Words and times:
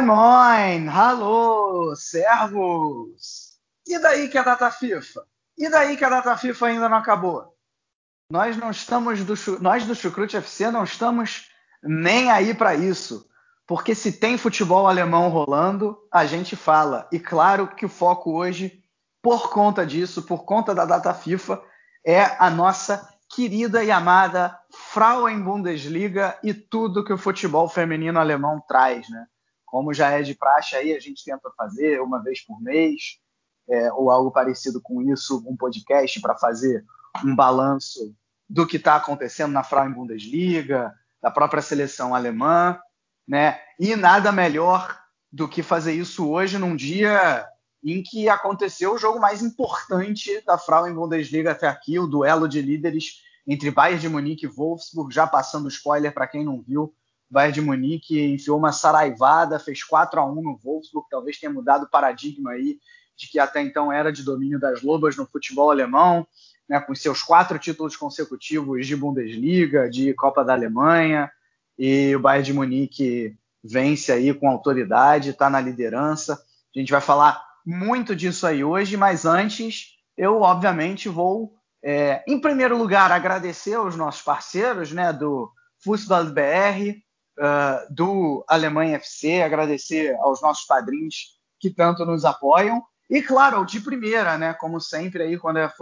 Moin, 0.00 0.06
moin! 0.06 0.88
Alô, 0.88 1.94
servos! 1.94 3.58
E 3.86 3.98
daí 3.98 4.28
que 4.28 4.38
a 4.38 4.42
data 4.42 4.70
FIFA? 4.70 5.26
E 5.58 5.68
daí 5.68 5.96
que 5.96 6.04
a 6.04 6.08
data 6.08 6.36
FIFA 6.38 6.66
ainda 6.66 6.88
não 6.88 6.96
acabou? 6.96 7.54
Nós 8.32 8.56
não 8.56 8.70
estamos 8.70 9.22
do 9.24 9.34
nós 9.60 9.84
do 9.84 9.94
Chucrute 9.94 10.38
FC 10.38 10.70
não 10.70 10.84
estamos 10.84 11.50
nem 11.82 12.30
aí 12.30 12.54
para 12.54 12.74
isso, 12.74 13.28
porque 13.66 13.94
se 13.94 14.12
tem 14.12 14.38
futebol 14.38 14.86
alemão 14.86 15.28
rolando, 15.28 15.98
a 16.10 16.24
gente 16.24 16.56
fala. 16.56 17.06
E 17.12 17.20
claro 17.20 17.68
que 17.68 17.84
o 17.84 17.88
foco 17.88 18.32
hoje, 18.32 18.82
por 19.22 19.50
conta 19.50 19.84
disso, 19.84 20.22
por 20.22 20.44
conta 20.44 20.74
da 20.74 20.86
data 20.86 21.12
FIFA, 21.12 21.62
é 22.06 22.22
a 22.38 22.48
nossa 22.48 23.06
querida 23.28 23.84
e 23.84 23.90
amada 23.90 24.58
Frauen 24.72 25.42
Bundesliga 25.42 26.38
e 26.42 26.54
tudo 26.54 27.04
que 27.04 27.12
o 27.12 27.18
futebol 27.18 27.68
feminino 27.68 28.18
alemão 28.18 28.62
traz, 28.66 29.06
né? 29.10 29.26
Como 29.70 29.94
já 29.94 30.10
é 30.10 30.22
de 30.22 30.34
praxe 30.34 30.74
aí, 30.74 30.92
a 30.94 30.98
gente 30.98 31.24
tenta 31.24 31.50
fazer 31.56 32.00
uma 32.00 32.20
vez 32.22 32.44
por 32.44 32.60
mês, 32.60 33.20
é, 33.68 33.92
ou 33.92 34.10
algo 34.10 34.32
parecido 34.32 34.80
com 34.82 35.00
isso, 35.00 35.44
um 35.46 35.56
podcast 35.56 36.20
para 36.20 36.36
fazer 36.36 36.84
um 37.24 37.34
balanço 37.34 38.14
do 38.48 38.66
que 38.66 38.76
está 38.76 38.96
acontecendo 38.96 39.52
na 39.52 39.62
Frauen 39.62 39.92
Bundesliga, 39.92 40.92
da 41.22 41.30
própria 41.30 41.62
seleção 41.62 42.14
alemã, 42.14 42.78
né? 43.26 43.60
E 43.78 43.94
nada 43.94 44.32
melhor 44.32 44.98
do 45.30 45.48
que 45.48 45.62
fazer 45.62 45.92
isso 45.92 46.28
hoje 46.28 46.58
num 46.58 46.74
dia 46.74 47.46
em 47.82 48.02
que 48.02 48.28
aconteceu 48.28 48.94
o 48.94 48.98
jogo 48.98 49.20
mais 49.20 49.40
importante 49.40 50.42
da 50.44 50.58
Frauen 50.58 50.92
Bundesliga 50.92 51.52
até 51.52 51.68
aqui, 51.68 51.98
o 51.98 52.08
duelo 52.08 52.48
de 52.48 52.60
líderes 52.60 53.22
entre 53.46 53.70
Bayern 53.70 54.00
de 54.00 54.08
Munique 54.08 54.46
e 54.46 54.48
Wolfsburg, 54.48 55.14
já 55.14 55.26
passando 55.26 55.68
spoiler 55.68 56.12
para 56.12 56.26
quem 56.26 56.44
não 56.44 56.60
viu, 56.60 56.92
Bayern 57.30 57.54
de 57.54 57.60
Munique 57.60 58.20
enfiou 58.20 58.58
uma 58.58 58.72
saraivada, 58.72 59.58
fez 59.58 59.84
4 59.84 60.18
a 60.18 60.26
1 60.26 60.42
no 60.42 60.58
Wolfsburg, 60.62 61.06
talvez 61.08 61.38
tenha 61.38 61.52
mudado 61.52 61.84
o 61.84 61.90
paradigma 61.90 62.52
aí 62.52 62.78
de 63.16 63.28
que 63.28 63.38
até 63.38 63.60
então 63.60 63.92
era 63.92 64.10
de 64.10 64.22
domínio 64.22 64.58
das 64.58 64.82
Lobas 64.82 65.16
no 65.16 65.26
futebol 65.26 65.70
alemão, 65.70 66.26
né, 66.68 66.80
com 66.80 66.94
seus 66.94 67.22
quatro 67.22 67.58
títulos 67.58 67.94
consecutivos 67.94 68.86
de 68.86 68.96
Bundesliga, 68.96 69.90
de 69.90 70.14
Copa 70.14 70.42
da 70.42 70.54
Alemanha, 70.54 71.30
e 71.78 72.14
o 72.16 72.20
Bayern 72.20 72.46
de 72.46 72.52
Munique 72.52 73.36
vence 73.62 74.10
aí 74.10 74.32
com 74.32 74.48
autoridade, 74.48 75.30
está 75.30 75.50
na 75.50 75.60
liderança. 75.60 76.34
A 76.74 76.78
gente 76.78 76.90
vai 76.90 77.00
falar 77.00 77.44
muito 77.64 78.16
disso 78.16 78.46
aí 78.46 78.64
hoje, 78.64 78.96
mas 78.96 79.26
antes 79.26 79.98
eu 80.16 80.40
obviamente 80.40 81.08
vou, 81.08 81.54
é, 81.82 82.24
em 82.26 82.40
primeiro 82.40 82.76
lugar, 82.76 83.12
agradecer 83.12 83.74
aos 83.74 83.96
nossos 83.96 84.22
parceiros, 84.22 84.92
né, 84.92 85.12
do 85.12 85.50
Fußball 85.78 86.26
BR, 86.26 87.00
uh, 87.40 87.92
do 87.92 88.44
Alemanha 88.46 88.96
FC, 88.96 89.40
agradecer 89.40 90.14
aos 90.16 90.42
nossos 90.42 90.66
padrinhos 90.66 91.38
que 91.58 91.70
tanto 91.70 92.04
nos 92.04 92.24
apoiam. 92.24 92.82
E, 93.08 93.22
claro, 93.22 93.64
de 93.64 93.80
primeira, 93.80 94.38
né? 94.38 94.54
Como 94.54 94.80
sempre, 94.80 95.22
aí, 95.22 95.38
quando 95.38 95.58
é 95.58 95.72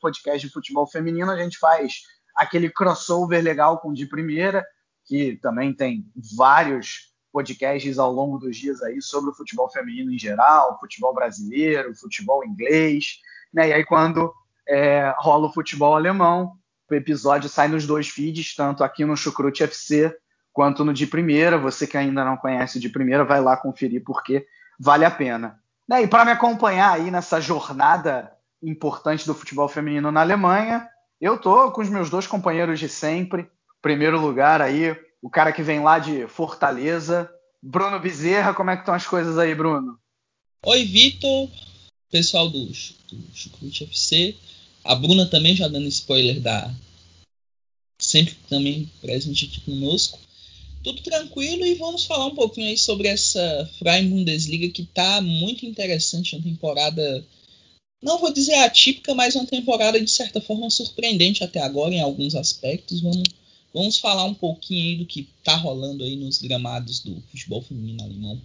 podcast 0.00 0.46
de 0.46 0.52
futebol 0.52 0.86
feminino, 0.86 1.30
a 1.30 1.36
gente 1.36 1.58
faz 1.58 2.02
aquele 2.34 2.70
crossover 2.70 3.42
legal 3.42 3.78
com 3.80 3.92
de 3.92 4.06
primeira, 4.06 4.64
que 5.04 5.36
também 5.36 5.74
tem 5.74 6.04
vários 6.36 7.12
podcasts 7.32 7.98
ao 7.98 8.12
longo 8.12 8.38
dos 8.38 8.56
dias 8.56 8.82
aí 8.82 9.02
sobre 9.02 9.30
o 9.30 9.34
futebol 9.34 9.70
feminino 9.70 10.12
em 10.12 10.18
geral, 10.18 10.78
futebol 10.78 11.12
brasileiro, 11.12 11.94
futebol 11.96 12.44
inglês, 12.44 13.18
né? 13.52 13.70
E 13.70 13.72
aí, 13.72 13.84
quando 13.84 14.32
é, 14.68 15.12
rola 15.18 15.48
o 15.48 15.52
futebol 15.52 15.96
alemão, 15.96 16.52
o 16.88 16.94
episódio 16.94 17.48
sai 17.48 17.66
nos 17.66 17.84
dois 17.84 18.08
feeds, 18.08 18.54
tanto 18.54 18.84
aqui 18.84 19.04
no 19.04 19.16
Chucrute 19.16 19.64
FC 19.64 20.16
quanto 20.56 20.86
no 20.86 20.94
de 20.94 21.06
primeira. 21.06 21.58
Você 21.58 21.86
que 21.86 21.98
ainda 21.98 22.24
não 22.24 22.38
conhece 22.38 22.78
o 22.78 22.80
de 22.80 22.88
primeira, 22.88 23.26
vai 23.26 23.42
lá 23.42 23.58
conferir 23.58 24.02
porque 24.02 24.46
vale 24.80 25.04
a 25.04 25.10
pena. 25.10 25.60
Né, 25.86 26.02
e 26.02 26.08
para 26.08 26.24
me 26.24 26.30
acompanhar 26.30 26.94
aí 26.94 27.10
nessa 27.10 27.42
jornada 27.42 28.32
importante 28.62 29.26
do 29.26 29.34
futebol 29.34 29.68
feminino 29.68 30.10
na 30.10 30.22
Alemanha, 30.22 30.88
eu 31.20 31.38
tô 31.38 31.70
com 31.70 31.82
os 31.82 31.90
meus 31.90 32.08
dois 32.08 32.26
companheiros 32.26 32.80
de 32.80 32.88
sempre. 32.88 33.46
Primeiro 33.82 34.18
lugar 34.18 34.62
aí, 34.62 34.96
o 35.20 35.28
cara 35.28 35.52
que 35.52 35.62
vem 35.62 35.80
lá 35.80 35.98
de 35.98 36.26
Fortaleza, 36.26 37.30
Bruno 37.62 38.00
Bezerra. 38.00 38.54
Como 38.54 38.70
é 38.70 38.76
que 38.76 38.82
estão 38.82 38.94
as 38.94 39.06
coisas 39.06 39.36
aí, 39.36 39.54
Bruno? 39.54 39.98
Oi, 40.64 40.84
Vitor, 40.84 41.50
pessoal 42.10 42.48
do, 42.48 42.64
do 42.64 43.84
FC. 43.84 44.34
A 44.82 44.94
Bruna 44.94 45.26
também 45.26 45.54
já 45.54 45.68
dando 45.68 45.86
spoiler 45.86 46.40
da 46.40 46.72
sempre 47.98 48.34
também 48.48 48.90
presente 49.02 49.46
aqui 49.46 49.60
conosco 49.60 50.25
tudo 50.86 51.02
tranquilo 51.02 51.66
e 51.66 51.74
vamos 51.74 52.06
falar 52.06 52.26
um 52.26 52.34
pouquinho 52.34 52.68
aí 52.68 52.78
sobre 52.78 53.08
essa 53.08 53.68
Freien 53.76 54.08
Bundesliga 54.08 54.68
que 54.68 54.84
tá 54.84 55.20
muito 55.20 55.66
interessante, 55.66 56.36
uma 56.36 56.44
temporada 56.44 57.26
não 58.00 58.18
vou 58.18 58.32
dizer 58.32 58.54
atípica, 58.54 59.12
mas 59.12 59.34
uma 59.34 59.46
temporada 59.46 60.00
de 60.00 60.08
certa 60.08 60.40
forma 60.40 60.70
surpreendente 60.70 61.42
até 61.42 61.60
agora 61.60 61.92
em 61.92 62.00
alguns 62.00 62.36
aspectos. 62.36 63.00
Vamos, 63.00 63.24
vamos 63.74 63.98
falar 63.98 64.24
um 64.26 64.34
pouquinho 64.34 64.90
aí 64.90 64.96
do 64.98 65.06
que 65.06 65.28
tá 65.42 65.56
rolando 65.56 66.04
aí 66.04 66.14
nos 66.14 66.40
gramados 66.40 67.00
do 67.00 67.20
futebol 67.22 67.62
feminino 67.62 68.04
alemão. 68.04 68.40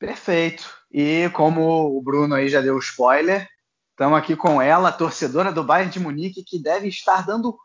Perfeito. 0.00 0.68
E 0.90 1.30
como 1.30 1.96
o 1.96 2.02
Bruno 2.02 2.34
aí 2.34 2.48
já 2.48 2.60
deu 2.60 2.76
spoiler, 2.80 3.48
estamos 3.92 4.18
aqui 4.18 4.34
com 4.34 4.60
ela, 4.60 4.90
torcedora 4.90 5.52
do 5.52 5.62
Bayern 5.62 5.92
de 5.92 6.00
Munique, 6.00 6.42
que 6.42 6.58
deve 6.58 6.88
estar 6.88 7.24
dando 7.24 7.56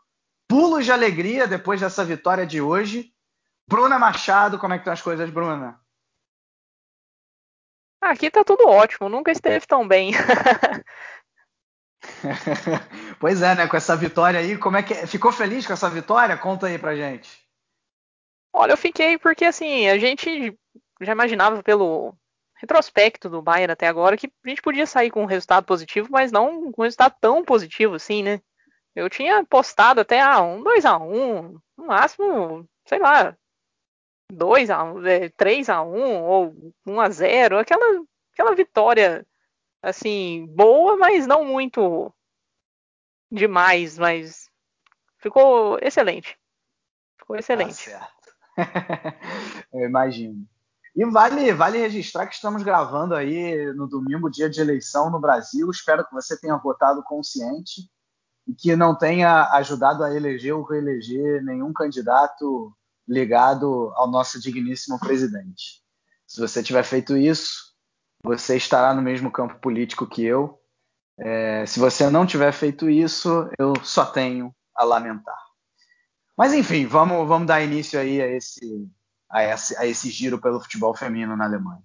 pulos 0.48 0.84
de 0.84 0.92
alegria 0.92 1.48
depois 1.48 1.80
dessa 1.80 2.04
vitória 2.04 2.46
de 2.46 2.60
hoje. 2.60 3.10
Bruna 3.70 4.00
Machado, 4.00 4.58
como 4.58 4.74
é 4.74 4.78
que 4.78 4.80
estão 4.80 4.92
as 4.92 5.00
coisas, 5.00 5.30
Bruna? 5.30 5.80
Aqui 8.00 8.28
tá 8.28 8.42
tudo 8.42 8.66
ótimo, 8.66 9.08
nunca 9.08 9.30
esteve 9.30 9.64
tão 9.64 9.86
bem. 9.86 10.10
pois 13.20 13.42
é, 13.42 13.54
né? 13.54 13.68
Com 13.68 13.76
essa 13.76 13.94
vitória 13.94 14.40
aí, 14.40 14.58
como 14.58 14.76
é 14.76 14.82
que 14.82 14.92
ficou 15.06 15.30
feliz 15.30 15.68
com 15.68 15.72
essa 15.72 15.88
vitória? 15.88 16.36
Conta 16.36 16.66
aí 16.66 16.80
pra 16.80 16.96
gente. 16.96 17.30
Olha, 18.52 18.72
eu 18.72 18.76
fiquei 18.76 19.16
porque 19.16 19.44
assim 19.44 19.88
a 19.88 19.96
gente 19.98 20.58
já 21.00 21.12
imaginava 21.12 21.62
pelo 21.62 22.12
retrospecto 22.56 23.30
do 23.30 23.40
Bayern 23.40 23.72
até 23.72 23.86
agora 23.86 24.16
que 24.16 24.32
a 24.44 24.48
gente 24.48 24.62
podia 24.62 24.84
sair 24.84 25.12
com 25.12 25.22
um 25.22 25.26
resultado 25.26 25.64
positivo, 25.64 26.08
mas 26.10 26.32
não 26.32 26.72
com 26.72 26.82
um 26.82 26.84
resultado 26.84 27.14
tão 27.20 27.44
positivo 27.44 27.94
assim, 27.94 28.24
né? 28.24 28.40
Eu 28.96 29.08
tinha 29.08 29.44
postado 29.44 30.00
até 30.00 30.20
ah, 30.20 30.42
um 30.42 30.60
2 30.60 30.84
a 30.84 30.98
1 30.98 31.56
no 31.78 31.86
máximo, 31.86 32.68
sei 32.84 32.98
lá, 32.98 33.36
2 34.30 34.70
a 34.70 34.84
1, 34.84 35.06
é, 35.06 35.28
3 35.30 35.68
a 35.68 35.82
1 35.82 36.22
ou 36.22 36.72
1 36.86 37.00
a 37.00 37.10
0, 37.10 37.58
aquela 37.58 38.04
aquela 38.32 38.54
vitória 38.54 39.26
assim 39.82 40.46
boa, 40.46 40.96
mas 40.96 41.26
não 41.26 41.44
muito 41.44 42.12
demais, 43.30 43.98
mas 43.98 44.48
ficou 45.18 45.78
excelente. 45.80 46.38
Ficou 47.18 47.36
excelente. 47.36 47.90
Tá 47.90 48.10
Eu 49.72 49.86
imagino. 49.86 50.46
E 50.96 51.04
vale, 51.06 51.52
vale 51.52 51.78
registrar 51.78 52.26
que 52.26 52.34
estamos 52.34 52.62
gravando 52.62 53.14
aí 53.14 53.72
no 53.74 53.86
domingo, 53.86 54.30
dia 54.30 54.50
de 54.50 54.60
eleição 54.60 55.10
no 55.10 55.20
Brasil. 55.20 55.70
Espero 55.70 56.04
que 56.04 56.12
você 56.12 56.38
tenha 56.38 56.56
votado 56.56 57.02
consciente 57.04 57.88
e 58.46 58.54
que 58.54 58.74
não 58.74 58.96
tenha 58.96 59.48
ajudado 59.52 60.02
a 60.02 60.14
eleger 60.14 60.54
ou 60.54 60.64
reeleger 60.64 61.42
nenhum 61.44 61.72
candidato 61.72 62.74
ligado 63.10 63.92
ao 63.96 64.08
nosso 64.08 64.40
digníssimo 64.40 64.98
presidente. 65.00 65.82
Se 66.26 66.40
você 66.40 66.62
tiver 66.62 66.84
feito 66.84 67.16
isso, 67.16 67.74
você 68.22 68.56
estará 68.56 68.94
no 68.94 69.02
mesmo 69.02 69.32
campo 69.32 69.58
político 69.58 70.06
que 70.06 70.24
eu. 70.24 70.60
É, 71.18 71.66
se 71.66 71.80
você 71.80 72.08
não 72.08 72.24
tiver 72.24 72.52
feito 72.52 72.88
isso, 72.88 73.50
eu 73.58 73.74
só 73.82 74.06
tenho 74.06 74.54
a 74.74 74.84
lamentar. 74.84 75.38
Mas 76.36 76.54
enfim, 76.54 76.86
vamos, 76.86 77.26
vamos 77.26 77.48
dar 77.48 77.60
início 77.60 77.98
aí 77.98 78.22
a 78.22 78.28
esse, 78.28 78.88
a 79.28 79.42
esse, 79.42 79.76
a 79.76 79.86
esse 79.86 80.08
giro 80.08 80.40
pelo 80.40 80.60
futebol 80.60 80.94
feminino 80.94 81.36
na 81.36 81.44
Alemanha. 81.44 81.82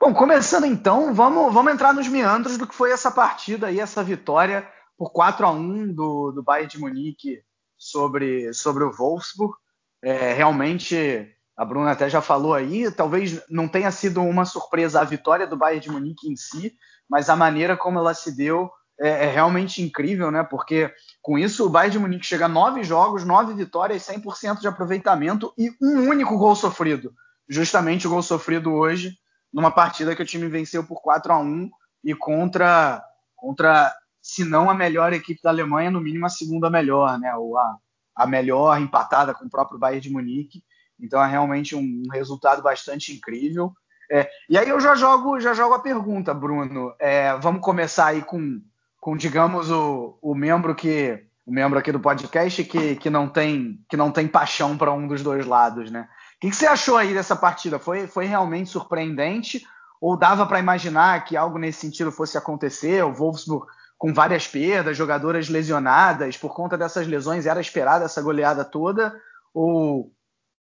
Bom, 0.00 0.14
começando 0.14 0.64
então, 0.64 1.12
vamos, 1.12 1.52
vamos 1.52 1.72
entrar 1.72 1.92
nos 1.92 2.08
meandros 2.08 2.56
do 2.56 2.66
que 2.66 2.74
foi 2.74 2.92
essa 2.92 3.10
partida 3.10 3.66
aí, 3.66 3.78
essa 3.78 4.02
vitória 4.02 4.66
por 4.96 5.10
4 5.10 5.46
a 5.46 5.50
1 5.50 5.92
do, 5.92 6.32
do 6.32 6.42
Bayern 6.42 6.70
de 6.70 6.80
Munique 6.80 7.42
sobre, 7.76 8.52
sobre 8.54 8.84
o 8.84 8.90
Wolfsburg. 8.90 9.54
É, 10.02 10.32
realmente, 10.32 11.28
a 11.56 11.64
Bruna 11.64 11.90
até 11.90 12.08
já 12.08 12.20
falou 12.20 12.54
aí, 12.54 12.90
talvez 12.90 13.42
não 13.48 13.66
tenha 13.66 13.90
sido 13.90 14.22
uma 14.22 14.44
surpresa 14.44 15.00
a 15.00 15.04
vitória 15.04 15.46
do 15.46 15.56
Bayern 15.56 15.80
de 15.80 15.90
Munique 15.90 16.30
em 16.30 16.36
si, 16.36 16.76
mas 17.08 17.28
a 17.28 17.36
maneira 17.36 17.76
como 17.76 17.98
ela 17.98 18.14
se 18.14 18.36
deu 18.36 18.70
é, 19.00 19.26
é 19.26 19.30
realmente 19.30 19.82
incrível, 19.82 20.30
né? 20.30 20.42
Porque 20.42 20.92
com 21.22 21.38
isso 21.38 21.66
o 21.66 21.68
Bayern 21.68 21.92
de 21.92 21.98
Munique 21.98 22.26
chega 22.26 22.46
a 22.46 22.48
nove 22.48 22.82
jogos, 22.82 23.24
nove 23.24 23.54
vitórias, 23.54 24.02
100% 24.06 24.60
de 24.60 24.68
aproveitamento 24.68 25.52
e 25.56 25.70
um 25.80 26.08
único 26.08 26.36
gol 26.36 26.54
sofrido. 26.54 27.12
Justamente 27.48 28.06
o 28.06 28.10
gol 28.10 28.22
sofrido 28.22 28.72
hoje, 28.72 29.16
numa 29.52 29.70
partida 29.70 30.14
que 30.14 30.22
o 30.22 30.26
time 30.26 30.48
venceu 30.48 30.84
por 30.84 31.00
4 31.00 31.32
a 31.32 31.38
1 31.38 31.70
e 32.04 32.14
contra, 32.14 33.02
contra 33.34 33.94
se 34.20 34.44
não 34.44 34.68
a 34.68 34.74
melhor 34.74 35.12
equipe 35.12 35.40
da 35.42 35.50
Alemanha, 35.50 35.90
no 35.90 36.00
mínimo 36.00 36.26
a 36.26 36.30
segunda 36.30 36.68
melhor, 36.68 37.18
né? 37.18 37.30
A, 37.30 37.76
a 38.18 38.26
melhor 38.26 38.80
empatada 38.80 39.32
com 39.32 39.46
o 39.46 39.50
próprio 39.50 39.78
Bayern 39.78 40.00
de 40.00 40.10
Munique. 40.10 40.64
Então 41.00 41.22
é 41.22 41.30
realmente 41.30 41.76
um, 41.76 42.02
um 42.04 42.10
resultado 42.10 42.60
bastante 42.60 43.14
incrível. 43.14 43.72
É, 44.10 44.28
e 44.50 44.58
aí 44.58 44.68
eu 44.68 44.80
já 44.80 44.96
jogo, 44.96 45.38
já 45.38 45.54
jogo 45.54 45.74
a 45.74 45.78
pergunta, 45.78 46.34
Bruno. 46.34 46.92
É, 46.98 47.36
vamos 47.36 47.62
começar 47.62 48.06
aí 48.06 48.22
com, 48.22 48.60
com 49.00 49.16
digamos, 49.16 49.70
o, 49.70 50.18
o 50.20 50.34
membro 50.34 50.74
que 50.74 51.24
o 51.46 51.52
membro 51.52 51.78
aqui 51.78 51.92
do 51.92 52.00
podcast 52.00 52.62
que, 52.64 52.96
que 52.96 53.08
não 53.08 53.26
tem 53.26 53.82
que 53.88 53.96
não 53.96 54.10
tem 54.10 54.26
paixão 54.26 54.76
para 54.76 54.92
um 54.92 55.06
dos 55.06 55.22
dois 55.22 55.46
lados, 55.46 55.90
né? 55.90 56.08
O 56.36 56.40
que, 56.40 56.50
que, 56.50 56.56
você 56.56 56.66
achou 56.66 56.96
aí 56.96 57.14
dessa 57.14 57.36
partida? 57.36 57.78
Foi, 57.78 58.06
foi 58.06 58.26
realmente 58.26 58.70
surpreendente 58.70 59.64
ou 60.00 60.16
dava 60.16 60.44
para 60.44 60.58
imaginar 60.58 61.24
que 61.24 61.36
algo 61.36 61.58
nesse 61.58 61.80
sentido 61.80 62.12
fosse 62.12 62.36
acontecer? 62.36 63.04
O 63.04 63.12
Wolfsburg 63.12 63.66
com 63.98 64.14
várias 64.14 64.46
perdas, 64.46 64.96
jogadoras 64.96 65.48
lesionadas, 65.48 66.36
por 66.36 66.54
conta 66.54 66.78
dessas 66.78 67.06
lesões 67.06 67.46
era 67.46 67.60
esperada 67.60 68.04
essa 68.04 68.22
goleada 68.22 68.64
toda? 68.64 69.20
Ou, 69.52 70.14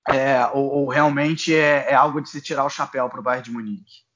é, 0.07 0.45
ou, 0.54 0.77
ou 0.77 0.88
realmente 0.88 1.54
é, 1.54 1.92
é, 1.92 1.94
algo 1.94 2.21
de 2.21 2.30
se 2.30 2.42
tirar 2.42 2.66
o 2.66 2.69
chapéu 2.69 3.10
para 3.10 3.19
o 3.19 3.24
Bayern 3.24 3.44
de 3.44 3.51
Munique? 3.51 4.07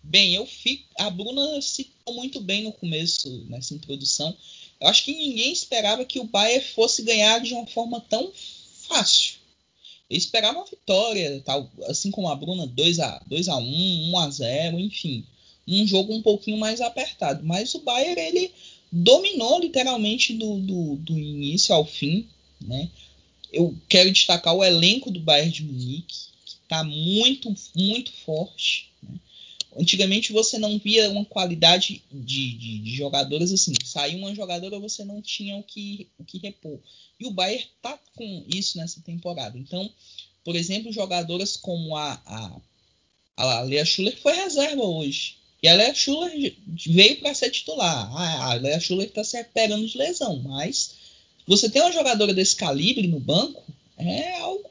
Bem, 0.00 0.36
eu 0.36 0.46
fico. 0.46 0.88
A 1.00 1.10
Bruna 1.10 1.60
citou 1.60 2.14
muito 2.14 2.40
bem 2.40 2.62
no 2.62 2.72
começo, 2.72 3.44
nessa 3.48 3.74
introdução. 3.74 4.36
Eu 4.80 4.86
acho 4.86 5.04
que 5.04 5.12
ninguém 5.12 5.52
esperava 5.52 6.04
que 6.04 6.20
o 6.20 6.24
Bayern 6.24 6.64
fosse 6.64 7.02
ganhar 7.02 7.40
de 7.40 7.54
uma 7.54 7.66
forma 7.66 8.00
tão 8.02 8.30
fácil. 8.86 9.34
Eu 10.08 10.16
esperava 10.16 10.58
uma 10.58 10.64
vitória, 10.64 11.42
tal, 11.44 11.68
assim 11.88 12.12
como 12.12 12.28
a 12.28 12.36
Bruna, 12.36 12.68
2 12.68 13.00
a 13.00 13.20
2 13.26 13.48
a 13.48 13.56
1, 13.56 14.10
1 14.12 14.18
a 14.20 14.30
0, 14.30 14.78
enfim 14.78 15.26
um 15.66 15.86
jogo 15.86 16.14
um 16.14 16.22
pouquinho 16.22 16.58
mais 16.58 16.80
apertado. 16.80 17.44
Mas 17.44 17.74
o 17.74 17.80
Bayern 17.80 18.20
ele 18.20 18.52
dominou 18.90 19.60
literalmente 19.60 20.32
do, 20.34 20.58
do, 20.58 20.96
do 20.96 21.18
início 21.18 21.74
ao 21.74 21.84
fim. 21.84 22.26
Né? 22.60 22.88
Eu 23.52 23.76
quero 23.88 24.10
destacar 24.12 24.54
o 24.54 24.64
elenco 24.64 25.10
do 25.10 25.20
Bayern 25.20 25.52
de 25.52 25.62
Munique, 25.64 26.26
que 26.44 26.54
está 26.62 26.84
muito, 26.84 27.54
muito 27.74 28.12
forte. 28.12 28.90
Né? 29.02 29.18
Antigamente 29.76 30.32
você 30.32 30.58
não 30.58 30.78
via 30.78 31.10
uma 31.10 31.24
qualidade 31.24 32.02
de, 32.12 32.52
de, 32.54 32.78
de 32.78 32.96
jogadoras 32.96 33.52
assim. 33.52 33.74
Saiu 33.84 34.18
uma 34.18 34.34
jogadora, 34.34 34.78
você 34.78 35.04
não 35.04 35.20
tinha 35.20 35.56
o 35.56 35.62
que, 35.62 36.08
o 36.18 36.24
que 36.24 36.38
repor. 36.38 36.78
E 37.18 37.26
o 37.26 37.30
Bayern 37.30 37.66
está 37.76 37.98
com 38.14 38.44
isso 38.46 38.78
nessa 38.78 39.00
temporada. 39.00 39.58
Então, 39.58 39.90
por 40.44 40.54
exemplo, 40.54 40.92
jogadoras 40.92 41.56
como 41.56 41.96
a, 41.96 42.12
a, 42.24 42.60
a 43.36 43.60
Lea 43.62 43.84
Schuller 43.84 44.16
foi 44.20 44.32
reserva 44.32 44.82
hoje. 44.82 45.36
E 45.62 45.68
a 45.68 45.74
Lea 45.74 45.94
Schuller 45.94 46.54
veio 46.86 47.20
para 47.20 47.34
ser 47.34 47.50
titular. 47.50 48.10
Ah, 48.14 48.52
a 48.52 48.54
Lea 48.54 48.78
Schuller 48.78 49.08
está 49.08 49.24
se 49.24 49.36
recuperando 49.36 49.86
de 49.86 49.96
lesão, 49.96 50.40
mas 50.40 50.94
você 51.46 51.68
ter 51.70 51.80
uma 51.80 51.92
jogadora 51.92 52.34
desse 52.34 52.56
calibre 52.56 53.06
no 53.06 53.20
banco 53.20 53.62
é 53.96 54.38
algo 54.38 54.68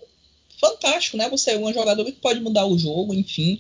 fantástico, 0.60 1.18
né? 1.18 1.30
Você 1.30 1.52
é 1.52 1.58
uma 1.58 1.74
jogadora 1.74 2.12
que 2.12 2.20
pode 2.20 2.40
mudar 2.40 2.66
o 2.66 2.78
jogo, 2.78 3.14
enfim. 3.14 3.60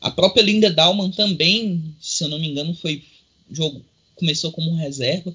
A 0.00 0.10
própria 0.10 0.42
Linda 0.42 0.70
Dalman 0.70 1.10
também, 1.10 1.94
se 2.00 2.24
eu 2.24 2.28
não 2.28 2.38
me 2.38 2.48
engano, 2.48 2.74
foi 2.74 3.02
jogo 3.50 3.82
começou 4.14 4.50
como 4.50 4.74
reserva. 4.74 5.34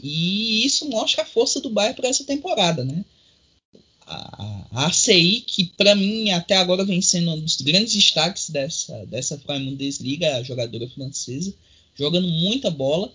E 0.00 0.64
isso 0.64 0.88
mostra 0.88 1.22
a 1.22 1.26
força 1.26 1.60
do 1.60 1.70
Bayern 1.70 1.96
para 1.96 2.08
essa 2.08 2.24
temporada, 2.24 2.84
né? 2.84 3.04
A, 4.06 4.66
a 4.72 4.86
ACI, 4.86 5.42
que 5.46 5.64
para 5.64 5.94
mim 5.94 6.30
até 6.30 6.56
agora 6.56 6.84
vem 6.84 7.00
sendo 7.00 7.32
um 7.32 7.40
dos 7.40 7.60
grandes 7.60 7.94
destaques 7.94 8.50
dessa, 8.50 9.06
dessa 9.06 9.36
Bundesliga, 9.36 10.36
a 10.36 10.42
jogadora 10.42 10.88
francesa, 10.88 11.54
jogando 11.94 12.28
muita 12.28 12.70
bola. 12.70 13.12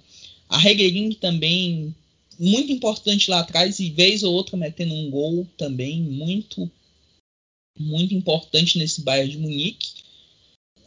A 0.47 0.57
Regueirinho 0.57 1.13
também 1.15 1.95
muito 2.39 2.71
importante 2.71 3.29
lá 3.29 3.39
atrás 3.39 3.79
e 3.79 3.89
vez 3.89 4.23
ou 4.23 4.33
outra 4.33 4.57
metendo 4.57 4.93
um 4.93 5.09
gol 5.09 5.45
também 5.57 6.01
muito 6.01 6.69
muito 7.77 8.13
importante 8.13 8.77
nesse 8.77 9.01
Bayern 9.01 9.31
de 9.31 9.37
Munique. 9.37 9.89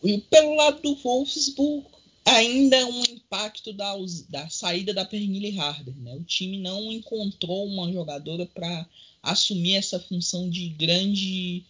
E 0.05 0.19
pelo 0.19 0.55
lado 0.55 0.83
do 0.83 0.95
Wolfsburg, 0.97 1.87
ainda 2.25 2.87
um 2.87 3.03
impacto 3.03 3.73
da, 3.73 3.95
da 4.29 4.49
saída 4.49 4.93
da 4.93 5.05
Pernille 5.05 5.59
Harder. 5.59 5.95
Né? 5.97 6.15
O 6.15 6.25
time 6.25 6.59
não 6.59 6.93
encontrou 6.93 7.67
uma 7.67 7.91
jogadora 7.91 8.45
para 8.47 8.87
assumir 9.23 9.77
essa 9.77 10.01
função 10.01 10.51
de 10.51 10.69
grande, 10.71 11.65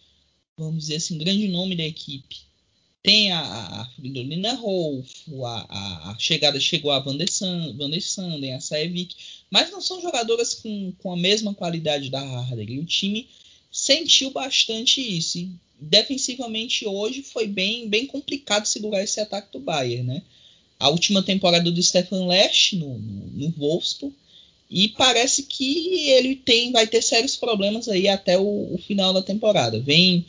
vamos 0.57 0.85
dizer 0.85 0.97
assim, 0.97 1.19
grande 1.19 1.49
nome 1.49 1.77
da 1.77 1.85
equipe. 1.85 2.41
Tem 3.03 3.33
a, 3.33 3.41
a 3.41 3.85
Fridolina 3.97 4.55
Rolf, 4.55 5.11
a, 5.45 5.67
a, 5.69 6.11
a, 6.13 6.19
chegada 6.19 6.59
chegou 6.61 6.91
a 6.93 7.01
Van 7.01 7.17
der, 7.17 7.29
Sanden, 7.29 8.55
a 8.55 8.61
Saevik, 8.61 9.17
mas 9.51 9.71
não 9.71 9.81
são 9.81 10.01
jogadoras 10.01 10.55
com, 10.55 10.93
com 10.99 11.13
a 11.13 11.17
mesma 11.17 11.53
qualidade 11.53 12.09
da 12.09 12.21
Harder. 12.21 12.71
E 12.71 12.79
o 12.79 12.87
time 12.87 13.29
sentiu 13.73 14.31
bastante 14.31 15.01
isso. 15.01 15.39
E 15.39 15.51
defensivamente 15.81 16.87
hoje 16.87 17.23
foi 17.23 17.49
bem, 17.49 17.89
bem 17.89 18.07
complicado 18.07 18.67
segurar 18.67 19.03
esse 19.03 19.21
ataque 19.21 19.53
do 19.53 19.59
Bayern, 19.59 20.05
né? 20.05 20.23
A 20.79 20.89
última 20.89 21.23
temporada 21.23 21.71
do 21.71 21.83
Stefan 21.83 22.27
Lesch 22.27 22.75
no, 22.75 22.99
no, 22.99 23.27
no 23.27 23.51
Wolfsburg 23.57 24.15
e 24.73 24.89
parece 24.89 25.43
que 25.43 26.09
ele 26.09 26.35
tem, 26.35 26.73
vai 26.73 26.87
ter 26.87 27.03
sérios 27.03 27.37
problemas 27.37 27.89
aí 27.89 28.09
até 28.09 28.39
o, 28.39 28.75
o 28.75 28.79
final 28.79 29.13
da 29.13 29.21
temporada. 29.21 29.79
Vem 29.79 30.25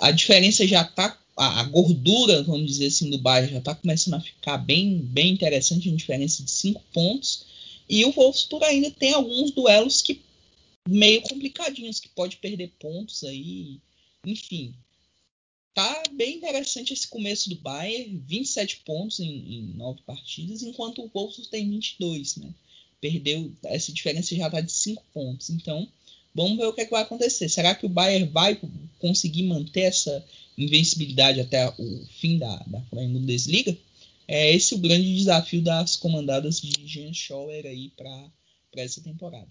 a 0.00 0.10
diferença 0.10 0.66
já 0.66 0.82
está 0.82 1.18
a, 1.36 1.64
gordura, 1.64 2.42
vamos 2.44 2.66
dizer 2.66 2.86
assim, 2.86 3.10
do 3.10 3.18
Bayern 3.18 3.52
já 3.52 3.58
está 3.58 3.74
começando 3.74 4.14
a 4.14 4.20
ficar 4.20 4.56
bem, 4.56 4.98
bem 4.98 5.32
interessante, 5.32 5.88
uma 5.88 5.96
diferença 5.96 6.42
de 6.42 6.50
5 6.50 6.82
pontos. 6.92 7.44
E 7.88 8.04
o 8.06 8.12
Wolfsburg 8.12 8.64
ainda 8.64 8.90
tem 8.90 9.12
alguns 9.12 9.50
duelos 9.50 10.00
que 10.00 10.22
meio 10.88 11.20
complicadinhos, 11.22 12.00
que 12.00 12.08
pode 12.08 12.36
perder 12.36 12.72
pontos 12.78 13.22
aí, 13.24 13.78
enfim. 14.24 14.74
Tá 15.74 16.04
bem 16.12 16.36
interessante 16.36 16.92
esse 16.92 17.08
começo 17.08 17.50
do 17.50 17.56
Bayern, 17.56 18.22
27 18.26 18.82
pontos 18.84 19.20
em, 19.20 19.56
em 19.56 19.62
9 19.74 20.00
partidas, 20.06 20.62
enquanto 20.62 21.02
o 21.02 21.10
Wolfsburg 21.12 21.50
tem 21.50 21.68
22, 21.68 22.36
né? 22.36 22.54
Perdeu, 23.04 23.52
essa 23.66 23.92
diferença 23.92 24.34
já 24.34 24.46
está 24.46 24.62
de 24.62 24.72
5 24.72 25.04
pontos. 25.12 25.50
Então, 25.50 25.86
vamos 26.34 26.56
ver 26.56 26.64
o 26.64 26.72
que, 26.72 26.80
é 26.80 26.84
que 26.86 26.90
vai 26.90 27.02
acontecer. 27.02 27.50
Será 27.50 27.74
que 27.74 27.84
o 27.84 27.88
Bayern 27.88 28.30
vai 28.30 28.58
conseguir 28.98 29.42
manter 29.42 29.82
essa 29.82 30.24
invencibilidade 30.56 31.38
até 31.38 31.68
o 31.68 32.06
fim 32.18 32.38
da, 32.38 32.56
da 32.66 32.78
Bundesliga? 32.90 33.76
É 34.26 34.50
esse 34.54 34.74
o 34.74 34.78
grande 34.78 35.14
desafio 35.14 35.62
das 35.62 35.96
comandadas 35.96 36.62
de 36.62 36.86
Jean 36.86 37.12
Schauer 37.12 37.66
aí 37.66 37.92
para 37.94 38.82
essa 38.82 39.02
temporada. 39.02 39.50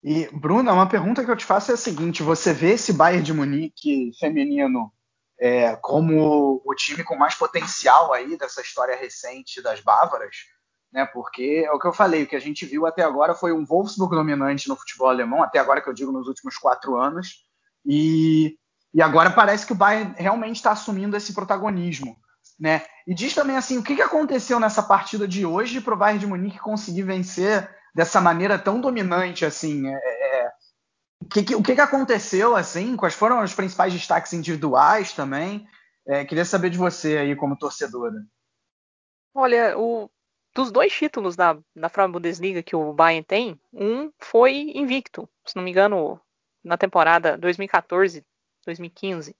E, 0.00 0.28
Bruna, 0.28 0.72
uma 0.72 0.88
pergunta 0.88 1.24
que 1.24 1.30
eu 1.30 1.36
te 1.36 1.44
faço 1.44 1.72
é 1.72 1.74
a 1.74 1.76
seguinte: 1.78 2.22
você 2.22 2.54
vê 2.54 2.74
esse 2.74 2.92
Bayern 2.92 3.24
de 3.24 3.32
Munique 3.32 4.12
feminino 4.20 4.92
é, 5.40 5.74
como 5.76 6.62
o 6.64 6.74
time 6.76 7.02
com 7.02 7.16
mais 7.16 7.34
potencial 7.34 8.12
aí 8.12 8.38
dessa 8.38 8.60
história 8.60 8.94
recente 8.94 9.60
das 9.60 9.80
bávaras? 9.80 10.53
Né? 10.94 11.04
Porque 11.04 11.64
é 11.66 11.72
o 11.72 11.78
que 11.78 11.88
eu 11.88 11.92
falei, 11.92 12.22
o 12.22 12.26
que 12.26 12.36
a 12.36 12.40
gente 12.40 12.64
viu 12.64 12.86
até 12.86 13.02
agora 13.02 13.34
foi 13.34 13.52
um 13.52 13.66
Wolfsburg 13.66 14.14
dominante 14.14 14.68
no 14.68 14.76
futebol 14.76 15.08
alemão, 15.08 15.42
até 15.42 15.58
agora 15.58 15.82
que 15.82 15.88
eu 15.88 15.92
digo 15.92 16.12
nos 16.12 16.28
últimos 16.28 16.56
quatro 16.56 16.96
anos, 16.96 17.44
e, 17.84 18.56
e 18.94 19.02
agora 19.02 19.28
parece 19.32 19.66
que 19.66 19.72
o 19.72 19.76
Bayern 19.76 20.14
realmente 20.16 20.56
está 20.56 20.70
assumindo 20.70 21.16
esse 21.16 21.34
protagonismo, 21.34 22.16
né? 22.58 22.82
E 23.08 23.12
diz 23.12 23.34
também 23.34 23.56
assim, 23.56 23.76
o 23.76 23.82
que, 23.82 23.96
que 23.96 24.02
aconteceu 24.02 24.60
nessa 24.60 24.84
partida 24.84 25.26
de 25.26 25.44
hoje 25.44 25.80
para 25.80 25.94
o 25.94 25.96
Bayern 25.96 26.20
de 26.20 26.28
Munique 26.28 26.60
conseguir 26.60 27.02
vencer 27.02 27.68
dessa 27.92 28.20
maneira 28.20 28.56
tão 28.56 28.80
dominante 28.80 29.44
assim? 29.44 29.88
É, 29.88 29.94
é, 29.96 30.52
o 31.20 31.26
que, 31.26 31.42
que, 31.42 31.54
o 31.56 31.62
que, 31.62 31.74
que 31.74 31.80
aconteceu 31.80 32.54
assim? 32.54 32.96
Quais 32.96 33.14
foram 33.14 33.42
os 33.42 33.52
principais 33.52 33.92
destaques 33.92 34.32
individuais 34.32 35.12
também? 35.12 35.66
É, 36.06 36.24
queria 36.24 36.44
saber 36.44 36.70
de 36.70 36.78
você 36.78 37.16
aí 37.16 37.34
como 37.34 37.58
torcedora. 37.58 38.14
Olha, 39.34 39.76
o, 39.76 40.08
dos 40.54 40.70
dois 40.70 40.92
títulos 40.92 41.34
da, 41.36 41.58
da 41.74 41.88
Frauen 41.88 42.12
Bundesliga 42.12 42.62
que 42.62 42.76
o 42.76 42.92
Bayern 42.92 43.24
tem, 43.24 43.60
um 43.72 44.12
foi 44.20 44.72
invicto, 44.74 45.28
se 45.44 45.56
não 45.56 45.62
me 45.62 45.70
engano, 45.70 46.20
na 46.62 46.78
temporada 46.78 47.36
2014, 47.36 48.24
2015. 48.64 49.36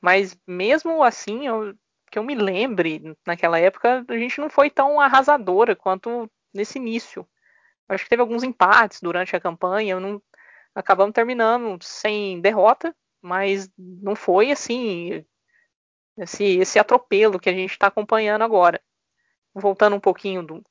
Mas 0.00 0.38
mesmo 0.46 1.02
assim, 1.02 1.46
eu, 1.46 1.74
que 2.10 2.18
eu 2.18 2.24
me 2.24 2.34
lembre, 2.34 3.16
naquela 3.26 3.58
época, 3.58 4.04
a 4.08 4.16
gente 4.16 4.40
não 4.40 4.48
foi 4.48 4.70
tão 4.70 5.00
arrasadora 5.00 5.76
quanto 5.76 6.30
nesse 6.54 6.78
início. 6.78 7.28
Acho 7.88 8.04
que 8.04 8.10
teve 8.10 8.22
alguns 8.22 8.42
empates 8.42 9.00
durante 9.00 9.36
a 9.36 9.40
campanha, 9.40 10.00
não, 10.00 10.20
acabamos 10.74 11.12
terminando 11.14 11.78
sem 11.82 12.40
derrota, 12.40 12.94
mas 13.20 13.70
não 13.78 14.16
foi 14.16 14.50
assim 14.50 15.24
esse, 16.16 16.44
esse 16.58 16.78
atropelo 16.78 17.38
que 17.38 17.48
a 17.48 17.52
gente 17.52 17.72
está 17.72 17.88
acompanhando 17.88 18.42
agora. 18.42 18.80
Voltando 19.58 19.96
um 19.96 20.00
pouquinho 20.00 20.42
do, 20.42 20.62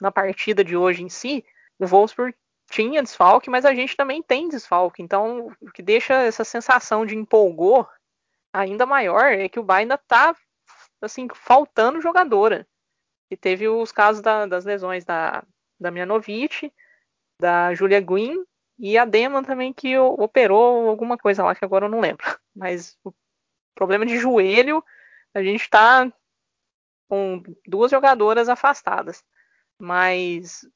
na 0.00 0.12
partida 0.12 0.62
de 0.62 0.76
hoje 0.76 1.02
em 1.02 1.08
si, 1.08 1.44
o 1.78 1.86
Wolfsburg 1.86 2.34
tinha 2.70 3.02
desfalque, 3.02 3.48
mas 3.48 3.64
a 3.64 3.74
gente 3.74 3.96
também 3.96 4.22
tem 4.22 4.48
desfalque. 4.48 5.02
Então, 5.02 5.50
o 5.60 5.70
que 5.72 5.82
deixa 5.82 6.14
essa 6.14 6.44
sensação 6.44 7.06
de 7.06 7.16
empolgor 7.16 7.88
ainda 8.52 8.84
maior 8.84 9.32
é 9.32 9.48
que 9.48 9.58
o 9.58 9.62
Bayern 9.62 9.92
ainda 9.92 9.94
está 9.94 10.36
assim, 11.00 11.26
faltando 11.34 12.00
jogadora. 12.00 12.66
E 13.30 13.36
teve 13.36 13.68
os 13.68 13.92
casos 13.92 14.22
da, 14.22 14.46
das 14.46 14.64
lesões 14.64 15.04
da, 15.04 15.44
da 15.78 15.90
Mianovic, 15.90 16.72
da 17.40 17.74
Julia 17.74 18.00
Green 18.00 18.44
e 18.78 18.96
a 18.96 19.04
Demon 19.04 19.42
também 19.42 19.72
que 19.72 19.96
operou 19.98 20.88
alguma 20.88 21.16
coisa 21.16 21.44
lá 21.44 21.54
que 21.54 21.64
agora 21.64 21.86
eu 21.86 21.90
não 21.90 22.00
lembro. 22.00 22.24
Mas 22.54 22.98
o 23.04 23.12
problema 23.74 24.04
de 24.04 24.18
joelho, 24.18 24.84
a 25.34 25.42
gente 25.42 25.62
está 25.62 26.10
com 27.08 27.42
duas 27.66 27.90
jogadoras 27.90 28.48
afastadas. 28.48 29.24
Mas 29.80 30.66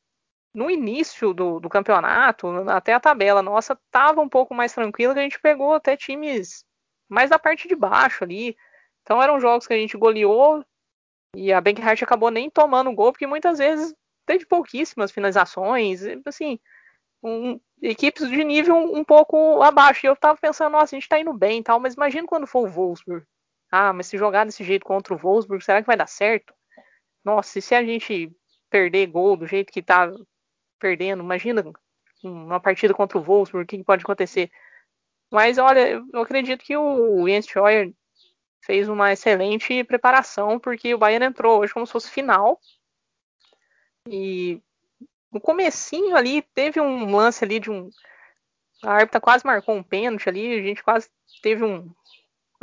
no 0.54 0.70
início 0.70 1.32
do, 1.32 1.60
do, 1.60 1.68
campeonato, 1.68 2.48
até 2.68 2.94
a 2.94 3.00
tabela 3.00 3.42
nossa 3.42 3.72
estava 3.72 4.20
um 4.20 4.28
pouco 4.28 4.54
mais 4.54 4.72
tranquila, 4.72 5.14
que 5.14 5.20
a 5.20 5.22
gente 5.22 5.40
pegou 5.40 5.74
até 5.74 5.96
times 5.96 6.64
mais 7.08 7.30
da 7.30 7.38
parte 7.38 7.68
de 7.68 7.74
baixo 7.74 8.24
ali. 8.24 8.56
Então 9.02 9.22
eram 9.22 9.40
jogos 9.40 9.66
que 9.66 9.74
a 9.74 9.76
gente 9.76 9.96
goleou 9.96 10.64
e 11.34 11.52
a 11.52 11.60
Bankhart 11.60 12.02
acabou 12.02 12.30
nem 12.30 12.50
tomando 12.50 12.92
gol, 12.92 13.12
porque 13.12 13.26
muitas 13.26 13.58
vezes 13.58 13.94
teve 14.26 14.46
pouquíssimas 14.46 15.10
finalizações, 15.10 16.02
assim, 16.26 16.58
um, 17.22 17.58
equipes 17.80 18.28
de 18.28 18.44
nível 18.44 18.76
um, 18.76 19.02
pouco 19.02 19.62
abaixo. 19.62 20.04
E 20.04 20.08
eu 20.08 20.16
tava 20.16 20.38
pensando, 20.38 20.72
nossa, 20.72 20.94
a 20.94 20.98
gente 20.98 21.08
tá 21.08 21.18
indo 21.18 21.32
bem 21.32 21.60
e 21.60 21.62
tal, 21.62 21.80
mas 21.80 21.94
imagina 21.94 22.26
quando 22.26 22.46
for 22.46 22.66
o 22.66 22.70
Wolfsburg. 22.70 23.24
Ah, 23.72 23.90
mas 23.90 24.06
se 24.06 24.18
jogar 24.18 24.44
desse 24.44 24.62
jeito 24.62 24.84
contra 24.84 25.14
o 25.14 25.16
Wolfsburg, 25.16 25.64
será 25.64 25.80
que 25.80 25.86
vai 25.86 25.96
dar 25.96 26.06
certo? 26.06 26.52
Nossa, 27.24 27.58
e 27.58 27.62
se 27.62 27.74
a 27.74 27.82
gente 27.82 28.30
perder 28.68 29.06
gol 29.06 29.34
do 29.34 29.46
jeito 29.46 29.72
que 29.72 29.82
tá 29.82 30.12
perdendo, 30.78 31.22
imagina 31.22 31.64
uma 32.22 32.60
partida 32.60 32.92
contra 32.92 33.16
o 33.16 33.22
Wolfsburg, 33.22 33.64
o 33.64 33.66
que 33.66 33.82
pode 33.82 34.02
acontecer? 34.02 34.50
Mas 35.30 35.56
olha, 35.56 36.02
eu 36.12 36.20
acredito 36.20 36.62
que 36.62 36.76
o 36.76 37.26
Jens 37.26 37.46
Scheuer 37.46 37.94
fez 38.60 38.90
uma 38.90 39.10
excelente 39.12 39.82
preparação, 39.84 40.58
porque 40.60 40.94
o 40.94 40.98
Bayern 40.98 41.24
entrou 41.24 41.60
hoje 41.60 41.72
como 41.72 41.86
se 41.86 41.92
fosse 41.92 42.10
final. 42.10 42.60
E 44.06 44.60
no 45.32 45.40
comecinho 45.40 46.14
ali 46.14 46.42
teve 46.54 46.78
um 46.78 47.16
lance 47.16 47.42
ali 47.42 47.58
de 47.58 47.70
um 47.70 47.88
a 48.82 48.92
árbitra 48.92 49.20
quase 49.20 49.46
marcou 49.46 49.76
um 49.76 49.82
pênalti 49.82 50.28
ali, 50.28 50.58
a 50.58 50.62
gente 50.62 50.82
quase 50.82 51.08
teve 51.40 51.64
um 51.64 51.90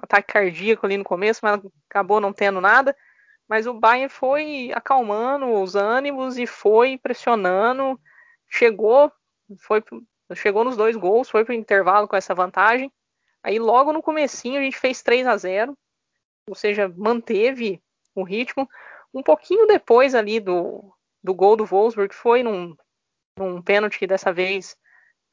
ataque 0.01 0.33
cardíaco 0.33 0.85
ali 0.85 0.97
no 0.97 1.03
começo, 1.03 1.41
mas 1.43 1.61
acabou 1.89 2.19
não 2.19 2.33
tendo 2.33 2.59
nada. 2.61 2.95
Mas 3.47 3.65
o 3.65 3.73
Bayern 3.73 4.09
foi 4.09 4.71
acalmando 4.73 5.47
os 5.51 5.75
ânimos 5.75 6.37
e 6.37 6.45
foi 6.45 6.97
pressionando, 6.97 7.99
chegou, 8.47 9.11
foi 9.59 9.83
chegou 10.35 10.63
nos 10.63 10.77
dois 10.77 10.95
gols, 10.95 11.29
foi 11.29 11.43
para 11.43 11.53
o 11.53 11.55
intervalo 11.55 12.07
com 12.07 12.15
essa 12.15 12.35
vantagem. 12.35 12.91
Aí 13.41 13.57
logo 13.57 13.91
no 13.91 14.03
comecinho 14.03 14.59
a 14.59 14.63
gente 14.63 14.77
fez 14.77 15.01
3 15.01 15.25
a 15.25 15.35
0, 15.35 15.77
ou 16.47 16.55
seja, 16.55 16.93
manteve 16.95 17.81
o 18.13 18.23
ritmo. 18.23 18.69
Um 19.13 19.23
pouquinho 19.23 19.65
depois 19.65 20.13
ali 20.13 20.39
do, 20.39 20.93
do 21.23 21.33
gol 21.33 21.55
do 21.55 21.65
Wolfsburg 21.65 22.13
foi 22.13 22.43
num, 22.43 22.75
num 23.37 23.61
pênalti 23.61 23.97
que 23.97 24.07
dessa 24.07 24.31
vez 24.31 24.75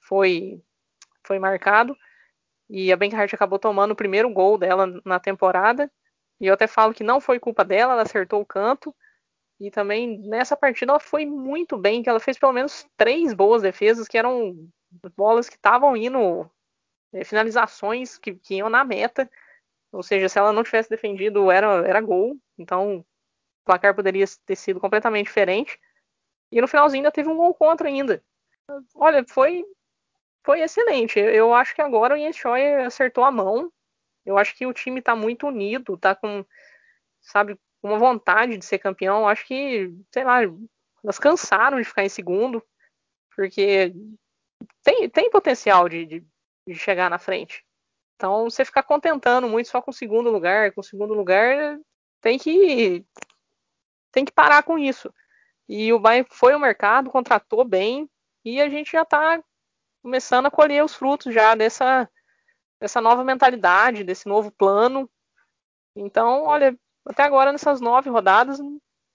foi 0.00 0.62
foi 1.26 1.38
marcado 1.40 1.96
e 2.68 2.92
a 2.92 2.96
Benhart 2.96 3.32
acabou 3.32 3.58
tomando 3.58 3.92
o 3.92 3.96
primeiro 3.96 4.28
gol 4.30 4.58
dela 4.58 5.00
na 5.04 5.20
temporada. 5.20 5.90
E 6.40 6.46
eu 6.46 6.54
até 6.54 6.66
falo 6.66 6.92
que 6.92 7.04
não 7.04 7.20
foi 7.20 7.38
culpa 7.38 7.64
dela, 7.64 7.92
ela 7.92 8.02
acertou 8.02 8.40
o 8.40 8.46
canto. 8.46 8.94
E 9.58 9.70
também 9.70 10.18
nessa 10.28 10.56
partida 10.56 10.92
ela 10.92 11.00
foi 11.00 11.25
muito 11.25 11.78
bem, 11.78 12.02
que 12.02 12.08
ela 12.08 12.20
fez 12.20 12.38
pelo 12.38 12.52
menos 12.52 12.87
três 12.96 13.32
boas 13.32 13.62
defesas, 13.62 14.06
que 14.06 14.18
eram 14.18 14.68
bolas 15.16 15.49
que 15.49 15.56
estavam 15.56 15.96
indo, 15.96 16.50
é, 17.12 17.25
finalizações 17.25 18.18
que, 18.18 18.35
que, 18.35 18.56
iam 18.56 18.68
na 18.68 18.85
meta. 18.85 19.30
Ou 19.92 20.02
seja, 20.02 20.28
se 20.28 20.38
ela 20.38 20.52
não 20.52 20.62
tivesse 20.62 20.90
defendido, 20.90 21.50
era, 21.50 21.88
era 21.88 22.00
gol. 22.00 22.37
Então 22.58 22.99
o 22.99 23.04
placar 23.64 23.94
poderia 23.94 24.26
ter 24.44 24.56
sido 24.56 24.80
completamente 24.80 25.26
diferente. 25.26 25.78
E 26.52 26.61
no 26.61 26.68
finalzinho 26.68 27.00
ainda 27.00 27.12
teve 27.12 27.28
um 27.28 27.37
gol 27.37 27.54
contra 27.54 27.88
ainda. 27.88 28.23
Olha, 28.94 29.25
foi 29.26 29.64
foi 30.46 30.60
excelente. 30.60 31.18
Eu 31.18 31.52
acho 31.52 31.74
que 31.74 31.82
agora 31.82 32.14
o 32.14 32.32
Scheuer 32.32 32.86
acertou 32.86 33.24
a 33.24 33.32
mão. 33.32 33.70
Eu 34.24 34.38
acho 34.38 34.54
que 34.56 34.64
o 34.64 34.72
time 34.72 35.00
está 35.00 35.14
muito 35.16 35.48
unido, 35.48 35.96
tá 35.96 36.14
com, 36.14 36.44
sabe, 37.20 37.58
uma 37.82 37.98
vontade 37.98 38.56
de 38.56 38.64
ser 38.64 38.78
campeão. 38.78 39.20
Eu 39.20 39.28
acho 39.28 39.44
que, 39.44 39.92
sei 40.12 40.24
lá, 40.24 40.42
elas 41.02 41.18
cansaram 41.18 41.78
de 41.78 41.84
ficar 41.84 42.04
em 42.04 42.08
segundo, 42.08 42.64
porque 43.34 43.92
tem, 44.82 45.10
tem 45.10 45.30
potencial 45.30 45.88
de, 45.88 46.06
de, 46.06 46.26
de 46.66 46.74
chegar 46.76 47.10
na 47.10 47.18
frente. 47.18 47.64
Então, 48.14 48.44
você 48.44 48.64
ficar 48.64 48.84
contentando 48.84 49.48
muito 49.48 49.68
só 49.68 49.82
com 49.82 49.90
o 49.90 49.94
segundo 49.94 50.30
lugar, 50.30 50.72
com 50.72 50.80
o 50.80 50.84
segundo 50.84 51.12
lugar, 51.12 51.78
tem 52.20 52.38
que 52.38 53.04
tem 54.12 54.24
que 54.24 54.32
parar 54.32 54.62
com 54.62 54.78
isso. 54.78 55.12
E 55.68 55.92
o 55.92 55.98
Bayern 55.98 56.26
foi 56.30 56.52
ao 56.52 56.60
mercado, 56.60 57.10
contratou 57.10 57.64
bem, 57.64 58.08
e 58.44 58.60
a 58.60 58.68
gente 58.68 58.92
já 58.92 59.02
está 59.02 59.42
começando 60.06 60.46
a 60.46 60.50
colher 60.52 60.84
os 60.84 60.94
frutos 60.94 61.34
já 61.34 61.56
dessa, 61.56 62.08
dessa 62.80 63.00
nova 63.00 63.25
mentalidade, 63.25 64.04
desse 64.04 64.28
novo 64.28 64.52
plano. 64.52 65.10
Então, 65.96 66.44
olha, 66.44 66.78
até 67.04 67.25
agora 67.25 67.50
nessas 67.50 67.80
nove 67.80 68.08
rodadas 68.08 68.60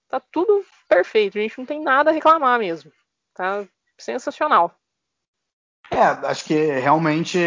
tá 0.06 0.20
tudo 0.30 0.62
perfeito. 0.86 1.38
A 1.38 1.40
gente 1.40 1.56
não 1.56 1.64
tem 1.64 1.80
nada 1.80 2.10
a 2.10 2.12
reclamar 2.12 2.58
mesmo. 2.58 2.92
Tá 3.32 3.66
sensacional. 3.98 4.78
É, 5.90 6.02
acho 6.26 6.44
que 6.44 6.54
realmente 6.54 7.38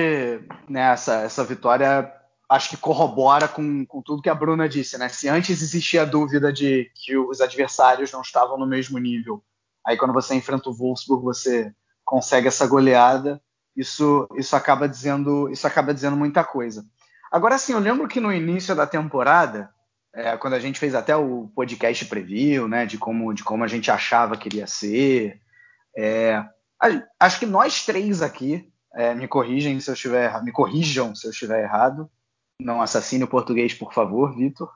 né, 0.68 0.92
essa, 0.94 1.22
essa 1.22 1.44
vitória 1.44 2.12
acho 2.50 2.72
que 2.72 2.78
corrobora 2.78 3.48
com, 3.48 3.86
com 3.86 4.02
tudo 4.02 4.24
que 4.24 4.30
a 4.30 4.34
Bruna 4.34 4.68
disse, 4.68 4.98
né? 4.98 5.08
Se 5.08 5.30
antes 5.30 5.62
existia 5.62 6.02
a 6.02 6.06
dúvida 6.06 6.52
de 6.52 6.92
que 6.96 7.16
os 7.16 7.42
adversários 7.42 8.12
não 8.12 8.22
estavam 8.22 8.58
no 8.58 8.66
mesmo 8.66 8.98
nível, 8.98 9.44
aí 9.86 9.96
quando 9.98 10.14
você 10.14 10.34
enfrenta 10.34 10.68
o 10.68 10.74
Wolfsburg, 10.74 11.24
você 11.24 11.72
consegue 12.06 12.48
essa 12.48 12.68
goleada, 12.68 13.42
isso, 13.76 14.30
isso 14.38 14.56
acaba 14.56 14.88
dizendo 14.88 15.50
isso 15.50 15.68
acaba 15.68 15.94
dizendo 15.94 16.16
muita 16.16 16.44
coisa. 16.44 16.86
Agora 17.32 17.58
sim, 17.58 17.74
eu 17.74 17.80
lembro 17.80 18.08
que 18.08 18.22
no 18.22 18.32
início 18.32 18.74
da 18.74 18.88
temporada, 18.88 19.70
é, 20.14 20.38
quando 20.38 20.54
a 20.54 20.60
gente 20.60 20.80
fez 20.80 20.96
até 20.96 21.16
o 21.16 21.52
podcast 21.54 22.06
preview, 22.06 22.68
né, 22.68 22.86
de 22.86 22.98
como 22.98 23.34
de 23.34 23.44
como 23.44 23.64
a 23.64 23.68
gente 23.68 23.92
achava 23.92 24.38
que 24.38 24.48
iria 24.48 24.68
ser, 24.68 25.42
é, 25.98 26.42
acho 27.20 27.40
que 27.40 27.46
nós 27.46 27.86
três 27.86 28.22
aqui 28.22 28.72
é, 28.94 29.14
me 29.14 29.28
corrigem 29.28 29.80
se 29.80 29.90
eu 29.90 29.96
estiver 29.96 30.42
me 30.44 30.52
corrijam 30.52 31.14
se 31.14 31.28
eu 31.28 31.32
estiver 31.32 31.64
errado, 31.64 32.10
não 32.62 32.82
assassine 32.82 33.26
o 33.26 33.28
português 33.28 33.74
por 33.74 33.94
favor, 33.94 34.34
Vitor. 34.36 34.72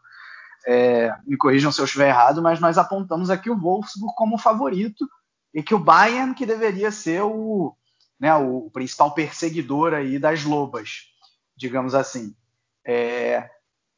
É, 0.67 1.15
me 1.25 1.37
corrijam 1.37 1.71
se 1.71 1.79
eu 1.79 1.85
estiver 1.85 2.09
errado, 2.09 2.41
mas 2.41 2.59
nós 2.59 2.77
apontamos 2.77 3.29
aqui 3.29 3.49
o 3.49 3.57
Wolfsburg 3.57 4.13
como 4.17 4.37
favorito 4.37 5.07
e 5.53 5.63
que 5.63 5.73
o 5.73 5.79
Bayern 5.79 6.33
que 6.33 6.45
deveria 6.45 6.91
ser 6.91 7.21
o, 7.23 7.75
né, 8.19 8.33
o 8.35 8.69
principal 8.71 9.13
perseguidor 9.13 9.93
aí 9.93 10.19
das 10.19 10.43
lobas, 10.43 11.13
digamos 11.55 11.95
assim. 11.95 12.35
É, 12.85 13.49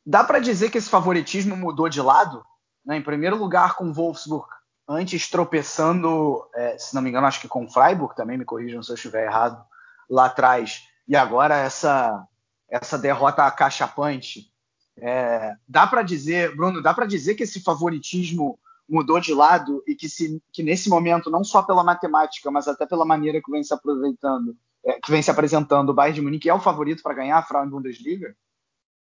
dá 0.05 0.23
para 0.23 0.39
dizer 0.39 0.69
que 0.69 0.77
esse 0.77 0.89
favoritismo 0.89 1.55
mudou 1.55 1.89
de 1.89 2.01
lado? 2.01 2.43
Né? 2.85 2.97
Em 2.97 3.01
primeiro 3.01 3.35
lugar 3.35 3.75
com 3.75 3.89
o 3.89 3.93
Wolfsburg, 3.93 4.47
antes 4.87 5.29
tropeçando, 5.29 6.43
é, 6.55 6.77
se 6.77 6.93
não 6.93 7.01
me 7.01 7.09
engano, 7.09 7.27
acho 7.27 7.41
que 7.41 7.47
com 7.47 7.65
o 7.65 7.69
Freiburg, 7.69 8.15
também 8.15 8.37
me 8.37 8.45
corrijam 8.45 8.81
se 8.83 8.91
eu 8.91 8.95
estiver 8.95 9.25
errado, 9.25 9.63
lá 10.09 10.25
atrás, 10.25 10.83
e 11.07 11.15
agora 11.15 11.55
essa, 11.55 12.27
essa 12.69 12.97
derrota 12.97 13.43
acachapante. 13.43 14.51
É, 14.97 15.55
dá 15.67 15.87
para 15.87 16.03
dizer, 16.03 16.55
Bruno, 16.55 16.81
dá 16.81 16.93
para 16.93 17.05
dizer 17.05 17.35
que 17.35 17.43
esse 17.43 17.61
favoritismo 17.61 18.59
mudou 18.91 19.19
de 19.21 19.33
lado 19.33 19.81
e 19.87 19.95
que, 19.95 20.09
se, 20.09 20.41
que 20.51 20.61
nesse 20.61 20.89
momento, 20.89 21.29
não 21.29 21.43
só 21.43 21.63
pela 21.63 21.83
matemática, 21.83 22.51
mas 22.51 22.67
até 22.67 22.85
pela 22.85 23.05
maneira 23.05 23.41
que 23.41 23.49
vem 23.49 23.63
se 23.63 23.73
aproveitando, 23.73 24.57
é, 24.85 24.99
que 24.99 25.09
vem 25.09 25.21
se 25.21 25.31
apresentando, 25.31 25.89
o 25.89 25.93
Bayern 25.93 26.15
de 26.15 26.21
Munique 26.21 26.49
é 26.49 26.53
o 26.53 26.59
favorito 26.59 27.01
para 27.01 27.13
ganhar 27.13 27.37
a 27.37 27.43
Frauen 27.43 27.69
Bundesliga? 27.69 28.35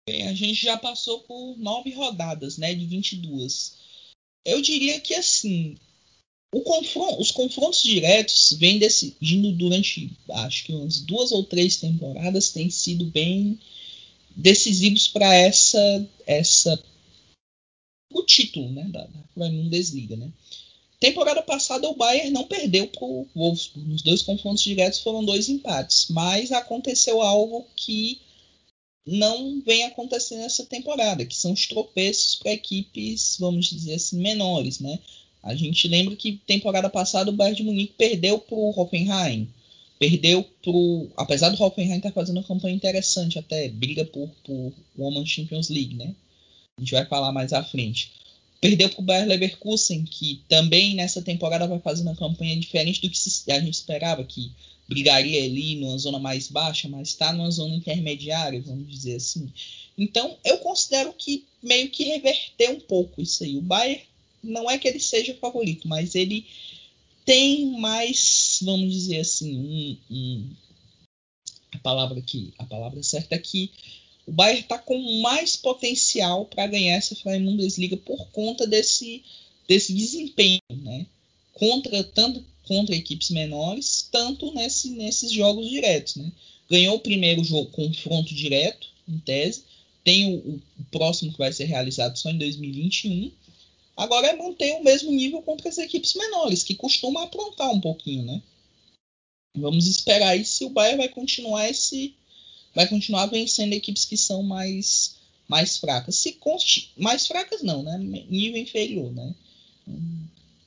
Bem, 0.09 0.27
a 0.27 0.35
gente 0.35 0.65
já 0.65 0.77
passou 0.77 1.21
por 1.21 1.57
nove 1.59 1.95
rodadas, 1.95 2.59
né, 2.59 2.75
de 2.75 2.87
22. 2.87 3.79
Eu 4.45 4.61
diria 4.61 5.01
que 5.01 5.15
assim, 5.15 5.77
confronto, 6.51 7.21
os 7.21 7.31
confrontos 7.31 7.83
diretos 7.83 8.57
vêm 8.59 8.79
decidindo 8.79 9.53
durante, 9.53 10.11
acho 10.31 10.65
que 10.65 10.73
umas 10.73 11.01
duas 11.01 11.31
ou 11.31 11.45
três 11.45 11.77
temporadas, 11.77 12.51
têm 12.51 12.71
sido 12.71 13.05
bem 13.07 13.61
decisivos 14.35 15.09
para 15.09 15.33
essa 15.35 16.09
essa 16.27 16.83
o 18.11 18.23
título 18.23 18.71
né, 18.71 18.85
da, 18.85 19.05
da 19.37 19.49
Bundesliga. 19.49 20.17
Né? 20.17 20.31
Temporada 21.00 21.43
passada 21.43 21.88
o 21.88 21.95
Bayern 21.95 22.31
não 22.31 22.45
perdeu 22.45 22.88
para 22.88 23.05
o 23.05 23.27
Wolfsburg. 23.35 23.88
Nos 23.88 24.03
dois 24.03 24.23
confrontos 24.23 24.62
diretos 24.62 25.00
foram 25.00 25.25
dois 25.25 25.49
empates, 25.49 26.07
mas 26.11 26.50
aconteceu 26.50 27.23
algo 27.23 27.67
que 27.77 28.21
não 29.07 29.62
vem 29.65 29.85
acontecendo 29.85 30.41
nessa 30.41 30.67
temporada, 30.67 31.25
que 31.25 31.35
são 31.35 31.53
os 31.53 31.67
tropeços 31.67 32.35
para 32.35 32.53
equipes, 32.53 33.37
vamos 33.41 33.71
dizer 33.71 33.95
assim, 33.95 34.19
menores, 34.21 34.81
né? 34.81 34.99
A 35.43 35.55
gente 35.55 35.88
lembra 35.88 36.15
que 36.17 36.33
temporada 36.47 36.91
passada 36.91 37.31
o 37.31 37.33
Bayern 37.33 37.57
de 37.57 37.62
Munique 37.62 37.95
perdeu 37.97 38.38
para 38.38 38.57
o 38.57 38.79
Hoffenheim, 38.79 39.49
perdeu 39.99 40.45
pro, 40.62 41.09
apesar 41.17 41.49
do 41.49 41.62
Hoffenheim 41.62 41.97
estar 41.97 42.11
tá 42.11 42.15
fazendo 42.15 42.38
uma 42.38 42.47
campanha 42.47 42.75
interessante, 42.75 43.38
até 43.38 43.69
briga 43.69 44.05
por, 44.05 44.29
por 44.45 44.73
Women's 44.99 45.31
Champions 45.31 45.71
League, 45.71 45.95
né? 45.95 46.15
A 46.79 46.81
gente 46.81 46.93
vai 46.93 47.05
falar 47.05 47.33
mais 47.33 47.53
à 47.53 47.63
frente. 47.63 48.13
Perdeu 48.61 48.89
para 48.89 49.01
o 49.01 49.05
Bayer 49.05 49.27
Leverkusen, 49.27 50.05
que 50.05 50.43
também 50.49 50.95
nessa 50.95 51.21
temporada 51.21 51.67
vai 51.67 51.81
fazer 51.81 52.03
uma 52.03 52.17
campanha 52.17 52.57
diferente 52.57 53.01
do 53.01 53.11
que 53.11 53.53
a 53.53 53.61
gente 53.61 53.75
esperava, 53.75 54.25
que 54.25 54.51
brigaria 54.89 55.45
ali 55.45 55.77
numa 55.77 55.99
zona 55.99 56.19
mais 56.19 56.49
baixa, 56.49 56.89
mas 56.89 57.09
está 57.09 57.33
numa 57.33 57.51
zona 57.51 57.75
intermediária, 57.75 58.63
vamos 58.63 58.89
dizer 58.89 59.17
assim. 59.17 59.53
Então, 59.97 60.37
eu 60.45 60.59
considero 60.59 61.13
que 61.13 61.45
meio 61.63 61.91
que 61.91 62.05
reverter 62.05 62.71
um 62.71 62.81
pouco 62.81 63.21
isso 63.21 63.45
aí. 63.45 63.57
O 63.57 63.63
Bayern 63.63 64.03
não 64.43 64.71
é 64.71 64.79
que 64.79 64.89
ele 64.89 65.01
seja 65.01 65.35
favorito, 65.35 65.87
mas 65.87 66.15
ele 66.15 66.47
tem 67.25 67.79
mais, 67.79 68.61
vamos 68.63 68.93
dizer 68.93 69.21
assim, 69.21 69.59
um, 69.59 70.15
um, 70.15 70.51
a 71.73 71.79
palavra 71.79 72.21
que 72.23 72.55
a 72.57 72.65
palavra 72.65 73.03
certa 73.03 73.35
é 73.35 73.39
que 73.39 73.71
o 74.29 74.33
Bayern 74.33 74.61
está 74.61 74.79
com 74.79 74.99
mais 75.23 75.57
potencial 75.57 76.45
para 76.45 76.67
ganhar 76.67 76.97
essa 76.97 77.17
Freie 77.17 77.41
Bundesliga 77.41 77.97
por 77.97 78.29
conta 78.29 78.67
desse, 78.67 79.25
desse 79.67 79.95
desempenho, 79.95 80.61
né? 80.71 81.07
Contra 81.55 82.05
tanto 82.05 82.45
contra 82.67 82.95
equipes 82.95 83.31
menores, 83.31 84.07
tanto 84.13 84.53
nesse, 84.53 84.91
nesses 84.91 85.33
jogos 85.33 85.67
diretos, 85.71 86.17
né? 86.17 86.31
Ganhou 86.69 86.97
o 86.97 87.01
primeiro 87.01 87.43
jogo 87.43 87.71
confronto 87.71 88.35
direto, 88.35 88.89
em 89.09 89.19
tese, 89.19 89.65
tem 90.05 90.37
o, 90.37 90.61
o 90.79 90.85
próximo 90.91 91.33
que 91.33 91.39
vai 91.39 91.51
ser 91.51 91.65
realizado 91.65 92.19
só 92.19 92.29
em 92.29 92.37
2021. 92.37 93.33
Agora 93.97 94.27
é 94.27 94.37
manter 94.37 94.75
o 94.75 94.85
mesmo 94.85 95.11
nível 95.11 95.41
contra 95.41 95.71
as 95.71 95.79
equipes 95.79 96.13
menores, 96.13 96.63
que 96.63 96.75
costumam 96.75 97.23
aprontar 97.23 97.71
um 97.71 97.81
pouquinho, 97.81 98.25
né? 98.25 98.43
Vamos 99.57 99.87
esperar 99.87 100.29
aí 100.29 100.45
se 100.45 100.67
o 100.67 100.71
Bayern 100.71 100.99
vai 100.99 101.09
continuar 101.09 101.71
esse 101.71 102.15
vai 102.79 102.87
continuar 102.87 103.27
vencendo 103.27 103.73
equipes 103.73 104.05
que 104.05 104.17
são 104.17 104.41
mais 104.41 105.17
mais 105.49 105.79
fracas. 105.79 106.15
Se 106.15 106.39
mais 106.97 107.27
fracas 107.27 107.61
não, 107.61 107.83
né? 107.83 107.99
Nível 107.99 108.63
inferior, 108.63 109.13
né? 109.13 109.35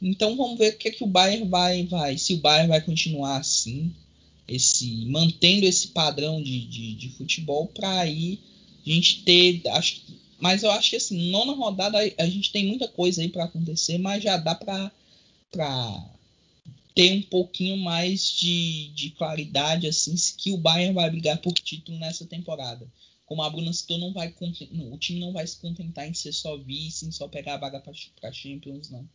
Então 0.01 0.35
vamos 0.35 0.59
ver 0.59 0.73
o 0.73 0.77
que, 0.77 0.89
é 0.89 0.91
que 0.91 1.05
o 1.05 1.07
Bayern 1.07 1.47
vai, 1.47 1.85
vai. 1.85 2.17
Se 2.17 2.33
o 2.33 2.37
Bayern 2.37 2.67
vai 2.67 2.81
continuar 2.81 3.37
assim, 3.37 3.93
esse 4.45 5.05
mantendo 5.05 5.65
esse 5.65 5.87
padrão 5.87 6.43
de, 6.43 6.67
de, 6.67 6.95
de 6.95 7.09
futebol 7.11 7.67
para 7.67 8.01
aí 8.01 8.39
a 8.85 8.89
gente 8.89 9.23
ter. 9.23 9.61
Acho, 9.69 10.01
mas 10.37 10.63
eu 10.63 10.71
acho 10.71 10.89
que 10.89 10.97
assim, 10.97 11.31
nona 11.31 11.53
rodada 11.53 11.97
a, 11.97 12.23
a 12.23 12.27
gente 12.27 12.51
tem 12.51 12.67
muita 12.67 12.89
coisa 12.89 13.21
aí 13.21 13.29
para 13.29 13.45
acontecer, 13.45 13.97
mas 13.97 14.21
já 14.21 14.35
dá 14.35 14.53
para 14.53 14.91
ter 16.95 17.13
um 17.13 17.21
pouquinho 17.23 17.77
mais 17.77 18.29
de, 18.31 18.93
de 18.93 19.11
claridade 19.11 19.87
assim 19.87 20.15
que 20.37 20.51
o 20.51 20.57
Bayern 20.57 20.93
vai 20.93 21.09
brigar 21.09 21.37
por 21.41 21.53
título 21.53 21.97
nessa 21.99 22.25
temporada. 22.25 22.87
Como 23.25 23.41
a 23.41 23.49
Bruna 23.49 23.71
citou, 23.71 23.97
não 23.97 24.13
vai, 24.13 24.27
o 24.27 24.97
time 24.97 25.19
não 25.19 25.31
vai 25.31 25.47
se 25.47 25.59
contentar 25.59 26.05
em 26.05 26.13
ser 26.13 26.33
só 26.33 26.57
vice, 26.57 27.05
em 27.05 27.11
só 27.11 27.27
pegar 27.27 27.53
a 27.53 27.57
vaga 27.57 27.79
para 27.79 28.31
Champions, 28.33 28.89
não. 28.89 29.07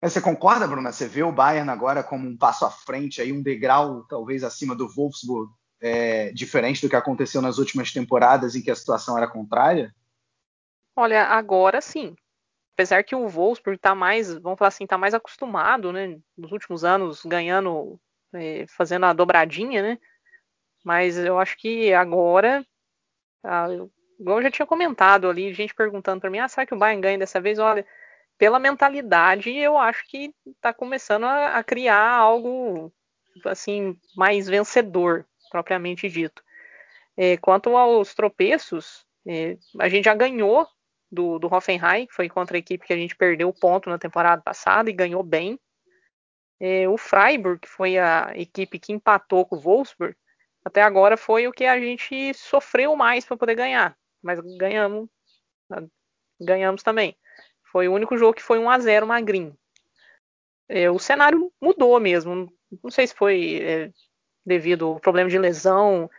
Você 0.00 0.20
concorda, 0.20 0.68
Bruna? 0.68 0.92
Você 0.92 1.08
vê 1.08 1.22
o 1.22 1.32
Bayern 1.32 1.68
agora 1.70 2.04
como 2.04 2.28
um 2.28 2.36
passo 2.36 2.64
à 2.64 2.70
frente, 2.70 3.20
aí 3.20 3.32
um 3.32 3.42
degrau 3.42 4.04
talvez 4.04 4.44
acima 4.44 4.74
do 4.76 4.86
Wolfsburg, 4.86 5.50
é, 5.80 6.30
diferente 6.32 6.80
do 6.80 6.88
que 6.88 6.96
aconteceu 6.96 7.42
nas 7.42 7.58
últimas 7.58 7.92
temporadas 7.92 8.54
em 8.54 8.62
que 8.62 8.70
a 8.70 8.76
situação 8.76 9.16
era 9.16 9.26
contrária? 9.26 9.94
Olha, 10.94 11.24
agora 11.24 11.80
sim. 11.80 12.14
Apesar 12.74 13.04
que 13.04 13.14
o 13.14 13.28
Wolfsburg 13.28 13.76
está 13.76 13.94
mais, 13.94 14.34
vamos 14.34 14.58
falar 14.58 14.68
assim, 14.68 14.84
está 14.84 14.98
mais 14.98 15.14
acostumado, 15.14 15.92
né? 15.92 16.18
Nos 16.36 16.50
últimos 16.50 16.84
anos 16.84 17.24
ganhando, 17.24 18.00
é, 18.32 18.66
fazendo 18.66 19.06
a 19.06 19.12
dobradinha, 19.12 19.80
né? 19.80 19.98
Mas 20.84 21.16
eu 21.16 21.38
acho 21.38 21.56
que 21.56 21.94
agora, 21.94 22.66
igual 24.18 24.38
eu 24.38 24.42
já 24.42 24.50
tinha 24.50 24.66
comentado 24.66 25.30
ali, 25.30 25.54
gente 25.54 25.74
perguntando 25.74 26.20
para 26.20 26.30
mim, 26.30 26.40
ah, 26.40 26.48
será 26.48 26.66
que 26.66 26.74
o 26.74 26.78
Bayern 26.78 27.00
ganha 27.00 27.18
dessa 27.18 27.40
vez? 27.40 27.60
Olha, 27.60 27.86
pela 28.36 28.58
mentalidade, 28.58 29.56
eu 29.56 29.78
acho 29.78 30.04
que 30.08 30.34
está 30.44 30.74
começando 30.74 31.24
a, 31.24 31.56
a, 31.56 31.64
criar 31.64 32.10
algo 32.10 32.92
assim 33.44 33.96
mais 34.16 34.48
vencedor, 34.48 35.24
propriamente 35.50 36.08
dito. 36.08 36.42
É, 37.16 37.36
quanto 37.36 37.76
aos 37.76 38.14
tropeços, 38.14 39.06
é, 39.26 39.56
a 39.78 39.88
gente 39.88 40.06
já 40.06 40.14
ganhou 40.14 40.66
do, 41.14 41.38
do 41.38 41.52
Hoffenheim, 41.52 42.06
que 42.06 42.14
foi 42.14 42.28
contra 42.28 42.56
a 42.56 42.58
equipe 42.58 42.86
que 42.86 42.92
a 42.92 42.96
gente 42.96 43.16
perdeu 43.16 43.48
o 43.48 43.54
ponto 43.54 43.88
na 43.88 43.98
temporada 43.98 44.42
passada 44.42 44.90
e 44.90 44.92
ganhou 44.92 45.22
bem. 45.22 45.58
É, 46.60 46.88
o 46.88 46.96
Freiburg, 46.96 47.60
que 47.60 47.68
foi 47.68 47.98
a 47.98 48.32
equipe 48.34 48.78
que 48.78 48.92
empatou 48.92 49.44
com 49.46 49.56
o 49.56 49.60
Wolfsburg, 49.60 50.16
até 50.64 50.82
agora 50.82 51.16
foi 51.16 51.46
o 51.46 51.52
que 51.52 51.64
a 51.64 51.78
gente 51.78 52.32
sofreu 52.34 52.96
mais 52.96 53.24
para 53.24 53.36
poder 53.36 53.54
ganhar, 53.54 53.96
mas 54.22 54.40
ganhamos, 54.58 55.08
ganhamos 56.40 56.82
também. 56.82 57.16
Foi 57.70 57.86
o 57.86 57.92
único 57.92 58.16
jogo 58.16 58.34
que 58.34 58.42
foi 58.42 58.58
1 58.58 58.70
a 58.70 58.78
0 58.78 59.06
magrinho. 59.06 59.56
É, 60.68 60.90
o 60.90 60.98
cenário 60.98 61.52
mudou 61.60 61.98
mesmo. 62.00 62.50
Não 62.82 62.90
sei 62.90 63.06
se 63.06 63.14
foi 63.14 63.60
é, 63.62 63.90
devido 64.44 64.86
ao 64.86 65.00
problema 65.00 65.28
de 65.28 65.38
lesão, 65.38 66.10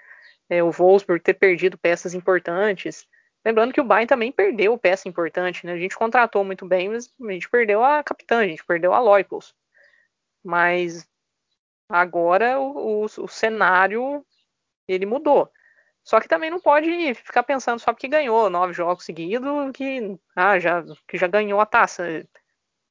é, 0.50 0.64
o 0.64 0.72
Wolfsburg 0.72 1.24
ter 1.24 1.34
perdido 1.34 1.78
peças 1.78 2.14
importantes. 2.14 3.08
Lembrando 3.46 3.72
que 3.72 3.80
o 3.80 3.84
Bayern 3.84 4.08
também 4.08 4.32
perdeu 4.32 4.76
peça 4.76 5.08
importante, 5.08 5.66
né? 5.66 5.74
A 5.74 5.78
gente 5.78 5.96
contratou 5.96 6.44
muito 6.44 6.66
bem, 6.66 6.90
mas 6.90 7.14
a 7.22 7.32
gente 7.32 7.48
perdeu 7.48 7.84
a 7.84 8.04
capitã, 8.04 8.40
a 8.40 8.48
gente 8.48 8.66
perdeu 8.66 8.92
a 8.92 9.00
Loipos. 9.00 9.54
Mas 10.44 11.08
agora 11.88 12.60
o, 12.60 13.04
o, 13.04 13.06
o 13.06 13.28
cenário 13.28 14.26
ele 14.88 15.06
mudou. 15.06 15.52
Só 16.04 16.20
que 16.20 16.28
também 16.28 16.50
não 16.50 16.60
pode 16.60 17.14
ficar 17.16 17.44
pensando 17.44 17.80
só 17.80 17.94
porque 17.94 18.08
ganhou 18.08 18.50
nove 18.50 18.74
jogos 18.74 19.06
seguidos 19.06 19.72
que, 19.74 20.20
ah, 20.36 20.60
já, 20.60 20.84
que 21.08 21.18
já 21.18 21.28
ganhou 21.28 21.60
a 21.60 21.66
taça. 21.66 22.04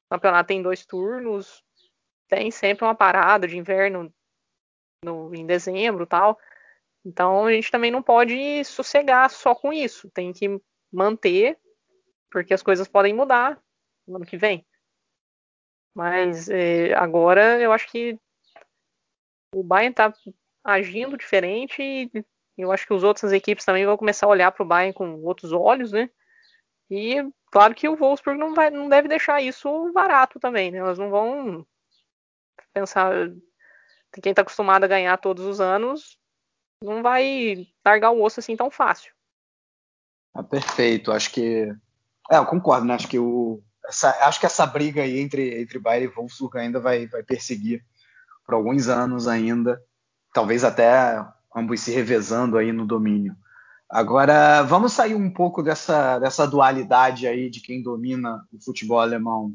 O 0.06 0.14
campeonato 0.14 0.48
tem 0.48 0.62
dois 0.62 0.86
turnos, 0.86 1.64
tem 2.28 2.50
sempre 2.50 2.84
uma 2.84 2.94
parada 2.94 3.48
de 3.48 3.56
inverno 3.56 4.12
no, 5.04 5.34
em 5.34 5.46
dezembro 5.46 6.06
tal. 6.06 6.38
Então 7.04 7.46
a 7.46 7.52
gente 7.52 7.70
também 7.70 7.90
não 7.90 8.02
pode 8.02 8.64
sossegar 8.64 9.28
só 9.30 9.54
com 9.54 9.72
isso. 9.72 10.10
Tem 10.10 10.32
que 10.32 10.60
manter, 10.90 11.58
porque 12.30 12.54
as 12.54 12.62
coisas 12.62 12.88
podem 12.88 13.12
mudar 13.12 13.60
no 14.06 14.16
ano 14.16 14.24
que 14.24 14.36
vem. 14.36 14.66
Mas 15.94 16.48
é, 16.48 16.94
agora 16.94 17.60
eu 17.60 17.72
acho 17.72 17.88
que 17.90 18.18
o 19.54 19.62
Bayern 19.62 19.92
está 19.92 20.12
agindo 20.64 21.16
diferente 21.16 21.82
e 21.82 22.10
eu 22.56 22.72
acho 22.72 22.86
que 22.86 22.94
os 22.94 23.04
outras 23.04 23.32
equipes 23.32 23.64
também 23.64 23.84
vão 23.84 23.96
começar 23.96 24.26
a 24.26 24.30
olhar 24.30 24.50
para 24.50 24.62
o 24.62 24.66
Bayern 24.66 24.94
com 24.94 25.22
outros 25.22 25.52
olhos, 25.52 25.92
né? 25.92 26.10
E 26.90 27.16
claro 27.50 27.74
que 27.74 27.88
o 27.88 27.96
Wolfsburg 27.96 28.38
não, 28.38 28.54
vai, 28.54 28.70
não 28.70 28.88
deve 28.88 29.08
deixar 29.08 29.42
isso 29.42 29.92
barato 29.92 30.40
também, 30.40 30.70
né? 30.70 30.78
Elas 30.78 30.98
não 30.98 31.10
vão 31.10 31.66
pensar. 32.72 33.12
Quem 34.22 34.30
está 34.30 34.42
acostumado 34.42 34.84
a 34.84 34.88
ganhar 34.88 35.16
todos 35.18 35.44
os 35.44 35.60
anos 35.60 36.18
não 36.84 37.02
vai 37.02 37.66
largar 37.84 38.10
o 38.10 38.22
osso 38.22 38.40
assim 38.40 38.56
tão 38.56 38.70
fácil. 38.70 39.12
Ah, 40.34 40.42
perfeito. 40.42 41.10
Acho 41.10 41.30
que. 41.30 41.74
É, 42.30 42.36
eu 42.36 42.46
concordo, 42.46 42.86
né? 42.86 42.94
Acho 42.94 43.08
que, 43.08 43.18
o... 43.18 43.62
essa, 43.86 44.10
acho 44.26 44.40
que 44.40 44.46
essa 44.46 44.66
briga 44.66 45.02
aí 45.02 45.18
entre, 45.18 45.60
entre 45.60 45.78
Bayern 45.78 46.12
e 46.12 46.14
Wolfsburg 46.14 46.58
ainda 46.58 46.80
vai, 46.80 47.06
vai 47.06 47.22
perseguir 47.22 47.84
por 48.44 48.54
alguns 48.54 48.88
anos 48.88 49.26
ainda. 49.26 49.80
Talvez 50.32 50.64
até 50.64 51.24
ambos 51.54 51.80
se 51.80 51.92
revezando 51.92 52.58
aí 52.58 52.72
no 52.72 52.86
domínio. 52.86 53.36
Agora, 53.88 54.62
vamos 54.62 54.92
sair 54.92 55.14
um 55.14 55.30
pouco 55.30 55.62
dessa, 55.62 56.18
dessa 56.18 56.46
dualidade 56.46 57.26
aí 57.26 57.48
de 57.48 57.60
quem 57.60 57.82
domina 57.82 58.44
o 58.52 58.60
futebol 58.60 58.98
alemão 58.98 59.54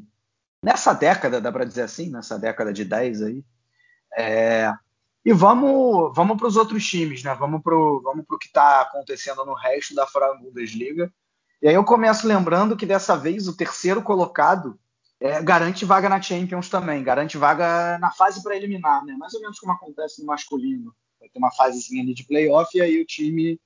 nessa 0.62 0.92
década, 0.92 1.40
dá 1.40 1.52
para 1.52 1.64
dizer 1.64 1.82
assim, 1.82 2.10
nessa 2.10 2.38
década 2.38 2.72
de 2.72 2.84
10 2.84 3.22
aí. 3.22 3.44
É, 4.16 4.72
e 5.24 5.32
vamos 5.32 6.14
vamos 6.14 6.36
para 6.36 6.46
os 6.46 6.56
outros 6.56 6.86
times, 6.86 7.22
né? 7.22 7.34
Vamos 7.34 7.62
para 7.62 7.74
vamos 7.74 8.24
o 8.28 8.38
que 8.38 8.46
está 8.46 8.82
acontecendo 8.82 9.44
no 9.44 9.54
resto 9.54 9.94
da 9.94 10.06
Bundesliga. 10.40 11.12
E 11.62 11.68
aí 11.68 11.74
eu 11.74 11.84
começo 11.84 12.26
lembrando 12.26 12.76
que 12.76 12.86
dessa 12.86 13.16
vez 13.16 13.46
o 13.46 13.56
terceiro 13.56 14.02
colocado 14.02 14.78
é, 15.20 15.42
garante 15.42 15.84
vaga 15.84 16.08
na 16.08 16.20
Champions 16.20 16.70
também, 16.70 17.04
garante 17.04 17.36
vaga 17.36 17.98
na 17.98 18.10
fase 18.10 18.42
para 18.42 18.56
eliminar, 18.56 19.04
né? 19.04 19.14
Mais 19.18 19.34
ou 19.34 19.40
menos 19.42 19.58
como 19.58 19.72
acontece 19.72 20.20
no 20.20 20.26
masculino 20.26 20.94
vai 21.20 21.28
ter 21.28 21.38
uma 21.38 21.52
fasezinha 21.52 22.02
ali 22.02 22.14
de 22.14 22.24
playoff 22.24 22.76
e 22.76 22.80
aí 22.80 23.00
o 23.00 23.04
time 23.04 23.60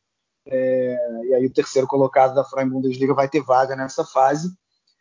é, 0.46 0.96
e 1.24 1.34
aí 1.34 1.46
o 1.46 1.52
terceiro 1.52 1.86
colocado 1.86 2.34
da 2.34 2.44
Freien 2.44 2.68
Bundesliga 2.68 3.14
vai 3.14 3.28
ter 3.28 3.42
vaga 3.42 3.76
nessa 3.76 4.04
fase. 4.04 4.52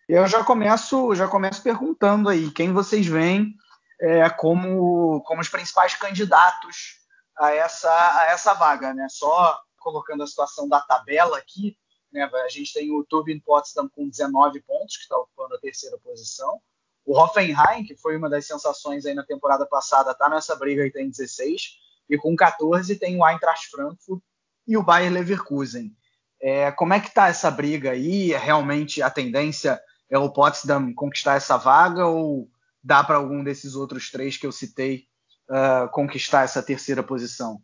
Eu 0.08 0.28
já 0.28 0.44
começo, 0.44 1.16
já 1.16 1.28
começo 1.28 1.62
perguntando 1.62 2.30
aí 2.30 2.52
quem 2.52 2.72
vocês 2.72 3.08
veem 3.08 3.56
é, 4.04 4.30
como, 4.30 5.22
como 5.22 5.40
os 5.40 5.48
principais 5.48 5.96
candidatos 5.96 7.00
a 7.38 7.54
essa, 7.54 8.20
a 8.20 8.26
essa 8.26 8.54
vaga, 8.54 8.94
né? 8.94 9.08
Só 9.10 9.58
colocando 9.78 10.24
a 10.24 10.28
situação 10.28 10.68
da 10.68 10.82
tabela 10.82 11.38
aqui, 11.38 11.78
né? 12.12 12.30
A 12.34 12.50
gente 12.50 12.74
tem 12.74 12.92
o 12.92 13.06
Turbine 13.06 13.40
Potsdam 13.40 13.88
com 13.88 14.10
19 14.10 14.62
pontos, 14.64 14.98
que 14.98 15.04
está 15.04 15.18
ocupando 15.18 15.56
a 15.56 15.60
terceira 15.60 15.98
posição. 16.04 16.62
O 17.06 17.18
Hoffenheim, 17.18 17.86
que 17.86 17.96
foi 17.96 18.18
uma 18.18 18.30
das 18.30 18.46
sensações 18.46 19.06
aí 19.06 19.14
na 19.14 19.24
temporada 19.24 19.66
passada, 19.66 20.12
está 20.12 20.28
nessa 20.28 20.54
briga 20.54 20.86
e 20.86 20.92
tem 20.92 21.10
16. 21.10 21.78
E 22.10 22.18
com 22.18 22.36
14 22.36 22.98
tem 22.98 23.18
o 23.18 23.26
Eintracht 23.26 23.70
Frankfurt 23.70 24.22
e 24.68 24.76
o 24.76 24.84
Bayer 24.84 25.14
Leverkusen. 25.14 25.96
É, 26.42 26.74
como 26.74 26.94
é 26.94 27.00
que 27.00 27.08
está 27.08 27.30
essa 27.30 27.50
briga 27.50 27.92
aí? 27.92 28.34
É 28.34 28.38
realmente 28.38 29.02
a 29.02 29.10
tendência 29.10 29.82
é 30.10 30.18
o 30.18 30.30
Potsdam 30.30 30.94
conquistar 30.94 31.36
essa 31.36 31.56
vaga 31.56 32.06
ou 32.06 32.50
dá 32.84 33.04
para 33.04 33.18
algum 33.18 33.44
desses 33.44 33.76
outros 33.76 34.12
três 34.12 34.38
que 34.38 34.46
eu 34.46 34.52
citei 34.52 35.08
uh, 35.50 35.90
conquistar 35.92 36.44
essa 36.44 36.62
terceira 36.62 37.02
posição? 37.02 37.62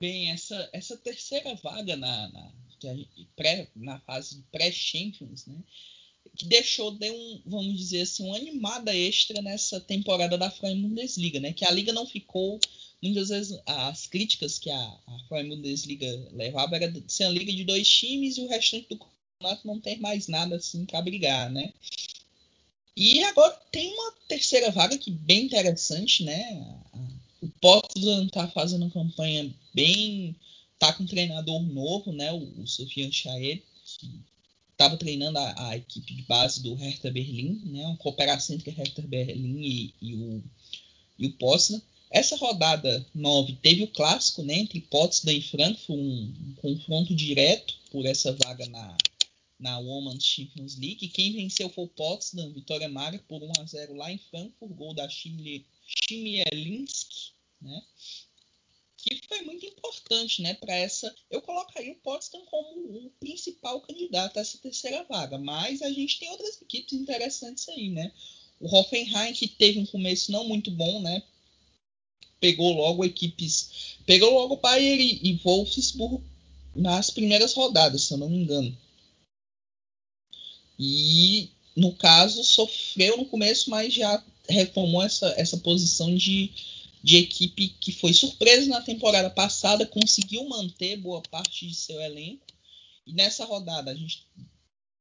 Bem, 0.00 0.30
essa, 0.30 0.68
essa 0.72 0.96
terceira 0.96 1.54
vaga 1.56 1.96
na, 1.96 2.28
na, 2.28 2.52
pré, 3.34 3.68
na 3.74 3.98
fase 4.00 4.44
pré-Champions, 4.52 5.46
né? 5.46 5.58
Que 6.36 6.44
deixou, 6.44 6.90
deu 6.90 7.14
um, 7.14 7.42
vamos 7.46 7.78
dizer 7.78 8.02
assim, 8.02 8.26
uma 8.26 8.36
animada 8.36 8.94
extra 8.94 9.40
nessa 9.40 9.80
temporada 9.80 10.36
da 10.36 10.50
Freie 10.50 10.76
Bundesliga, 10.76 11.40
né? 11.40 11.52
Que 11.52 11.64
a 11.64 11.70
liga 11.70 11.92
não 11.92 12.06
ficou 12.06 12.60
muitas 13.02 13.28
vezes 13.28 13.58
as 13.64 14.06
críticas 14.06 14.58
que 14.58 14.70
a, 14.70 14.78
a 14.78 15.18
Freie 15.28 15.48
Bundesliga 15.48 16.06
levava 16.32 16.76
era 16.76 16.90
de 16.90 17.02
ser 17.10 17.24
uma 17.24 17.32
liga 17.32 17.52
de 17.52 17.64
dois 17.64 17.88
times 17.88 18.36
e 18.36 18.42
o 18.42 18.48
restante 18.48 18.88
do 18.88 18.98
campeonato 18.98 19.66
não 19.66 19.80
ter 19.80 19.98
mais 19.98 20.28
nada 20.28 20.56
assim 20.56 20.84
para 20.84 21.02
brigar, 21.02 21.50
né? 21.50 21.72
E 22.96 23.22
agora 23.24 23.52
tem 23.70 23.92
uma 23.92 24.12
terceira 24.26 24.70
vaga 24.70 24.96
que 24.96 25.10
bem 25.10 25.44
interessante, 25.44 26.24
né? 26.24 26.80
O 27.42 27.48
Potsdam 27.60 28.26
tá 28.28 28.48
fazendo 28.48 28.82
uma 28.82 28.90
campanha 28.90 29.52
bem. 29.74 30.34
tá 30.78 30.92
com 30.94 31.02
um 31.02 31.06
treinador 31.06 31.62
novo, 31.62 32.10
né? 32.12 32.32
O, 32.32 32.62
o 32.62 32.66
Sofian 32.66 33.12
Chaed, 33.12 33.62
que 33.84 34.10
estava 34.72 34.96
treinando 34.96 35.38
a, 35.38 35.68
a, 35.68 35.76
equipe 35.76 36.14
de 36.14 36.22
base 36.22 36.62
do 36.62 36.74
Hertha 36.74 37.10
Berlim, 37.10 37.60
né? 37.66 37.86
Uma 37.86 37.96
cooperação 37.98 38.56
entre 38.56 38.70
Hertha 38.70 39.02
Berlim 39.02 39.60
e, 39.60 39.94
e 40.00 40.14
o, 40.14 40.42
e 41.18 41.26
o 41.26 41.32
Potsdam. 41.34 41.82
Essa 42.10 42.36
rodada 42.36 43.04
9 43.14 43.58
teve 43.60 43.82
o 43.82 43.88
clássico 43.88 44.42
né, 44.42 44.54
entre 44.54 44.80
Potsdam 44.80 45.34
e 45.34 45.42
Frankfurt, 45.42 45.98
um, 45.98 46.34
um 46.48 46.54
confronto 46.62 47.14
direto 47.14 47.74
por 47.90 48.06
essa 48.06 48.32
vaga 48.32 48.64
na, 48.66 48.96
na 49.58 49.78
Women's 49.78 50.24
Champions 50.24 50.76
League. 50.76 51.08
Quem 51.08 51.32
venceu 51.32 51.68
foi 51.70 51.84
o 51.84 51.88
Potsdam, 51.88 52.52
vitória 52.52 52.88
magra 52.88 53.22
por 53.26 53.42
1 53.42 53.52
a 53.58 53.64
0 53.64 53.94
lá 53.94 54.12
em 54.12 54.18
Frankfurt, 54.18 54.72
gol 54.72 54.94
da 54.94 55.08
Chmielinski, 55.08 55.64
né? 57.60 57.82
Que 58.98 59.20
foi 59.28 59.42
muito 59.42 59.64
importante, 59.64 60.42
né, 60.42 60.54
para 60.54 60.74
essa. 60.74 61.14
Eu 61.30 61.40
colocaria 61.40 61.92
o 61.92 61.96
Potsdam 61.96 62.44
como 62.46 63.06
o 63.06 63.10
principal 63.20 63.80
candidato 63.80 64.36
a 64.36 64.40
essa 64.40 64.58
terceira 64.58 65.04
vaga, 65.04 65.38
mas 65.38 65.80
a 65.80 65.90
gente 65.90 66.18
tem 66.18 66.28
outras 66.30 66.60
equipes 66.60 66.92
interessantes 66.92 67.68
aí, 67.68 67.88
né? 67.88 68.12
O 68.60 68.74
Hoffenheim 68.74 69.32
que 69.32 69.46
teve 69.46 69.78
um 69.78 69.86
começo 69.86 70.32
não 70.32 70.48
muito 70.48 70.70
bom, 70.70 71.00
né? 71.00 71.22
Pegou 72.40 72.74
logo 72.74 73.04
equipes, 73.04 73.96
pegou 74.04 74.32
logo 74.32 74.56
Bayern 74.56 75.02
e, 75.02 75.30
e 75.30 75.36
Wolfsburg 75.36 76.22
nas 76.74 77.10
primeiras 77.10 77.54
rodadas, 77.54 78.02
se 78.02 78.12
eu 78.12 78.18
não 78.18 78.28
me 78.28 78.36
engano. 78.36 78.76
E, 80.78 81.50
no 81.74 81.94
caso, 81.94 82.44
sofreu 82.44 83.16
no 83.16 83.26
começo, 83.26 83.70
mas 83.70 83.94
já 83.94 84.22
retomou 84.48 85.02
essa, 85.02 85.28
essa 85.36 85.56
posição 85.58 86.14
de, 86.14 86.50
de 87.02 87.16
equipe 87.16 87.68
que 87.80 87.92
foi 87.92 88.12
surpresa 88.12 88.68
na 88.68 88.80
temporada 88.80 89.30
passada, 89.30 89.86
conseguiu 89.86 90.48
manter 90.48 90.96
boa 90.96 91.22
parte 91.22 91.66
de 91.66 91.74
seu 91.74 92.00
elenco. 92.00 92.44
E 93.06 93.12
nessa 93.12 93.44
rodada 93.44 93.90
a 93.90 93.94
gente 93.94 94.26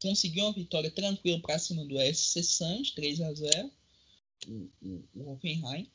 conseguiu 0.02 0.46
uma 0.46 0.54
vitória 0.54 0.92
tranquila 0.92 1.40
para 1.40 1.60
cima 1.60 1.84
do 1.86 1.96
SC 2.00 2.44
Santos, 2.44 2.92
3 2.92 3.22
a 3.22 3.34
0 3.34 3.72
o, 4.48 4.70
o, 4.82 5.04
o 5.16 5.32
Hoffenheim. 5.32 5.90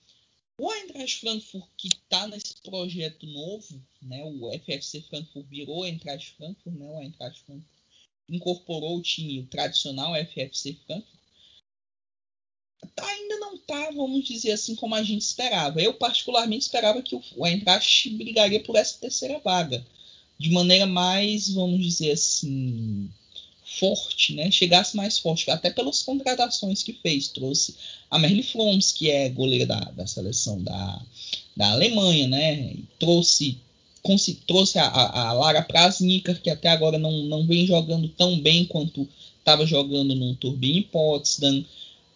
O 0.58 0.70
Eintracht 0.70 1.20
Frankfurt, 1.20 1.66
que 1.76 1.88
está 1.88 2.26
nesse 2.26 2.54
projeto 2.62 3.26
novo, 3.26 3.82
né, 4.02 4.22
o 4.24 4.50
FFC 4.58 5.00
Frankfurt 5.02 5.46
virou 5.46 5.86
Eintracht 5.86 6.34
Frankfurt, 6.36 6.76
né, 6.76 6.86
o 6.86 7.00
Eintracht 7.00 7.42
Frankfurt 7.44 7.79
incorporou 8.30 8.96
o 8.96 9.02
time 9.02 9.42
tradicional 9.50 10.14
FFC 10.14 10.76
Frankfurt, 10.86 11.20
ainda 12.96 13.38
não 13.38 13.54
está, 13.54 13.90
vamos 13.90 14.26
dizer 14.26 14.52
assim, 14.52 14.74
como 14.74 14.94
a 14.94 15.02
gente 15.02 15.22
esperava. 15.22 15.80
Eu, 15.80 15.94
particularmente, 15.94 16.64
esperava 16.64 17.02
que 17.02 17.14
o 17.14 17.46
Eintracht 17.46 18.08
brigaria 18.10 18.60
por 18.62 18.76
essa 18.76 18.98
terceira 18.98 19.38
vaga, 19.38 19.84
de 20.38 20.50
maneira 20.50 20.86
mais, 20.86 21.50
vamos 21.50 21.84
dizer 21.84 22.12
assim, 22.12 23.10
forte, 23.78 24.34
né? 24.34 24.50
Chegasse 24.50 24.96
mais 24.96 25.18
forte, 25.18 25.50
até 25.50 25.70
pelas 25.70 26.02
contratações 26.02 26.82
que 26.82 26.92
fez. 26.92 27.28
Trouxe 27.28 27.76
a 28.10 28.18
Merle 28.18 28.42
Froms, 28.42 28.92
que 28.92 29.10
é 29.10 29.28
goleira 29.28 29.66
da, 29.66 29.80
da 29.80 30.06
seleção 30.06 30.62
da, 30.62 31.02
da 31.56 31.70
Alemanha, 31.72 32.26
né? 32.26 32.74
Trouxe 32.98 33.58
trouxe 34.46 34.78
a, 34.78 34.86
a, 34.86 35.32
Lara 35.32 35.62
Prasnicker, 35.62 36.40
que 36.40 36.50
até 36.50 36.68
agora 36.68 36.98
não, 36.98 37.24
não 37.24 37.46
vem 37.46 37.66
jogando 37.66 38.08
tão 38.08 38.38
bem 38.40 38.64
quanto 38.64 39.08
estava 39.38 39.66
jogando 39.66 40.14
no 40.14 40.34
Turbine 40.36 40.82
Potsdam. 40.82 41.64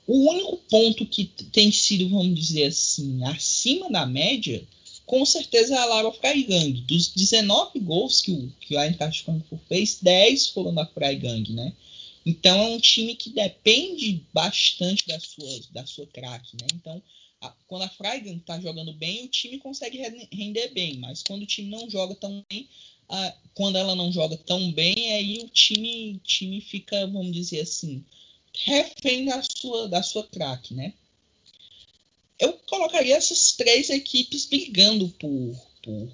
O 0.07 0.31
único 0.31 0.57
ponto 0.69 1.07
que 1.07 1.25
tem 1.25 1.73
sido, 1.73 2.09
vamos 2.09 2.39
dizer 2.39 2.65
assim, 2.65 3.25
acima 3.25 3.91
da 3.91 4.05
média, 4.05 4.63
com 5.07 5.25
certeza 5.25 5.75
é 5.75 5.79
a 5.79 5.85
Lara 5.85 6.13
Freigang. 6.13 6.73
Dos 6.83 7.09
19 7.09 7.81
gols 7.81 8.21
que 8.21 8.33
o, 8.33 8.53
que 8.61 8.77
o 8.77 8.81
Eintracht 8.81 9.25
Frankfurt 9.25 9.61
fez, 9.69 9.99
10 10.01 10.49
foram 10.49 10.75
da 10.75 10.87
Freigang, 10.87 11.51
né? 11.53 11.73
Então 12.27 12.59
é 12.59 12.69
um 12.69 12.81
time 12.81 13.15
que 13.15 13.31
depende 13.31 14.23
bastante 14.33 15.07
da 15.07 15.21
sua, 15.21 15.61
da 15.73 15.87
sua 15.87 16.07
craque, 16.07 16.57
né? 16.59 16.67
Então 16.75 17.03
quando 17.67 17.83
a 17.83 17.89
Freigang 17.89 18.37
está 18.37 18.61
jogando 18.61 18.93
bem, 18.93 19.25
o 19.25 19.29
time 19.29 19.59
consegue 19.59 19.99
render 20.33 20.69
bem, 20.69 20.99
mas 20.99 21.23
quando 21.23 21.43
o 21.43 21.47
time 21.47 21.71
não 21.71 21.89
joga 21.91 22.15
tão 22.15 22.45
bem, 22.49 22.69
quando 23.55 23.77
ela 23.77 23.95
não 23.95 24.13
joga 24.13 24.37
tão 24.37 24.73
bem, 24.73 25.13
aí 25.13 25.39
o 25.39 25.49
time, 25.49 26.21
time 26.25 26.61
fica, 26.61 27.07
vamos 27.07 27.33
dizer 27.33 27.61
assim, 27.61 28.05
refém 28.53 29.27
da 29.27 29.43
sua, 29.43 29.89
da 29.89 30.03
sua 30.03 30.25
craque, 30.27 30.75
né? 30.75 30.93
Eu 32.39 32.53
colocaria 32.67 33.17
essas 33.17 33.53
três 33.53 33.91
equipes 33.91 34.47
brigando 34.47 35.09
por, 35.11 35.57
por, 35.83 36.13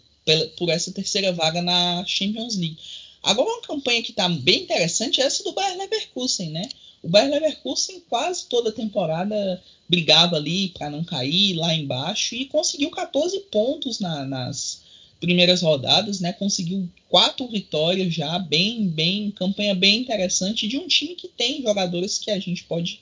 por 0.59 0.69
essa 0.69 0.93
terceira 0.93 1.33
vaga 1.33 1.63
na 1.63 2.05
Champions 2.07 2.57
League. 2.57 2.79
Agora, 3.23 3.49
uma 3.49 3.63
campanha 3.63 4.03
que 4.03 4.11
está 4.11 4.29
bem 4.29 4.63
interessante 4.63 5.21
é 5.21 5.25
essa 5.25 5.43
do 5.43 5.53
Bayern 5.53 5.79
Leverkusen, 5.79 6.51
né? 6.51 6.69
O 7.03 7.09
Bayern 7.09 7.33
Leverkusen 7.33 8.01
quase 8.09 8.47
toda 8.47 8.71
a 8.71 8.75
temporada 8.75 9.63
brigava 9.89 10.37
ali 10.37 10.69
para 10.69 10.91
não 10.91 11.03
cair 11.03 11.55
lá 11.55 11.75
embaixo 11.75 12.35
e 12.35 12.45
conseguiu 12.45 12.91
14 12.91 13.41
pontos 13.51 13.99
na, 14.01 14.25
nas 14.25 14.83
primeiras 15.19 15.63
rodadas, 15.63 16.21
né? 16.21 16.33
Conseguiu 16.33 16.89
quatro 17.09 17.47
vitórias 17.49 18.13
já, 18.13 18.39
bem, 18.39 18.89
bem, 18.89 19.31
campanha 19.31 19.75
bem 19.75 20.01
interessante 20.01 20.69
de 20.69 20.79
um 20.79 20.87
time 20.87 21.15
que 21.15 21.29
tem 21.29 21.63
jogadores 21.63 22.19
que 22.19 22.31
a 22.31 22.39
gente 22.39 22.65
pode 22.65 23.01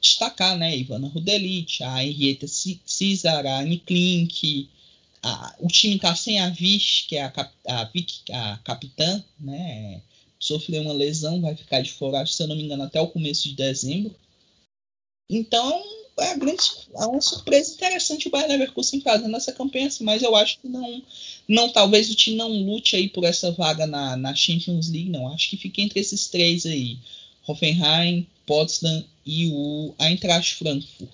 destacar, 0.00 0.56
né? 0.56 0.76
Ivana 0.76 1.08
Rudelic, 1.08 1.82
a 1.82 2.04
Henrietta 2.04 2.46
Cesar, 2.48 3.46
a 3.46 3.60
Anne 3.60 3.78
Klink, 3.78 4.68
a, 5.22 5.54
o 5.58 5.68
time 5.68 5.98
tá 5.98 6.14
sem 6.14 6.40
a 6.40 6.48
Vish, 6.48 7.06
que 7.08 7.16
é 7.16 7.24
a, 7.24 7.32
a, 7.68 7.82
a, 7.82 8.52
a 8.52 8.56
capitã, 8.58 9.22
né? 9.38 10.00
Sofreu 10.40 10.82
uma 10.82 10.94
lesão, 10.94 11.40
vai 11.40 11.54
ficar 11.54 11.82
de 11.82 11.92
fora, 11.92 12.24
se 12.24 12.42
eu 12.42 12.48
não 12.48 12.56
me 12.56 12.62
engano, 12.64 12.82
até 12.82 13.00
o 13.00 13.08
começo 13.08 13.48
de 13.48 13.54
dezembro. 13.54 14.14
Então, 15.28 15.80
é, 16.18 16.36
grande, 16.36 16.62
é 16.94 17.06
uma 17.06 17.20
surpresa 17.20 17.74
interessante 17.74 18.26
o 18.26 18.30
Bayern 18.30 18.52
Leverkusen 18.52 19.00
fazendo 19.00 19.36
essa 19.36 19.52
campanha 19.52 19.86
assim, 19.86 20.02
mas 20.02 20.22
eu 20.22 20.34
acho 20.34 20.58
que 20.58 20.68
não, 20.68 21.02
não 21.46 21.72
talvez 21.72 22.10
o 22.10 22.16
time 22.16 22.36
não 22.36 22.48
lute 22.48 22.96
aí 22.96 23.08
por 23.08 23.24
essa 23.24 23.52
vaga 23.52 23.86
na, 23.86 24.16
na 24.16 24.34
Champions 24.34 24.90
League, 24.90 25.10
não. 25.10 25.32
Acho 25.32 25.50
que 25.50 25.56
fica 25.56 25.80
entre 25.80 26.00
esses 26.00 26.28
três 26.28 26.66
aí, 26.66 26.98
Hoffenheim, 27.46 28.26
Potsdam 28.46 29.04
e 29.24 29.50
o 29.52 29.94
Eintracht 30.00 30.56
Frankfurt. 30.56 31.10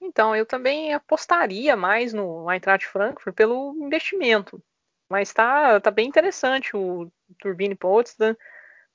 Então, 0.00 0.34
eu 0.34 0.46
também 0.46 0.94
apostaria 0.94 1.76
mais 1.76 2.12
no 2.12 2.48
Eintracht 2.50 2.86
Frankfurt 2.86 3.34
pelo 3.34 3.74
investimento. 3.80 4.62
Mas 5.10 5.32
tá, 5.32 5.80
tá 5.80 5.90
bem 5.90 6.06
interessante 6.06 6.76
o 6.76 7.10
Turbine 7.40 7.74
Potsdam 7.74 8.36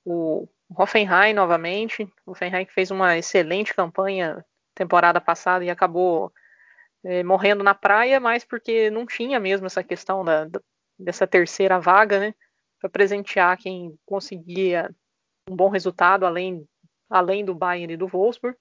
o 0.05 0.47
Hoffenheim 0.69 1.33
novamente. 1.33 2.03
O 2.25 2.31
Hoffenheim 2.31 2.65
que 2.65 2.73
fez 2.73 2.91
uma 2.91 3.17
excelente 3.17 3.73
campanha 3.73 4.45
temporada 4.75 5.21
passada 5.21 5.63
e 5.63 5.69
acabou 5.69 6.31
é, 7.03 7.23
morrendo 7.23 7.63
na 7.63 7.75
praia, 7.75 8.19
mas 8.19 8.43
porque 8.43 8.89
não 8.89 9.05
tinha 9.05 9.39
mesmo 9.39 9.67
essa 9.67 9.83
questão 9.83 10.23
da, 10.23 10.45
da 10.45 10.59
dessa 10.97 11.27
terceira 11.27 11.79
vaga, 11.79 12.19
né? 12.19 12.35
Para 12.79 12.89
presentear 12.89 13.57
quem 13.57 13.97
conseguia 14.05 14.93
um 15.49 15.55
bom 15.55 15.69
resultado, 15.69 16.25
além, 16.25 16.67
além 17.09 17.43
do 17.43 17.55
Bayern 17.55 17.93
e 17.93 17.97
do 17.97 18.07
Wolfsburg, 18.07 18.57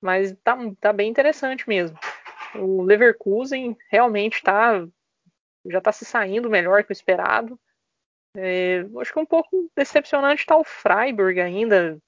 mas 0.00 0.34
tá, 0.42 0.56
tá 0.80 0.92
bem 0.92 1.10
interessante 1.10 1.68
mesmo. 1.68 1.98
O 2.56 2.82
Leverkusen 2.82 3.76
realmente 3.90 4.36
está 4.36 4.86
já 5.64 5.78
está 5.78 5.92
se 5.92 6.04
saindo 6.04 6.50
melhor 6.50 6.82
que 6.82 6.90
o 6.90 6.92
esperado. 6.92 7.58
É, 8.36 8.80
acho 9.00 9.12
que 9.12 9.18
um 9.18 9.26
pouco 9.26 9.70
decepcionante 9.76 10.40
está 10.40 10.56
o 10.56 10.64
Freiburg 10.64 11.40
ainda, 11.40 11.98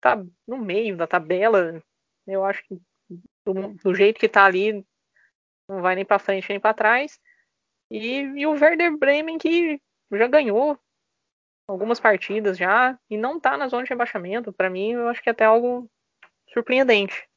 tá 0.00 0.24
no 0.46 0.58
meio 0.58 0.96
da 0.96 1.06
tabela. 1.06 1.82
Eu 2.26 2.44
acho 2.44 2.62
que 2.64 2.80
do, 3.44 3.74
do 3.74 3.94
jeito 3.94 4.18
que 4.18 4.26
está 4.26 4.44
ali, 4.44 4.84
não 5.68 5.80
vai 5.80 5.94
nem 5.94 6.04
para 6.04 6.18
frente 6.18 6.48
nem 6.48 6.60
para 6.60 6.74
trás. 6.74 7.20
E, 7.90 8.20
e, 8.20 8.46
o 8.46 8.52
Werder 8.52 8.96
Bremen 8.96 9.38
que 9.38 9.80
já 10.12 10.26
ganhou 10.26 10.78
algumas 11.68 12.00
partidas 12.00 12.56
já 12.56 12.98
e 13.08 13.16
não 13.16 13.36
está 13.36 13.56
na 13.56 13.68
zona 13.68 13.84
de 13.84 13.90
rebaixamento. 13.90 14.52
Para 14.52 14.70
mim, 14.70 14.92
eu 14.92 15.08
acho 15.08 15.22
que 15.22 15.28
é 15.28 15.32
até 15.32 15.44
algo 15.44 15.88
surpreendente. 16.52 17.28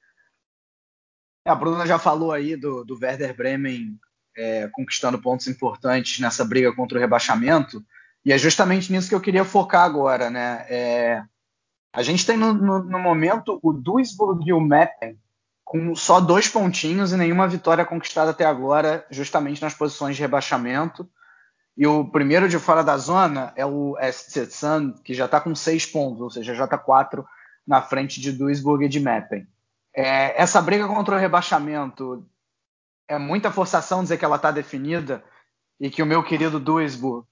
A 1.46 1.56
Bruna 1.56 1.86
já 1.86 1.98
falou 1.98 2.32
aí 2.32 2.56
do, 2.56 2.84
do 2.84 2.98
Werder 3.00 3.36
Bremen 3.36 4.00
é, 4.36 4.68
conquistando 4.70 5.22
pontos 5.22 5.48
importantes 5.48 6.20
nessa 6.20 6.46
briga 6.46 6.74
contra 6.74 6.98
o 6.98 7.02
rebaixamento. 7.02 7.84
E 8.26 8.34
é 8.34 8.38
justamente 8.38 8.92
nisso 8.92 9.10
que 9.10 9.16
eu 9.16 9.22
queria 9.22 9.46
focar 9.46 9.84
agora, 9.84 10.30
né? 10.30 10.66
É, 10.70 11.24
a 11.94 12.04
gente 12.04 12.26
tem 12.26 12.38
no, 12.38 12.54
no, 12.54 12.84
no, 12.84 13.00
momento 13.00 13.60
o 13.64 13.74
Duisburg 13.74 14.48
e 14.48 14.54
o 14.54 14.60
Meppen 14.60 15.18
com 15.64 15.96
só 15.96 16.20
dois 16.20 16.48
pontinhos 16.48 17.12
e 17.12 17.18
nenhuma 17.18 17.48
vitória 17.48 17.86
conquistada 17.86 18.32
até 18.32 18.44
agora, 18.46 19.06
justamente 19.10 19.62
nas 19.62 19.74
posições 19.74 20.16
de 20.16 20.22
rebaixamento. 20.22 21.08
E 21.78 21.88
o 21.88 22.06
primeiro 22.06 22.50
de 22.50 22.60
fora 22.60 22.84
da 22.84 22.98
zona 22.98 23.54
é 23.56 23.66
o 23.66 23.96
SC 24.12 24.48
que 25.04 25.14
já 25.14 25.26
está 25.26 25.40
com 25.40 25.56
seis 25.56 25.86
pontos, 25.86 26.22
ou 26.22 26.30
seja, 26.30 26.54
já 26.56 26.66
está 26.66 26.78
quatro 26.78 27.26
na 27.66 27.82
frente 27.82 28.20
de 28.20 28.32
Duisburg 28.32 28.84
e 28.84 28.90
de 28.90 29.00
Meppen. 29.00 29.48
É, 29.96 30.42
essa 30.42 30.62
briga 30.62 30.88
contra 30.88 31.16
o 31.16 31.20
rebaixamento 31.20 32.28
é 33.08 33.18
muita 33.18 33.52
forçação 33.52 34.04
dizer 34.04 34.18
que 34.18 34.26
ela 34.26 34.36
está 34.36 34.52
definida 34.52 35.24
e 35.80 35.90
que 35.90 36.04
o 36.04 36.06
meu 36.06 36.24
querido 36.24 36.60
Duisburg 36.60 37.26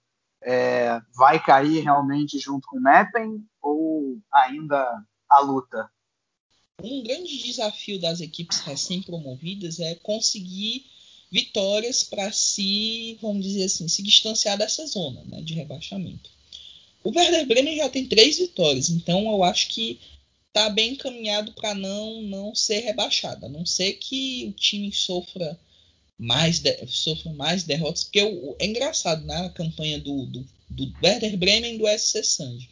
é, 0.44 1.00
vai 1.16 1.42
cair 1.44 1.82
realmente 1.82 2.40
junto 2.40 2.68
com 2.68 2.78
o 2.78 2.82
Meppen 2.82 3.44
ou 3.62 4.20
ainda 4.32 4.86
a 5.30 5.40
luta? 5.40 5.90
Um 6.82 7.04
grande 7.04 7.38
desafio 7.40 8.00
das 8.00 8.22
equipes 8.22 8.60
recém-promovidas 8.60 9.80
é 9.80 9.96
conseguir 9.96 10.86
vitórias 11.32 12.04
para 12.04 12.32
se, 12.32 13.18
vamos 13.22 13.44
dizer 13.44 13.66
assim, 13.66 13.88
se 13.88 14.04
distanciar 14.04 14.58
dessa 14.58 14.86
zona 14.86 15.24
né, 15.26 15.42
de 15.42 15.54
rebaixamento. 15.54 16.30
O 17.04 17.10
Werder 17.10 17.48
Bremen 17.48 17.78
já 17.78 17.90
tem 17.90 18.08
três 18.08 18.38
vitórias, 18.38 18.90
então 18.90 19.32
eu 19.32 19.44
acho 19.44 19.70
que 19.70 20.00
está 20.48 20.70
bem 20.70 20.94
encaminhado 20.94 21.52
para 21.54 21.74
não, 21.74 22.22
não 22.24 22.56
ser 22.56 22.80
rebaixado, 22.80 23.46
a 23.46 23.50
não 23.50 23.66
ser 23.66 23.94
que 23.94 24.46
o 24.48 24.54
time 24.54 24.92
sofra 24.92 25.60
mais, 26.18 26.60
de, 26.60 26.76
mais 27.36 27.64
derrotas, 27.64 28.04
porque 28.04 28.22
o, 28.24 28.56
é 28.60 28.66
engraçado 28.66 29.26
na 29.26 29.44
né, 29.44 29.50
campanha 29.50 30.00
do, 30.00 30.26
do, 30.26 30.48
do 30.70 30.94
Werder 31.04 31.38
Bremen 31.38 31.76
e 31.76 31.78
do 31.78 31.88
SC 31.88 32.24
Sand. 32.24 32.68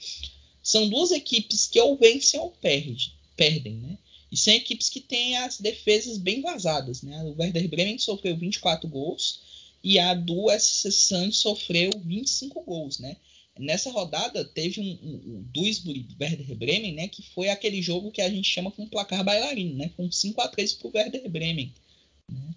São 0.63 0.89
duas 0.89 1.12
equipes 1.12 1.67
que 1.67 1.79
ou 1.79 1.95
vencem 1.95 2.39
ou 2.39 2.49
perde, 2.49 3.13
perdem, 3.38 3.75
né? 3.75 3.97
E 4.31 4.38
são 4.38 4.53
equipes 4.53 4.89
que 4.89 4.99
têm 4.99 5.38
as 5.38 5.60
defesas 5.60 6.17
bem 6.17 6.41
vazadas, 6.41 7.03
né? 7.03 7.23
O 7.23 7.39
Werder 7.39 7.69
Bremen 7.69 7.99
sofreu 7.99 8.36
24 8.36 8.89
gols 8.89 9.41
e 9.84 9.99
a 9.99 10.15
do 10.15 10.49
SC 10.49 10.91
Sand 10.91 11.31
sofreu 11.31 11.91
25 12.03 12.63
gols, 12.63 12.97
né? 12.97 13.15
Nessa 13.58 13.91
rodada 13.91 14.43
teve 14.43 14.81
um, 14.81 14.84
um, 14.84 15.36
um 15.36 15.45
Duisburg 15.53 16.05
Werder 16.19 16.55
Bremen, 16.55 16.93
né? 16.93 17.08
Que 17.08 17.21
foi 17.21 17.49
aquele 17.49 17.81
jogo 17.81 18.12
que 18.12 18.21
a 18.21 18.29
gente 18.29 18.49
chama 18.49 18.71
com 18.71 18.88
placar 18.88 19.23
bailarino, 19.23 19.75
né? 19.75 19.91
Com 19.95 20.12
5 20.12 20.41
a 20.41 20.47
3 20.47 20.73
para 20.73 20.88
o 20.88 20.91
Werder 20.93 21.29
Bremen. 21.29 21.71
Né? 22.27 22.55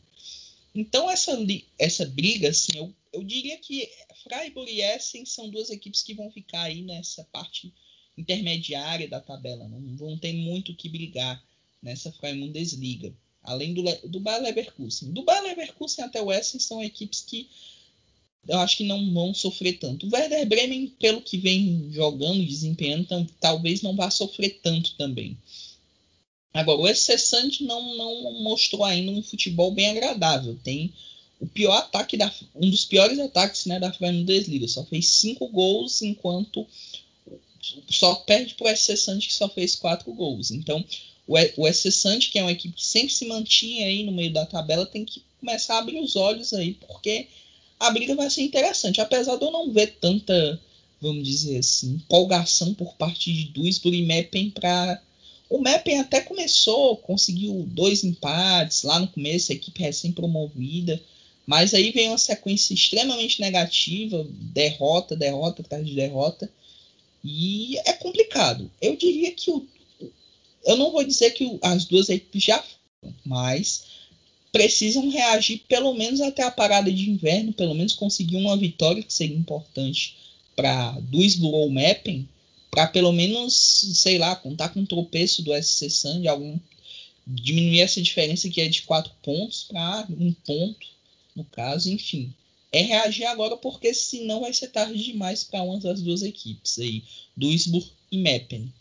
Então 0.79 1.11
essa, 1.11 1.37
essa 1.77 2.07
briga, 2.07 2.51
assim, 2.51 2.71
eu, 2.77 2.95
eu 3.13 3.25
diria 3.25 3.59
que 3.59 3.91
Freiburg 4.23 4.71
e 4.71 4.81
Essen 4.81 5.27
são 5.27 5.51
duas 5.51 5.71
equipes 5.71 6.05
que 6.05 6.15
vão 6.15 6.31
ficar 6.31 6.63
aí 6.63 6.83
nessa 6.83 7.25
parte 7.33 7.75
intermediária 8.17 9.09
da 9.09 9.21
tabela. 9.21 9.67
Não 9.67 9.97
vão 9.97 10.17
ter 10.17 10.33
muito 10.33 10.71
o 10.71 10.77
que 10.77 10.89
brigar 10.89 11.45
nessa 11.83 12.13
Freimundesliga. 12.13 13.13
Além 13.43 13.75
do, 13.75 13.83
do 14.09 14.21
Bayer 14.21 14.41
Leverkusen. 14.41 15.13
Do 15.13 15.25
Bayer 15.25 15.43
Leverkusen 15.43 16.05
até 16.05 16.23
o 16.23 16.31
Essen 16.31 16.61
são 16.61 16.81
equipes 16.81 17.23
que 17.23 17.51
eu 18.47 18.59
acho 18.59 18.77
que 18.77 18.85
não 18.85 19.13
vão 19.13 19.35
sofrer 19.35 19.81
tanto. 19.81 20.07
O 20.07 20.15
Werder 20.15 20.47
Bremen, 20.47 20.95
pelo 21.01 21.21
que 21.21 21.37
vem 21.37 21.91
jogando 21.91 22.45
desempenhando, 22.47 23.27
talvez 23.41 23.83
não 23.83 23.97
vá 23.97 24.11
sofrer 24.11 24.61
tanto 24.63 24.95
também. 24.97 25.37
Agora, 26.53 26.81
o 26.81 26.89
Excessante 26.89 27.65
não, 27.65 27.97
não 27.97 28.43
mostrou 28.43 28.85
ainda 28.85 29.13
um 29.13 29.23
futebol 29.23 29.71
bem 29.71 29.91
agradável. 29.91 30.59
Tem 30.63 30.93
o 31.41 31.47
pior 31.47 31.77
ataque 31.77 32.17
da, 32.17 32.33
um 32.55 32.69
dos 32.69 32.85
piores 32.85 33.19
ataques 33.19 33.67
né, 33.67 33.79
da 33.79 33.91
Bundesliga. 33.91 34.67
Só 34.67 34.85
fez 34.85 35.09
cinco 35.09 35.47
gols, 35.49 36.03
enquanto 36.03 36.67
só 37.89 38.15
perde 38.15 38.55
para 38.55 38.67
o 38.67 38.71
Excessante 38.71 39.29
que 39.29 39.35
só 39.35 39.49
fez 39.49 39.75
quatro 39.75 40.13
gols. 40.13 40.51
Então, 40.51 40.85
o, 41.27 41.67
Excessante, 41.69 42.31
que 42.31 42.39
é 42.39 42.43
uma 42.43 42.53
equipe 42.53 42.75
que 42.75 42.87
sempre 42.87 43.13
se 43.13 43.27
mantinha 43.27 43.87
aí 43.87 44.03
no 44.03 44.13
meio 44.13 44.33
da 44.33 44.47
tabela, 44.47 44.87
tem 44.87 45.05
que 45.05 45.23
começar 45.39 45.75
a 45.75 45.79
abrir 45.79 46.01
os 46.01 46.17
olhos 46.17 46.53
aí, 46.55 46.75
porque 46.75 47.29
a 47.79 47.91
briga 47.91 48.15
vai 48.15 48.31
ser 48.31 48.43
interessante. 48.43 49.01
Apesar 49.01 49.37
de 49.37 49.45
eu 49.45 49.51
não 49.51 49.71
ver 49.71 49.99
tanta, 50.01 50.61
vamos 51.01 51.23
dizer 51.25 51.59
assim, 51.59 51.95
empolgação 51.95 52.73
por 52.73 52.95
parte 52.95 53.33
de 53.33 53.45
Duisburg 53.45 53.97
e 53.97 54.07
Meppen 54.07 54.51
para 54.51 55.03
o 55.49 55.59
Mapping 55.59 55.97
até 55.97 56.21
começou, 56.21 56.97
conseguiu 56.99 57.65
dois 57.69 58.05
empates 58.05 58.83
lá 58.83 58.99
no 58.99 59.09
começo, 59.09 59.51
a 59.51 59.55
equipe 59.55 59.83
recém-promovida, 59.83 61.01
mas 61.47 61.73
aí 61.73 61.91
veio 61.91 62.11
uma 62.11 62.19
sequência 62.19 62.75
extremamente 62.75 63.41
negativa, 63.41 64.27
derrota, 64.53 65.17
derrota 65.17 65.63
atrás 65.63 65.87
de 65.87 65.95
derrota, 65.95 66.51
e 67.25 67.79
é 67.87 67.95
complicado. 67.95 68.71
Eu 68.81 68.97
diria 68.97 69.33
que 69.33 69.51
o, 69.51 69.67
eu 70.67 70.77
não 70.77 70.93
vou 70.93 71.03
dizer 71.03 71.31
que 71.31 71.59
as 71.63 71.87
duas 71.87 72.11
equipes 72.11 72.45
já 72.45 72.63
foram, 72.63 73.15
mas 73.25 73.85
precisam 74.53 75.09
reagir 75.09 75.63
pelo 75.67 75.95
menos 75.95 76.21
até 76.21 76.43
a 76.43 76.51
parada 76.51 76.93
de 76.93 77.09
inverno, 77.09 77.53
pelo 77.53 77.75
menos 77.75 77.95
conseguir 77.95 78.37
uma 78.37 78.57
vitória 78.57 79.03
que 79.03 79.13
seria 79.13 79.37
importante 79.37 80.17
para 80.55 80.99
Duisburg 81.01 81.55
ou 81.55 81.71
Mapping 81.71 82.29
para 82.71 82.87
pelo 82.87 83.13
menos, 83.13 83.55
sei 83.95 84.19
lá, 84.19 84.37
contar 84.37 84.71
com 84.71 84.81
um 84.81 84.87
tropeço 84.87 85.43
do 85.43 85.53
SC 85.55 85.91
Sand, 85.91 86.27
algum 86.27 86.59
diminuir 87.27 87.83
essa 87.83 88.01
diferença 88.01 88.49
que 88.49 88.61
é 88.61 88.69
de 88.69 88.83
quatro 88.83 89.13
pontos 89.23 89.65
para 89.65 90.07
um 90.11 90.33
ponto, 90.33 90.87
no 91.37 91.45
caso, 91.45 91.91
enfim. 91.91 92.35
É 92.73 92.81
reagir 92.83 93.27
agora 93.27 93.57
porque 93.57 93.93
senão 93.93 94.41
vai 94.41 94.53
ser 94.53 94.69
tarde 94.69 95.03
demais 95.03 95.45
para 95.45 95.63
uma 95.63 95.79
das 95.79 96.03
duas 96.03 96.23
equipes 96.23 96.79
aí, 96.79 97.03
Duisburg 97.37 97.91
e 98.11 98.19
Meppen. 98.19 98.73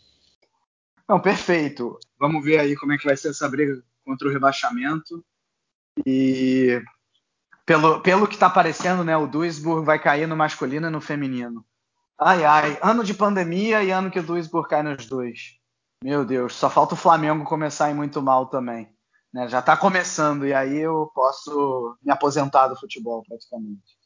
Não, 1.08 1.20
perfeito. 1.20 1.98
Vamos 2.18 2.44
ver 2.44 2.60
aí 2.60 2.76
como 2.76 2.92
é 2.92 2.98
que 2.98 3.06
vai 3.06 3.16
ser 3.16 3.30
essa 3.30 3.48
briga 3.48 3.82
contra 4.04 4.28
o 4.28 4.32
rebaixamento. 4.32 5.24
E 6.06 6.82
pelo, 7.64 8.00
pelo 8.00 8.26
que 8.26 8.34
está 8.34 8.46
aparecendo, 8.46 9.04
né, 9.04 9.16
o 9.16 9.26
Duisburg 9.26 9.84
vai 9.84 9.98
cair 9.98 10.26
no 10.26 10.36
masculino 10.36 10.86
e 10.86 10.90
no 10.90 11.00
feminino. 11.00 11.64
Ai, 12.20 12.44
ai, 12.44 12.78
ano 12.82 13.04
de 13.04 13.14
pandemia 13.14 13.82
e 13.82 13.90
ano 13.90 14.10
que 14.10 14.18
o 14.18 14.22
Duisburg 14.22 14.68
cai 14.68 14.82
nos 14.82 15.06
dois. 15.06 15.58
Meu 16.02 16.24
Deus, 16.24 16.54
só 16.54 16.68
falta 16.68 16.94
o 16.94 16.96
Flamengo 16.96 17.44
começar 17.44 17.86
a 17.86 17.90
ir 17.90 17.94
muito 17.94 18.20
mal 18.22 18.46
também. 18.46 18.92
Né? 19.32 19.48
Já 19.48 19.60
está 19.60 19.76
começando 19.76 20.46
e 20.46 20.52
aí 20.52 20.78
eu 20.78 21.10
posso 21.14 21.96
me 22.02 22.10
aposentar 22.10 22.68
do 22.68 22.78
futebol 22.78 23.22
praticamente. 23.26 23.96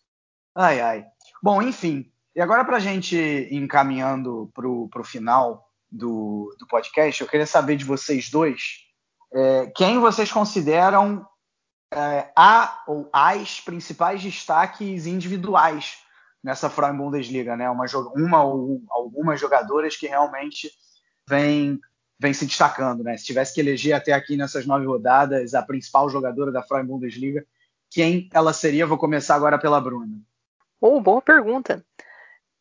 Ai, 0.54 0.80
ai. 0.80 1.06
Bom, 1.42 1.62
enfim. 1.62 2.10
E 2.34 2.40
agora 2.40 2.64
para 2.64 2.76
a 2.76 2.80
gente 2.80 3.48
encaminhando 3.50 4.50
para 4.54 4.66
o 4.68 5.04
final 5.04 5.68
do, 5.90 6.54
do 6.58 6.66
podcast, 6.66 7.20
eu 7.20 7.28
queria 7.28 7.46
saber 7.46 7.76
de 7.76 7.84
vocês 7.84 8.30
dois 8.30 8.82
é, 9.32 9.66
quem 9.74 9.98
vocês 9.98 10.30
consideram 10.30 11.26
é, 11.92 12.30
a 12.36 12.82
ou 12.86 13.08
as 13.12 13.60
principais 13.60 14.22
destaques 14.22 15.06
individuais 15.06 15.98
nessa 16.42 16.68
Frauen 16.68 16.96
Bundesliga, 16.96 17.56
né? 17.56 17.68
Uma, 17.70 17.84
uma 18.14 18.44
ou 18.44 18.82
algumas 18.88 19.40
jogadoras 19.40 19.96
que 19.96 20.06
realmente 20.06 20.70
vêm 21.28 21.80
vem 22.18 22.32
se 22.32 22.46
destacando, 22.46 23.02
né? 23.02 23.16
Se 23.16 23.24
tivesse 23.24 23.52
que 23.52 23.60
eleger 23.60 23.94
até 23.94 24.12
aqui 24.12 24.36
nessas 24.36 24.64
nove 24.64 24.86
rodadas 24.86 25.54
a 25.54 25.62
principal 25.62 26.08
jogadora 26.08 26.52
da 26.52 26.62
Frauen 26.62 26.86
Bundesliga, 26.86 27.44
quem 27.90 28.28
ela 28.32 28.52
seria? 28.52 28.86
Vou 28.86 28.96
começar 28.96 29.34
agora 29.34 29.58
pela 29.58 29.80
Bruna. 29.80 30.16
Oh, 30.80 31.00
boa 31.00 31.20
pergunta. 31.20 31.84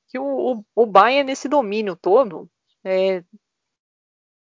Que 0.07 0.17
o, 0.17 0.23
o, 0.25 0.65
o 0.75 0.85
Bayern 0.87 1.27
nesse 1.27 1.47
domínio 1.47 1.95
todo 1.95 2.49
é, 2.83 3.23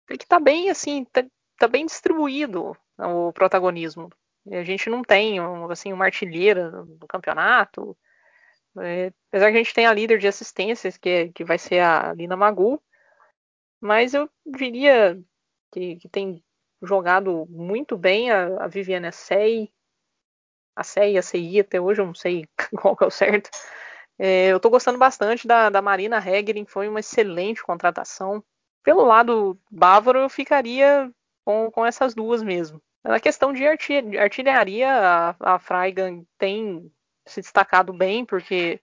que 0.06 0.26
tá 0.26 0.38
bem 0.38 0.70
assim, 0.70 1.04
tá, 1.06 1.24
tá, 1.58 1.66
bem 1.66 1.86
distribuído 1.86 2.76
o 2.98 3.32
protagonismo. 3.32 4.10
A 4.50 4.62
gente 4.62 4.88
não 4.88 5.02
tem 5.02 5.38
assim 5.70 5.92
uma 5.92 6.04
artilheira 6.04 6.70
do 6.70 7.06
campeonato, 7.08 7.96
é, 8.80 9.12
apesar 9.28 9.50
que 9.50 9.58
a 9.58 9.62
gente 9.62 9.74
tem 9.74 9.86
a 9.86 9.94
líder 9.94 10.18
de 10.18 10.28
assistências, 10.28 10.96
que, 10.96 11.08
é, 11.08 11.28
que 11.32 11.44
vai 11.44 11.58
ser 11.58 11.80
a 11.80 12.12
Lina 12.12 12.36
Magu, 12.36 12.82
Mas 13.80 14.14
eu 14.14 14.28
diria 14.44 15.20
que, 15.72 15.96
que 15.96 16.08
tem 16.08 16.42
jogado 16.82 17.46
muito 17.48 17.96
bem 17.96 18.30
a, 18.30 18.64
a 18.64 18.68
Viviane 18.68 19.12
Sei, 19.12 19.72
a 20.74 20.84
Sei 20.84 21.14
e 21.14 21.18
a 21.18 21.22
CI 21.22 21.60
até 21.60 21.80
hoje, 21.80 22.00
eu 22.00 22.06
não 22.06 22.14
sei 22.14 22.46
qual 22.80 22.96
que 22.96 23.04
é 23.04 23.06
o 23.06 23.10
certo. 23.10 23.50
É, 24.18 24.48
eu 24.48 24.60
tô 24.60 24.70
gostando 24.70 24.98
bastante 24.98 25.46
da, 25.46 25.70
da 25.70 25.82
Marina 25.82 26.18
Hegerin, 26.18 26.66
foi 26.66 26.88
uma 26.88 27.00
excelente 27.00 27.62
contratação. 27.62 28.44
Pelo 28.82 29.04
lado 29.04 29.58
bávaro, 29.70 30.20
eu 30.20 30.28
ficaria 30.28 31.10
com, 31.44 31.70
com 31.70 31.84
essas 31.84 32.14
duas 32.14 32.42
mesmo. 32.42 32.82
Na 33.04 33.20
questão 33.20 33.52
de 33.52 33.64
artilharia, 34.18 34.90
a, 34.90 35.54
a 35.54 35.58
Freigang 35.58 36.26
tem 36.38 36.90
se 37.26 37.40
destacado 37.40 37.92
bem, 37.92 38.24
porque 38.24 38.80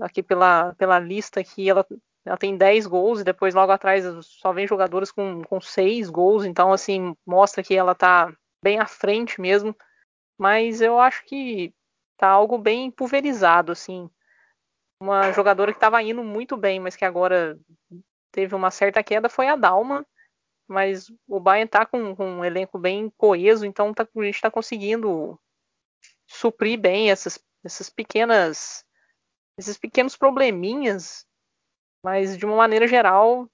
aqui 0.00 0.22
pela, 0.22 0.74
pela 0.74 0.98
lista 0.98 1.40
aqui 1.40 1.68
ela, 1.68 1.86
ela 2.24 2.36
tem 2.36 2.56
10 2.56 2.86
gols 2.86 3.20
e 3.20 3.24
depois 3.24 3.54
logo 3.54 3.72
atrás 3.72 4.04
só 4.24 4.52
vem 4.52 4.66
jogadores 4.66 5.10
com, 5.10 5.42
com 5.42 5.60
6 5.60 6.10
gols, 6.10 6.44
então 6.44 6.72
assim, 6.72 7.16
mostra 7.26 7.62
que 7.62 7.74
ela 7.74 7.94
tá 7.94 8.32
bem 8.62 8.78
à 8.78 8.86
frente 8.86 9.40
mesmo, 9.40 9.76
mas 10.38 10.80
eu 10.80 10.98
acho 10.98 11.24
que 11.24 11.72
tá 12.16 12.28
algo 12.28 12.58
bem 12.58 12.90
pulverizado, 12.90 13.72
assim. 13.72 14.08
Uma 15.00 15.32
jogadora 15.32 15.72
que 15.72 15.76
estava 15.76 16.02
indo 16.02 16.22
muito 16.22 16.56
bem, 16.56 16.80
mas 16.80 16.96
que 16.96 17.04
agora 17.04 17.58
teve 18.32 18.54
uma 18.54 18.70
certa 18.70 19.02
queda 19.02 19.28
foi 19.28 19.48
a 19.48 19.56
Dalma, 19.56 20.06
mas 20.66 21.12
o 21.28 21.38
Bayern 21.38 21.68
tá 21.68 21.84
com, 21.84 22.16
com 22.16 22.24
um 22.24 22.44
elenco 22.44 22.78
bem 22.78 23.10
coeso, 23.16 23.66
então 23.66 23.92
tá, 23.92 24.08
a 24.16 24.22
gente 24.24 24.34
está 24.34 24.50
conseguindo 24.50 25.38
suprir 26.26 26.78
bem 26.78 27.10
essas, 27.10 27.38
essas 27.64 27.90
pequenas 27.90 28.84
esses 29.56 29.78
pequenos 29.78 30.16
probleminhas, 30.16 31.24
mas 32.02 32.36
de 32.36 32.44
uma 32.44 32.56
maneira 32.56 32.86
geral 32.86 33.48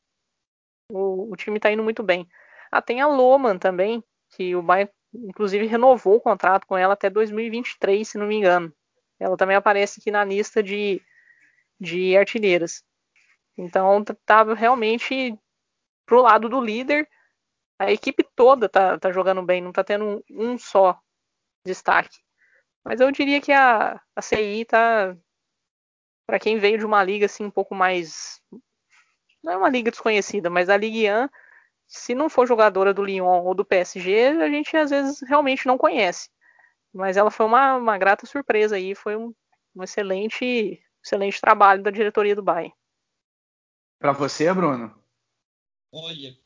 o, 0.91 1.33
o 1.33 1.37
time 1.37 1.59
está 1.59 1.71
indo 1.71 1.83
muito 1.83 2.03
bem. 2.03 2.27
Ah, 2.71 2.83
tem 2.83 3.01
a 3.01 3.07
Loman 3.07 3.59
também, 3.59 4.03
que 4.31 4.55
o 4.55 4.63
Bayern 4.63 4.91
inclusive 5.13 5.67
renovou 5.67 6.17
o 6.17 6.21
contrato 6.21 6.67
com 6.67 6.77
ela 6.77 6.95
até 6.95 7.11
2023, 7.11 8.09
se 8.09 8.19
não 8.19 8.27
me 8.27 8.37
engano. 8.37 8.73
Ela 9.19 9.37
também 9.37 9.57
aparece 9.57 10.01
aqui 10.01 10.11
na 10.11 10.25
lista 10.25 10.63
de, 10.63 11.03
de 11.79 12.17
artilheiras. 12.17 12.85
Então 13.59 14.05
tá 14.25 14.43
realmente 14.55 15.39
pro 16.07 16.23
lado 16.23 16.49
do 16.49 16.61
líder, 16.61 17.09
a 17.79 17.91
equipe 17.91 18.25
toda 18.35 18.69
tá, 18.69 18.99
tá 18.99 19.13
jogando 19.13 19.43
bem, 19.43 19.61
não 19.61 19.73
tá 19.73 19.83
tendo 19.85 20.05
um, 20.05 20.53
um 20.53 20.59
só 20.59 20.99
destaque. 21.65 22.19
Mas 22.85 23.01
eu 23.01 23.11
diria 23.11 23.41
que 23.41 23.53
a, 23.53 24.01
a 24.17 24.23
CI 24.23 24.65
tá. 24.65 25.17
para 26.27 26.39
quem 26.39 26.59
veio 26.59 26.79
de 26.79 26.87
uma 26.87 27.03
liga 27.03 27.27
assim 27.27 27.45
um 27.45 27.51
pouco 27.51 27.75
mais. 27.75 28.41
Não 29.43 29.53
é 29.53 29.57
uma 29.57 29.69
liga 29.69 29.91
desconhecida, 29.91 30.51
mas 30.51 30.69
a 30.69 30.77
Ligue 30.77 31.11
1, 31.11 31.29
se 31.89 32.15
não 32.15 32.29
for 32.29 32.47
jogadora 32.47 32.93
do 32.93 33.03
Lyon 33.03 33.43
ou 33.43 33.55
do 33.55 33.65
PSG, 33.65 34.29
a 34.43 34.49
gente 34.49 34.77
às 34.77 34.91
vezes 34.91 35.21
realmente 35.27 35.67
não 35.67 35.79
conhece. 35.79 36.29
Mas 36.93 37.17
ela 37.17 37.31
foi 37.31 37.47
uma, 37.47 37.77
uma 37.77 37.97
grata 37.97 38.27
surpresa 38.27 38.77
aí, 38.77 38.95
foi 38.95 39.17
um, 39.17 39.35
um 39.75 39.83
excelente, 39.83 40.83
excelente 41.03 41.41
trabalho 41.41 41.83
da 41.83 41.91
diretoria 41.91 42.35
do 42.37 42.43
Bayern. 42.43 42.75
Para 43.99 44.13
você, 44.13 44.53
Bruno? 44.53 44.95
Olha, 45.93 46.37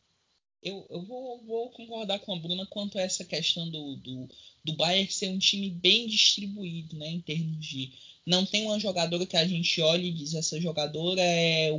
eu, 0.65 0.87
eu 0.91 1.03
vou, 1.03 1.43
vou, 1.47 1.71
concordar 1.71 2.19
com 2.21 2.35
a 2.35 2.39
Bruna 2.39 2.67
quanto 2.67 2.99
a 2.99 3.03
essa 3.03 3.25
questão 3.25 3.71
do, 3.71 3.97
do, 3.97 4.29
do 4.65 4.73
Bayern 4.73 5.11
ser 5.11 5.29
um 5.29 5.39
time 5.39 5.71
bem 5.71 6.09
distribuído, 6.09 6.97
né? 6.97 7.09
Em 7.11 7.21
termos 7.21 7.65
de. 7.65 7.93
Não 8.27 8.47
tem 8.47 8.65
uma 8.65 8.81
jogadora 8.81 9.27
que 9.27 9.37
a 9.37 9.47
gente 9.47 9.81
olha 9.83 10.03
e 10.03 10.11
diz 10.11 10.35
essa 10.35 10.59
jogadora 10.59 11.21
é 11.21 11.71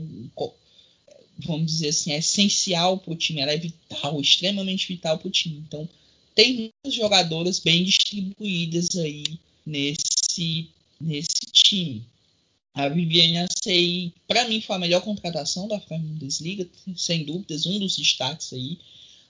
vamos 1.40 1.72
dizer 1.72 1.90
assim, 1.90 2.12
é 2.12 2.20
essencial 2.20 2.98
para 2.98 3.12
o 3.12 3.16
time, 3.16 3.42
ela 3.42 3.52
é 3.52 3.58
vital, 3.58 4.22
extremamente 4.22 4.88
vital 4.88 5.18
para 5.18 5.28
o 5.28 5.32
time. 5.32 5.58
Então, 5.68 5.88
tem 6.34 6.54
muitas 6.84 6.94
jogadoras 6.94 7.60
bem 7.60 7.84
distribuídas 7.84 8.96
aí 8.96 9.24
nesse, 9.66 10.70
nesse 11.00 11.46
time. 11.52 12.06
A 12.76 12.90
Viviane 12.90 13.38
Acei, 13.38 14.14
para 14.28 14.50
mim, 14.50 14.60
foi 14.60 14.76
a 14.76 14.80
melhor 14.80 15.02
contratação 15.02 15.66
da 15.66 15.78
Bundesliga, 15.78 16.70
sem 16.98 17.24
dúvidas, 17.24 17.66
um 17.66 17.80
dos 17.80 17.96
destaques 17.96 18.52
aí. 18.52 18.78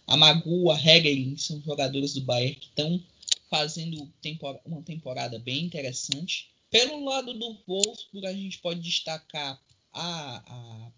A 0.07 0.17
Magu, 0.17 0.71
a 0.71 0.75
Hegelin 0.75 1.37
são 1.37 1.61
jogadores 1.61 2.15
do 2.15 2.21
Bayern 2.21 2.55
que 2.55 2.69
estão 2.69 2.99
fazendo 3.47 4.11
tempor 4.19 4.59
uma 4.65 4.81
temporada 4.81 5.37
bem 5.37 5.63
interessante. 5.63 6.49
Pelo 6.71 7.05
lado 7.05 7.35
do 7.35 7.55
Wolfsburg, 7.67 8.25
a 8.25 8.33
gente 8.33 8.57
pode 8.57 8.81
destacar 8.81 9.61
a, 9.93 10.43
a, 10.51 10.91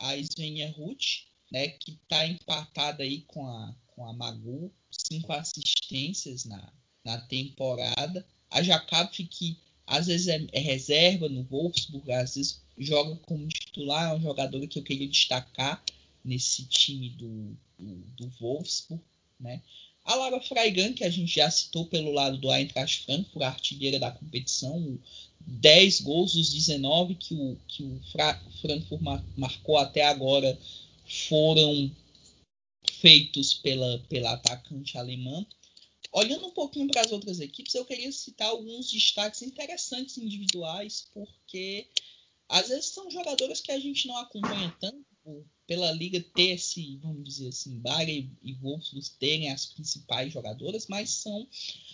a 0.00 0.16
Svenja 0.16 0.74
Ruth, 0.76 1.22
né, 1.52 1.68
que 1.68 1.92
está 1.92 2.26
empatada 2.26 3.04
aí 3.04 3.20
com 3.28 3.46
a, 3.46 3.76
com 3.86 4.08
a 4.08 4.12
Magu, 4.12 4.72
cinco 4.90 5.32
assistências 5.32 6.46
na, 6.46 6.72
na 7.04 7.20
temporada. 7.20 8.26
A 8.50 8.60
Jacob, 8.60 9.08
que 9.08 9.56
às 9.92 10.06
vezes 10.06 10.26
é, 10.26 10.42
é, 10.52 10.58
reserva 10.58 11.28
no 11.28 11.42
Wolfsburg, 11.42 12.10
às 12.12 12.34
vezes 12.34 12.62
joga 12.78 13.14
como 13.26 13.46
titular, 13.46 14.10
é 14.10 14.14
um 14.16 14.22
jogador 14.22 14.66
que 14.66 14.78
eu 14.78 14.82
queria 14.82 15.06
destacar 15.06 15.84
nesse 16.24 16.64
time 16.64 17.10
do, 17.10 17.54
do, 17.78 17.94
do 18.16 18.32
Wolfsburg, 18.40 19.02
né? 19.38 19.60
A 20.02 20.14
Lara 20.14 20.40
Freigan, 20.40 20.94
que 20.94 21.04
a 21.04 21.10
gente 21.10 21.34
já 21.34 21.50
citou 21.50 21.84
pelo 21.86 22.10
lado 22.10 22.38
do 22.38 22.50
Eintracht 22.50 23.04
Frankfurt, 23.04 23.44
artilheira 23.44 23.98
da 23.98 24.10
competição, 24.10 24.98
10 25.40 26.00
gols 26.00 26.32
dos 26.32 26.50
19 26.54 27.14
que 27.14 27.34
o, 27.34 27.58
que 27.68 27.82
o 27.82 28.00
Frankfurt 28.62 29.02
marcou 29.36 29.76
até 29.76 30.04
agora 30.04 30.58
foram 31.28 31.90
feitos 32.90 33.52
pela, 33.52 33.98
pela 34.08 34.32
atacante 34.32 34.96
alemã. 34.96 35.44
Olhando 36.12 36.46
um 36.46 36.50
pouquinho 36.50 36.88
para 36.88 37.00
as 37.00 37.10
outras 37.10 37.40
equipes, 37.40 37.74
eu 37.74 37.86
queria 37.86 38.12
citar 38.12 38.48
alguns 38.48 38.90
destaques 38.90 39.40
interessantes 39.40 40.18
individuais, 40.18 41.06
porque 41.14 41.88
às 42.48 42.68
vezes 42.68 42.86
são 42.86 43.10
jogadores 43.10 43.62
que 43.62 43.72
a 43.72 43.78
gente 43.80 44.06
não 44.06 44.18
acompanha 44.18 44.76
tanto 44.78 45.06
pela 45.66 45.90
liga 45.92 46.20
ter 46.20 46.50
esse, 46.50 46.98
vamos 46.98 47.24
dizer 47.24 47.48
assim, 47.48 47.78
Bayern 47.78 48.30
e 48.42 48.52
Wolfsburg 48.52 49.08
terem 49.18 49.50
as 49.50 49.64
principais 49.66 50.30
jogadoras, 50.30 50.86
mas 50.86 51.08
são 51.08 51.48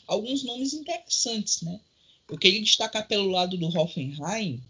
alguns 0.07 0.42
nomes 0.42 0.72
interessantes, 0.72 1.62
né? 1.62 1.81
Eu 2.28 2.37
queria 2.37 2.61
destacar 2.61 3.07
pelo 3.07 3.31
lado 3.31 3.57
do 3.57 3.66
Hoffenheim 3.66 4.61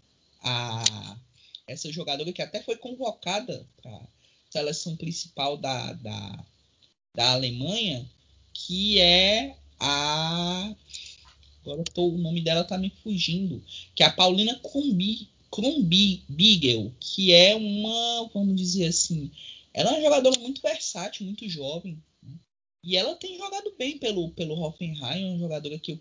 a 0.41 1.17
essa 1.65 1.91
jogadora 1.91 2.31
que 2.31 2.41
até 2.41 2.61
foi 2.61 2.77
convocada 2.77 3.67
para 3.81 3.95
a 3.95 4.07
seleção 4.49 4.95
principal 4.95 5.57
da, 5.57 5.93
da, 5.93 6.45
da 7.15 7.31
Alemanha, 7.31 8.07
que 8.65 8.99
é 8.99 9.55
a. 9.79 10.75
Agora 11.61 11.83
tô, 11.93 12.09
o 12.09 12.17
nome 12.17 12.41
dela 12.41 12.63
tá 12.63 12.77
me 12.77 12.89
fugindo. 13.03 13.63
Que 13.95 14.03
é 14.03 14.05
a 14.05 14.11
Paulina 14.11 14.59
Krumbigel, 15.49 16.93
que 16.99 17.33
é 17.33 17.55
uma, 17.55 18.29
vamos 18.33 18.55
dizer 18.55 18.87
assim, 18.87 19.31
ela 19.73 19.91
é 19.91 19.93
uma 19.93 20.01
jogadora 20.01 20.39
muito 20.39 20.61
versátil, 20.61 21.25
muito 21.25 21.47
jovem. 21.47 22.01
Né? 22.21 22.33
E 22.83 22.97
ela 22.97 23.15
tem 23.15 23.37
jogado 23.37 23.73
bem 23.77 23.97
pelo, 23.97 24.29
pelo 24.31 24.59
Hoffenheim, 24.59 25.29
uma 25.29 25.39
jogadora 25.39 25.79
que 25.79 25.93
eu, 25.93 25.99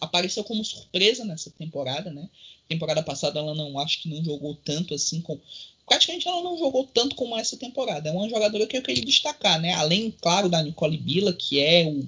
apareceu 0.00 0.44
como 0.44 0.64
surpresa 0.64 1.24
nessa 1.24 1.50
temporada, 1.50 2.10
né? 2.10 2.28
Temporada 2.68 3.02
passada 3.02 3.38
ela 3.38 3.54
não 3.54 3.78
acho 3.78 4.02
que 4.02 4.08
não 4.08 4.22
jogou 4.22 4.54
tanto 4.54 4.94
assim 4.94 5.20
com 5.20 5.38
praticamente 5.86 6.28
ela 6.28 6.42
não 6.42 6.58
jogou 6.58 6.84
tanto 6.84 7.16
como 7.16 7.36
essa 7.36 7.56
temporada. 7.56 8.08
É 8.08 8.12
uma 8.12 8.28
jogadora 8.28 8.66
que 8.66 8.76
eu 8.76 8.82
queria 8.82 9.04
destacar, 9.04 9.58
né? 9.60 9.72
Além, 9.72 10.10
claro, 10.10 10.48
da 10.48 10.62
Nicole 10.62 10.98
Bila, 10.98 11.32
que 11.32 11.58
é 11.60 11.86
um 11.86 12.06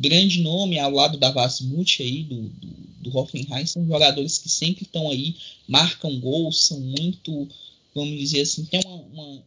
grande 0.00 0.40
nome 0.40 0.78
ao 0.78 0.90
lado 0.90 1.18
da 1.18 1.30
Vasmut 1.30 2.02
aí, 2.02 2.22
do, 2.22 2.48
do, 2.48 2.66
do 3.00 3.16
Hoffenheim. 3.16 3.66
São 3.66 3.86
jogadores 3.86 4.38
que 4.38 4.48
sempre 4.48 4.84
estão 4.84 5.10
aí, 5.10 5.36
marcam 5.66 6.18
gols, 6.18 6.64
são 6.66 6.80
muito, 6.80 7.48
vamos 7.94 8.18
dizer 8.18 8.40
assim, 8.40 8.64
tem 8.64 8.80
uma, 8.84 8.96
uma, 8.96 9.44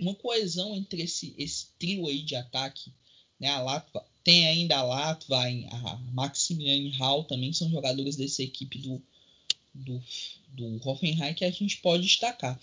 uma 0.00 0.14
coesão 0.16 0.74
entre 0.74 1.02
esse, 1.02 1.34
esse 1.38 1.68
trio 1.78 2.08
aí 2.08 2.22
de 2.22 2.34
ataque. 2.34 2.92
Né? 3.38 3.48
A 3.48 3.60
Latva, 3.60 4.04
tem 4.28 4.46
ainda 4.46 4.76
a 4.76 4.82
Latva, 4.82 5.38
a 5.40 5.96
Maximiliane 6.12 6.90
Hall 6.98 7.24
também 7.24 7.50
são 7.50 7.70
jogadores 7.70 8.14
dessa 8.14 8.42
equipe 8.42 8.76
do, 8.76 9.02
do, 9.72 10.02
do 10.48 10.86
Hoffenheim 10.86 11.32
que 11.32 11.46
a 11.46 11.50
gente 11.50 11.78
pode 11.78 12.02
destacar. 12.02 12.60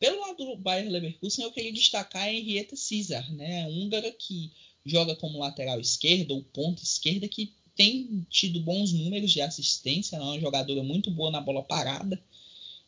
Pelo 0.00 0.20
lado 0.20 0.44
do 0.44 0.56
Bayer 0.56 0.90
Leverkusen, 0.90 1.44
eu 1.44 1.52
queria 1.52 1.72
destacar 1.72 2.22
a 2.22 2.32
Henrietta 2.32 2.74
Cesar, 2.74 3.32
né? 3.32 3.68
Húngara 3.68 4.10
que 4.10 4.50
joga 4.84 5.14
como 5.14 5.38
lateral 5.38 5.78
esquerda 5.78 6.34
ou 6.34 6.42
ponta 6.42 6.82
esquerda, 6.82 7.28
que 7.28 7.52
tem 7.76 8.26
tido 8.28 8.58
bons 8.58 8.92
números 8.92 9.30
de 9.30 9.40
assistência, 9.40 10.16
é 10.16 10.20
uma 10.20 10.40
jogadora 10.40 10.82
muito 10.82 11.12
boa 11.12 11.30
na 11.30 11.40
bola 11.40 11.62
parada. 11.62 12.20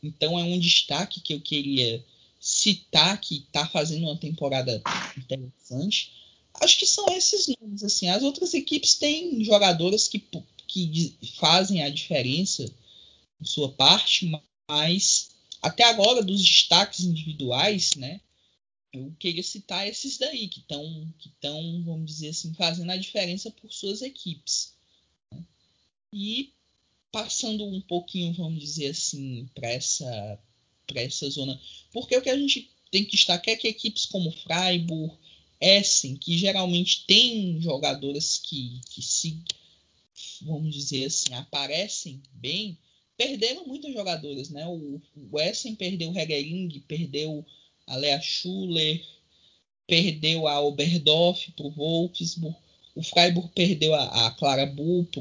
Então 0.02 0.36
é 0.36 0.42
um 0.42 0.58
destaque 0.58 1.20
que 1.20 1.32
eu 1.32 1.40
queria 1.40 2.04
citar, 2.40 3.20
que 3.20 3.36
está 3.36 3.68
fazendo 3.68 4.02
uma 4.02 4.16
temporada 4.16 4.82
interessante. 5.16 6.25
Acho 6.61 6.78
que 6.78 6.86
são 6.86 7.07
esses 7.11 7.46
nomes. 7.61 7.82
Assim. 7.82 8.09
As 8.09 8.22
outras 8.22 8.54
equipes 8.54 8.94
têm 8.94 9.44
jogadoras 9.44 10.09
que, 10.09 10.22
que 10.66 11.16
fazem 11.36 11.82
a 11.82 11.88
diferença 11.88 12.64
sua 13.42 13.70
parte, 13.70 14.30
mas 14.68 15.30
até 15.61 15.84
agora, 15.84 16.22
dos 16.22 16.42
destaques 16.42 17.00
individuais, 17.00 17.94
né? 17.96 18.20
Eu 18.92 19.14
queria 19.18 19.42
citar 19.42 19.86
esses 19.86 20.16
daí, 20.16 20.48
que 20.48 20.61
estão, 20.61 21.12
que 21.18 21.28
estão, 21.28 21.82
vamos 21.84 22.07
dizer 22.07 22.28
assim, 22.28 22.54
fazendo 22.54 22.90
a 22.90 22.96
diferença 22.96 23.50
por 23.50 23.70
suas 23.70 24.00
equipes. 24.00 24.74
Né? 25.32 25.44
E 26.12 26.54
passando 27.12 27.64
um 27.64 27.80
pouquinho, 27.80 28.32
vamos 28.34 28.61
dizer 28.61 28.90
assim, 28.90 29.48
para 29.54 29.68
essa, 29.68 30.38
essa 30.94 31.28
zona. 31.28 31.61
Porque 31.92 32.16
o 32.16 32.22
que 32.22 32.30
a 32.30 32.38
gente 32.38 32.70
tem 32.90 33.04
que 33.04 33.16
destacar 33.16 33.54
é 33.54 33.57
que 33.57 33.68
equipes 33.68 34.07
como 34.07 34.32
Freiburg, 34.32 35.14
Essen, 35.61 36.16
que 36.16 36.36
geralmente 36.36 37.04
tem 37.07 37.61
jogadoras 37.61 38.38
que, 38.38 38.80
que 38.90 39.02
se, 39.02 39.38
vamos 40.42 40.74
dizer 40.74 41.07
assim, 41.07 41.34
aparecem 41.34 42.22
bem, 42.32 42.78
perderam 43.16 43.66
muitas 43.66 43.92
jogadoras, 43.92 44.50
né? 44.50 44.66
O, 44.66 45.00
o 45.30 45.40
Essen 45.40 45.74
perdeu 45.74 46.11
o 46.11 46.18
Hegering, 46.18 46.82
perdeu 46.86 47.44
a 47.86 47.96
Lea 47.96 48.20
Schuller, 48.20 49.02
perdeu 49.86 50.46
a 50.46 50.61
Oberdorf 50.61 51.50
para 51.52 51.66
o 51.66 51.70
Wolfsburg, 51.70 52.57
o 52.94 53.02
Freiburg 53.02 53.50
perdeu 53.54 53.94
a, 53.94 54.26
a 54.26 54.30
Clara 54.32 54.66
Bull 54.66 55.04
para 55.04 55.20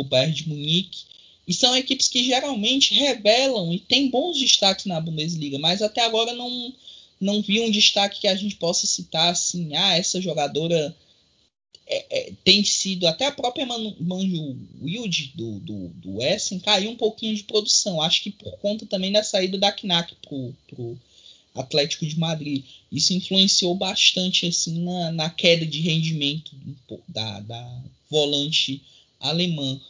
o 0.00 0.04
Bayern 0.04 0.34
de 0.34 0.48
Munique. 0.48 1.04
E 1.46 1.54
são 1.54 1.76
equipes 1.76 2.08
que 2.08 2.24
geralmente 2.24 2.94
revelam 2.94 3.72
e 3.72 3.78
têm 3.78 4.10
bons 4.10 4.38
destaques 4.38 4.84
na 4.86 5.00
Bundesliga, 5.00 5.58
mas 5.58 5.82
até 5.82 6.04
agora 6.04 6.32
não, 6.32 6.74
não 7.20 7.42
vi 7.42 7.60
um 7.60 7.70
destaque 7.70 8.20
que 8.20 8.28
a 8.28 8.34
gente 8.34 8.56
possa 8.56 8.86
citar 8.86 9.30
assim, 9.30 9.74
ah, 9.76 9.96
essa 9.96 10.20
jogadora 10.20 10.96
é, 11.86 12.06
é, 12.08 12.32
tem 12.44 12.62
sido, 12.64 13.06
até 13.06 13.26
a 13.26 13.32
própria 13.32 13.66
Manju 13.66 14.56
Wild 14.80 15.32
do, 15.34 15.58
do, 15.58 15.88
do 15.88 16.22
Essen 16.22 16.60
caiu 16.60 16.90
um 16.90 16.96
pouquinho 16.96 17.34
de 17.34 17.42
produção. 17.42 18.00
Acho 18.00 18.22
que 18.22 18.30
por 18.30 18.56
conta 18.58 18.86
também 18.86 19.10
da 19.10 19.24
saída 19.24 19.58
da 19.58 19.72
Knack 19.72 20.14
pro, 20.22 20.54
pro 20.68 20.98
Atlético 21.52 22.06
de 22.06 22.16
Madrid. 22.16 22.64
Isso 22.92 23.12
influenciou 23.12 23.74
bastante 23.74 24.46
assim 24.46 24.82
na, 24.84 25.10
na 25.10 25.30
queda 25.30 25.66
de 25.66 25.80
rendimento 25.80 26.52
da, 27.08 27.40
da 27.40 27.82
volante 28.08 28.80
alemã. 29.18 29.80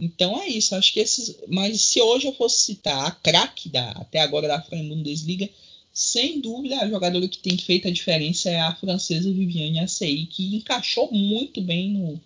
Então 0.00 0.42
é 0.42 0.48
isso, 0.48 0.74
acho 0.74 0.92
que 0.92 1.00
esses. 1.00 1.36
Mas 1.48 1.80
se 1.80 2.00
hoje 2.00 2.26
eu 2.26 2.32
fosse 2.34 2.64
citar 2.64 3.06
a 3.06 3.10
craque 3.12 3.68
da, 3.68 3.92
até 3.92 4.20
agora 4.20 4.48
da 4.48 4.60
Fran 4.60 4.86
Bundesliga, 4.88 5.48
sem 5.96 6.42
dúvida 6.42 6.78
a 6.78 6.86
jogadora 6.86 7.26
que 7.26 7.38
tem 7.38 7.56
feito 7.56 7.88
a 7.88 7.90
diferença 7.90 8.50
é 8.50 8.60
a 8.60 8.74
francesa 8.74 9.32
Viviane 9.32 9.80
Assey, 9.80 10.26
que 10.26 10.54
encaixou 10.54 11.10
muito 11.10 11.62
bem 11.62 11.90
no, 11.90 12.20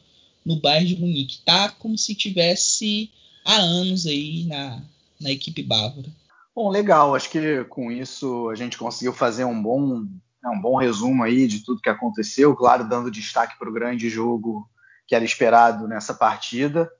no 0.44 0.60
Bayern 0.60 0.88
de 0.88 1.00
Munique. 1.00 1.38
Tá 1.44 1.68
como 1.78 1.96
se 1.96 2.12
tivesse 2.16 3.12
há 3.44 3.54
anos 3.54 4.06
aí 4.06 4.44
na, 4.46 4.82
na 5.20 5.30
equipe 5.30 5.62
bávara. 5.62 6.08
Bom, 6.52 6.68
legal. 6.68 7.14
Acho 7.14 7.30
que 7.30 7.62
com 7.66 7.92
isso 7.92 8.48
a 8.48 8.56
gente 8.56 8.76
conseguiu 8.76 9.12
fazer 9.12 9.44
um 9.44 9.62
bom, 9.62 10.04
um 10.44 10.60
bom 10.60 10.76
resumo 10.76 11.22
aí 11.22 11.46
de 11.46 11.60
tudo 11.60 11.80
que 11.80 11.88
aconteceu, 11.88 12.56
claro, 12.56 12.88
dando 12.88 13.08
destaque 13.08 13.56
para 13.56 13.70
o 13.70 13.72
grande 13.72 14.10
jogo 14.10 14.68
que 15.06 15.14
era 15.14 15.24
esperado 15.24 15.86
nessa 15.86 16.12
partida. 16.12 16.90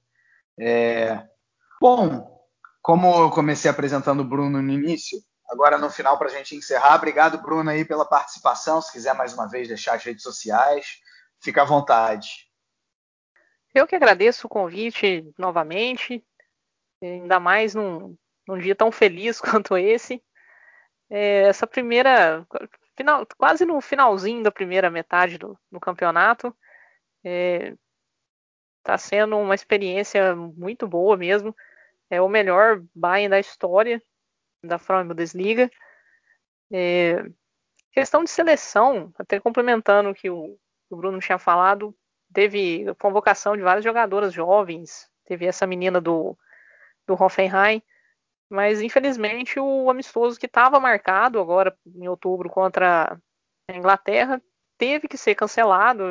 É... 0.57 1.21
Bom, 1.81 2.31
como 2.81 3.09
eu 3.25 3.31
comecei 3.31 3.69
apresentando 3.69 4.21
o 4.21 4.25
Bruno 4.25 4.63
no 4.63 4.73
início, 4.73 5.21
agora 5.51 5.77
no 5.77 5.91
final 5.91 6.19
para 6.19 6.29
a 6.29 6.33
gente 6.33 6.55
encerrar, 6.55 6.95
obrigado 6.95 7.43
Bruno 7.43 7.71
aí 7.71 7.85
pela 7.85 8.05
participação. 8.05 8.81
Se 8.81 8.93
quiser 8.93 9.15
mais 9.15 9.35
uma 9.35 9.49
vez 9.49 9.69
deixar 9.69 9.95
as 9.95 10.05
redes 10.05 10.23
sociais, 10.23 11.01
fica 11.41 11.63
à 11.63 11.65
vontade. 11.65 12.49
Eu 13.75 13.87
que 13.87 13.95
agradeço 13.95 14.47
o 14.47 14.51
convite 14.51 15.31
novamente, 15.39 16.25
ainda 17.03 17.39
mais 17.39 17.75
num, 17.75 18.17
num 18.47 18.59
dia 18.59 18.75
tão 18.75 18.91
feliz 18.91 19.41
quanto 19.43 19.77
esse. 19.77 20.23
É, 21.11 21.43
essa 21.49 21.67
primeira, 21.67 22.47
final, 22.97 23.27
quase 23.37 23.65
no 23.65 23.81
finalzinho 23.81 24.43
da 24.43 24.51
primeira 24.51 24.89
metade 24.89 25.39
do, 25.39 25.59
do 25.71 25.81
campeonato, 25.81 26.57
é, 27.25 27.75
Tá 28.83 28.97
sendo 28.97 29.37
uma 29.37 29.55
experiência 29.55 30.35
muito 30.35 30.89
boa 30.89 31.17
mesmo. 31.17 31.55
É 32.09 32.21
o 32.21 32.29
melhor 32.29 32.83
Bayern 32.95 33.29
da 33.29 33.39
história 33.39 34.03
da 34.63 34.79
Frauen 34.79 35.07
Bundesliga. 35.07 35.71
É, 36.73 37.25
questão 37.93 38.25
de 38.25 38.31
seleção, 38.31 39.13
até 39.19 39.41
complementando 39.41 40.11
o 40.11 40.15
que 40.15 40.31
o, 40.31 40.59
o 40.89 40.97
Bruno 40.97 41.19
tinha 41.19 41.39
falado, 41.39 41.95
teve 42.33 42.87
convocação 42.95 43.57
de 43.57 43.63
várias 43.63 43.85
jogadoras 43.85 44.33
jovens, 44.33 45.11
teve 45.25 45.47
essa 45.47 45.67
menina 45.67 46.01
do, 46.01 46.37
do 47.07 47.15
Hoffenheim, 47.15 47.83
mas 48.49 48.81
infelizmente 48.81 49.59
o 49.59 49.91
amistoso 49.91 50.39
que 50.39 50.47
estava 50.47 50.81
marcado 50.81 51.41
agora 51.41 51.77
em 51.95 52.09
outubro 52.09 52.49
contra 52.51 53.19
a 53.69 53.77
Inglaterra 53.77 54.41
teve 54.77 55.07
que 55.07 55.17
ser 55.17 55.35
cancelado. 55.35 56.03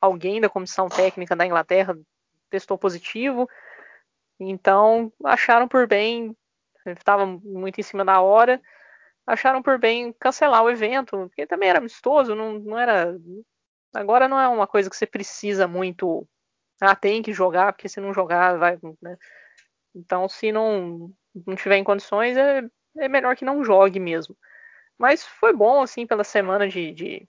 Alguém 0.00 0.40
da 0.40 0.48
comissão 0.48 0.88
técnica 0.88 1.34
da 1.34 1.46
Inglaterra 1.46 1.98
testou 2.50 2.76
positivo, 2.76 3.48
então 4.38 5.12
acharam 5.24 5.66
por 5.66 5.86
bem, 5.86 6.36
estava 6.86 7.26
muito 7.26 7.80
em 7.80 7.82
cima 7.82 8.04
da 8.04 8.20
hora, 8.20 8.60
acharam 9.26 9.62
por 9.62 9.78
bem 9.78 10.12
cancelar 10.14 10.62
o 10.62 10.70
evento, 10.70 11.16
porque 11.28 11.46
também 11.46 11.68
era 11.68 11.78
amistoso, 11.78 12.34
não, 12.34 12.58
não 12.58 12.78
era. 12.78 13.16
Agora 13.94 14.28
não 14.28 14.40
é 14.40 14.48
uma 14.48 14.66
coisa 14.66 14.90
que 14.90 14.96
você 14.96 15.06
precisa 15.06 15.68
muito. 15.68 16.26
Ah, 16.80 16.96
tem 16.96 17.22
que 17.22 17.32
jogar, 17.32 17.72
porque 17.72 17.88
se 17.88 18.00
não 18.00 18.12
jogar, 18.12 18.58
vai. 18.58 18.78
Né? 19.00 19.16
Então, 19.94 20.28
se 20.28 20.50
não, 20.52 21.12
não 21.46 21.54
tiver 21.56 21.76
em 21.76 21.84
condições, 21.84 22.36
é, 22.36 22.62
é 22.98 23.08
melhor 23.08 23.36
que 23.36 23.44
não 23.44 23.64
jogue 23.64 24.00
mesmo. 24.00 24.36
Mas 24.98 25.24
foi 25.24 25.52
bom, 25.52 25.82
assim, 25.82 26.06
pela 26.06 26.24
semana 26.24 26.68
de, 26.68 26.92
de 26.92 27.28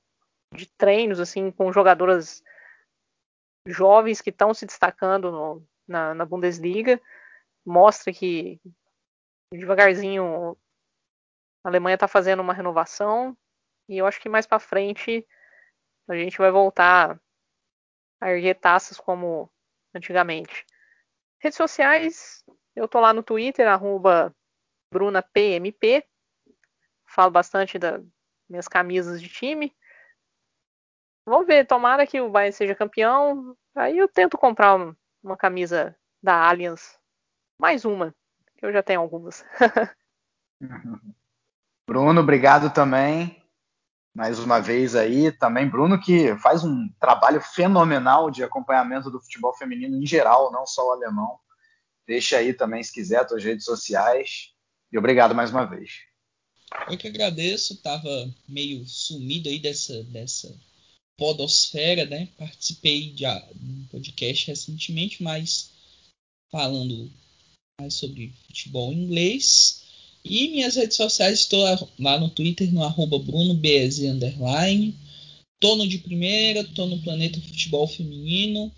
de 0.54 0.68
treinos 0.78 1.20
assim 1.20 1.52
com 1.52 1.72
jogadoras 1.72 2.44
jovens 3.66 4.22
que 4.22 4.30
estão 4.30 4.54
se 4.54 4.66
destacando 4.66 5.32
no, 5.32 5.68
na, 5.88 6.14
na, 6.14 6.26
Bundesliga. 6.26 7.02
Mostra 7.66 8.14
que 8.14 8.60
devagarzinho 9.58 10.58
a 11.64 11.70
Alemanha 11.70 11.96
está 11.96 12.08
fazendo 12.08 12.42
uma 12.42 12.54
renovação 12.54 13.38
e 13.88 13.98
eu 13.98 14.06
acho 14.06 14.20
que 14.20 14.30
mais 14.30 14.46
para 14.46 14.60
frente 14.60 15.26
a 16.08 16.16
gente 16.16 16.38
vai 16.38 16.52
voltar 16.52 17.20
a 18.20 18.32
erguer 18.32 18.56
taças 18.56 18.98
como 18.98 19.52
antigamente. 19.94 20.66
Redes 21.40 21.58
sociais, 21.58 22.44
eu 22.76 22.88
tô 22.88 23.00
lá 23.00 23.14
no 23.14 23.24
Twitter, 23.24 23.68
arroba 23.68 24.34
BrunaPMP. 24.92 26.06
Falo 27.06 27.32
bastante 27.32 27.78
das 27.78 28.02
minhas 28.50 28.68
camisas 28.68 29.22
de 29.22 29.30
time. 29.30 29.76
Vamos 31.26 31.48
ver, 31.48 31.66
tomara 31.66 32.06
que 32.08 32.20
o 32.20 32.30
Bayern 32.30 32.54
seja 32.54 32.76
campeão. 32.76 33.58
Aí 33.76 33.98
eu 33.98 34.08
tento 34.08 34.38
comprar 34.38 34.76
uma, 35.22 35.38
camisa 35.38 35.98
da 36.22 36.48
Allianz. 36.48 37.00
Mais 37.60 37.86
uma, 37.86 38.14
eu 38.68 38.74
já 38.74 38.84
tenho 38.84 39.02
algumas. 39.02 39.44
Bruno, 41.88 42.22
obrigado 42.22 42.74
também. 42.74 43.42
Mais 44.16 44.38
uma 44.40 44.60
vez 44.60 44.96
aí, 44.96 45.32
também 45.32 45.68
Bruno 45.68 46.00
que 46.00 46.36
faz 46.38 46.64
um 46.64 46.88
trabalho 47.00 47.42
fenomenal 47.42 48.30
de 48.30 48.44
acompanhamento 48.44 49.10
do 49.10 49.20
futebol 49.20 49.56
feminino 49.56 49.98
em 50.02 50.06
geral, 50.06 50.52
não 50.52 50.68
só 50.68 50.88
o 50.88 50.92
alemão. 50.92 51.40
Deixa 52.06 52.38
aí 52.38 52.54
também, 52.54 52.84
se 52.84 52.94
quiser, 52.94 53.28
suas 53.28 53.44
redes 53.44 53.66
sociais. 53.66 54.54
E 54.92 54.98
obrigado 54.98 55.34
mais 55.34 55.50
uma 55.50 55.66
vez. 55.66 55.92
Eu 56.88 56.98
que 56.98 57.08
agradeço, 57.08 57.82
tava 57.82 58.10
meio 58.48 58.86
sumido 58.86 59.50
aí 59.50 59.58
dessa, 59.58 60.04
dessa 60.04 60.54
podosfera, 61.18 62.06
né? 62.06 62.28
Participei 62.38 63.14
de 63.14 63.26
um 63.26 63.88
podcast 63.92 64.48
recentemente, 64.48 65.24
mas 65.24 65.72
falando 66.52 67.12
mais 67.80 67.96
sobre 67.96 68.32
futebol 68.48 68.94
inglês. 68.94 69.82
E 70.24 70.48
minhas 70.50 70.76
redes 70.76 70.96
sociais, 70.96 71.40
estou 71.40 71.66
lá 72.00 72.20
no 72.20 72.30
Twitter, 72.30 72.72
no 72.72 72.84
arroba 72.84 73.20
BrunoBZ 73.20 74.00
underline. 74.04 74.96
No 75.62 75.88
de 75.88 75.98
primeira, 75.98 76.64
tô 76.64 76.86
no 76.86 77.00
Planeta 77.00 77.40
Futebol 77.40 77.88
Feminino, 77.88 78.70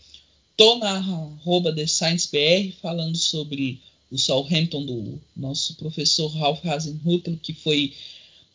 tô 0.55 0.77
na 0.77 0.91
arroba 0.91 1.73
The 1.73 1.87
Science 1.87 2.29
BR 2.31 2.75
falando 2.79 3.17
sobre 3.17 3.81
o 4.11 4.19
Southampton 4.19 4.85
do 4.85 5.19
nosso 5.35 5.73
professor 5.75 6.27
Ralph 6.27 6.63
Hasenhuttl, 6.63 7.37
que 7.41 7.53
foi 7.53 7.91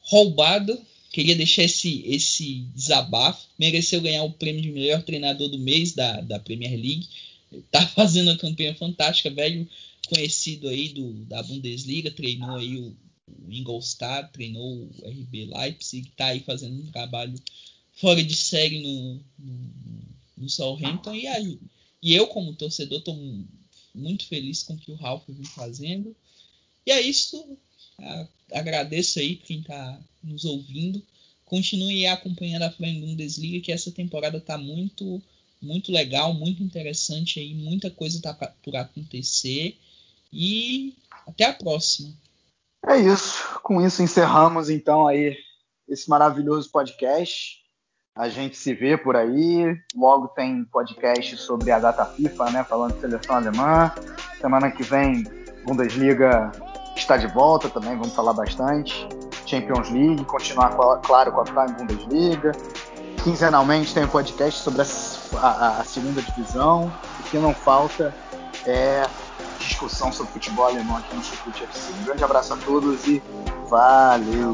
roubado 0.03 0.81
Queria 1.13 1.35
deixar 1.35 1.65
esse, 1.65 2.05
esse 2.07 2.65
desabafo. 2.73 3.45
Mereceu 3.59 4.01
ganhar 4.01 4.23
o 4.23 4.31
prêmio 4.31 4.63
de 4.63 4.71
melhor 4.71 5.03
treinador 5.03 5.49
do 5.49 5.59
mês 5.59 5.93
da, 5.93 6.21
da 6.21 6.39
Premier 6.39 6.71
League. 6.71 7.09
Tá 7.69 7.85
fazendo 7.85 8.29
uma 8.29 8.39
campanha 8.39 8.77
fantástica, 8.77 9.29
velho 9.29 9.69
conhecido 10.11 10.69
aí 10.69 10.89
do, 10.91 11.25
da 11.25 11.43
Bundesliga, 11.43 12.11
treinou 12.11 12.57
aí 12.57 12.77
o, 12.77 12.97
o 13.27 13.53
Ingolstadt, 13.53 14.33
treinou 14.33 14.85
o 14.85 15.09
RB 15.09 15.47
Leipzig, 15.47 16.11
tá 16.17 16.27
aí 16.27 16.41
fazendo 16.41 16.83
um 16.83 16.91
trabalho 16.91 17.41
fora 17.93 18.23
de 18.23 18.37
série 18.37 18.83
no, 18.83 19.21
no, 19.39 19.73
no 20.37 20.49
Southampton. 20.49 21.15
E, 21.15 21.27
aí, 21.27 21.59
e 22.03 22.15
eu, 22.15 22.27
como 22.27 22.55
torcedor, 22.55 22.99
estou 22.99 23.17
muito 23.95 24.27
feliz 24.27 24.63
com 24.63 24.75
o 24.75 24.79
que 24.79 24.91
o 24.91 24.97
Ralf 24.97 25.23
vem 25.29 25.45
fazendo. 25.45 26.15
E 26.85 26.91
é 26.91 27.01
isso. 27.01 27.57
Agradeço 28.53 29.21
aí 29.21 29.37
quem 29.37 29.61
está 29.61 30.01
nos 30.23 30.45
ouvindo. 30.45 31.03
Continue 31.45 32.07
acompanhando 32.07 32.63
a 32.63 32.71
Flamengo 32.71 33.07
Bundesliga, 33.07 33.61
que 33.61 33.73
essa 33.73 33.91
temporada 33.91 34.39
está 34.39 34.57
muito, 34.57 35.23
muito 35.61 35.93
legal, 35.93 36.33
muito 36.33 36.63
interessante 36.63 37.39
aí, 37.39 37.55
muita 37.55 37.91
coisa 37.91 38.17
está 38.17 38.35
por 38.35 38.77
acontecer. 38.77 39.77
E 40.33 40.95
até 41.27 41.47
a 41.47 41.53
próxima. 41.53 42.11
É 42.87 42.97
isso. 42.97 43.59
Com 43.63 43.85
isso 43.85 44.03
encerramos 44.03 44.71
então 44.71 45.07
aí 45.07 45.37
esse 45.89 46.09
maravilhoso 46.09 46.71
podcast. 46.71 47.59
A 48.15 48.29
gente 48.29 48.57
se 48.57 48.75
vê 48.75 48.97
por 48.97 49.17
aí. 49.17 49.77
Logo 49.95 50.29
tem 50.29 50.65
podcast 50.65 51.37
sobre 51.37 51.71
a 51.71 51.79
data 51.79 52.05
FIFA, 52.05 52.51
né? 52.51 52.65
Falando 52.65 52.95
de 52.95 53.01
seleção 53.01 53.37
alemã. 53.37 53.93
Semana 54.41 54.71
que 54.71 54.83
vem, 54.83 55.25
Bundesliga 55.65 56.51
está 56.97 57.17
de 57.17 57.27
volta 57.29 57.69
também, 57.69 57.97
vamos 57.97 58.15
falar 58.15 58.33
bastante. 58.33 59.09
Champions 59.47 59.91
League, 59.91 60.25
continuar, 60.25 60.77
claro, 61.03 61.33
com 61.33 61.41
a 61.41 61.45
Prime 61.45 61.73
Bundesliga. 61.79 62.53
Quinzenalmente 63.25 63.93
tem 63.93 64.05
um 64.05 64.09
podcast 64.09 64.63
sobre 64.63 64.83
a, 64.83 65.47
a, 65.47 65.81
a 65.81 65.85
segunda 65.85 66.23
divisão. 66.23 66.93
O 67.19 67.23
que 67.25 67.39
não 67.39 67.55
falta 67.55 68.15
é 68.67 69.03
discussão 69.71 70.13
sobre 70.13 70.33
futebol 70.33 70.67
alemão 70.67 70.97
aqui 70.97 71.15
no 71.15 71.23
Chucrute 71.23 71.65
FC. 71.65 71.93
Um 72.01 72.05
grande 72.05 72.25
abraço 72.25 72.53
a 72.53 72.57
todos 72.57 73.07
e 73.07 73.23
valeu! 73.69 74.53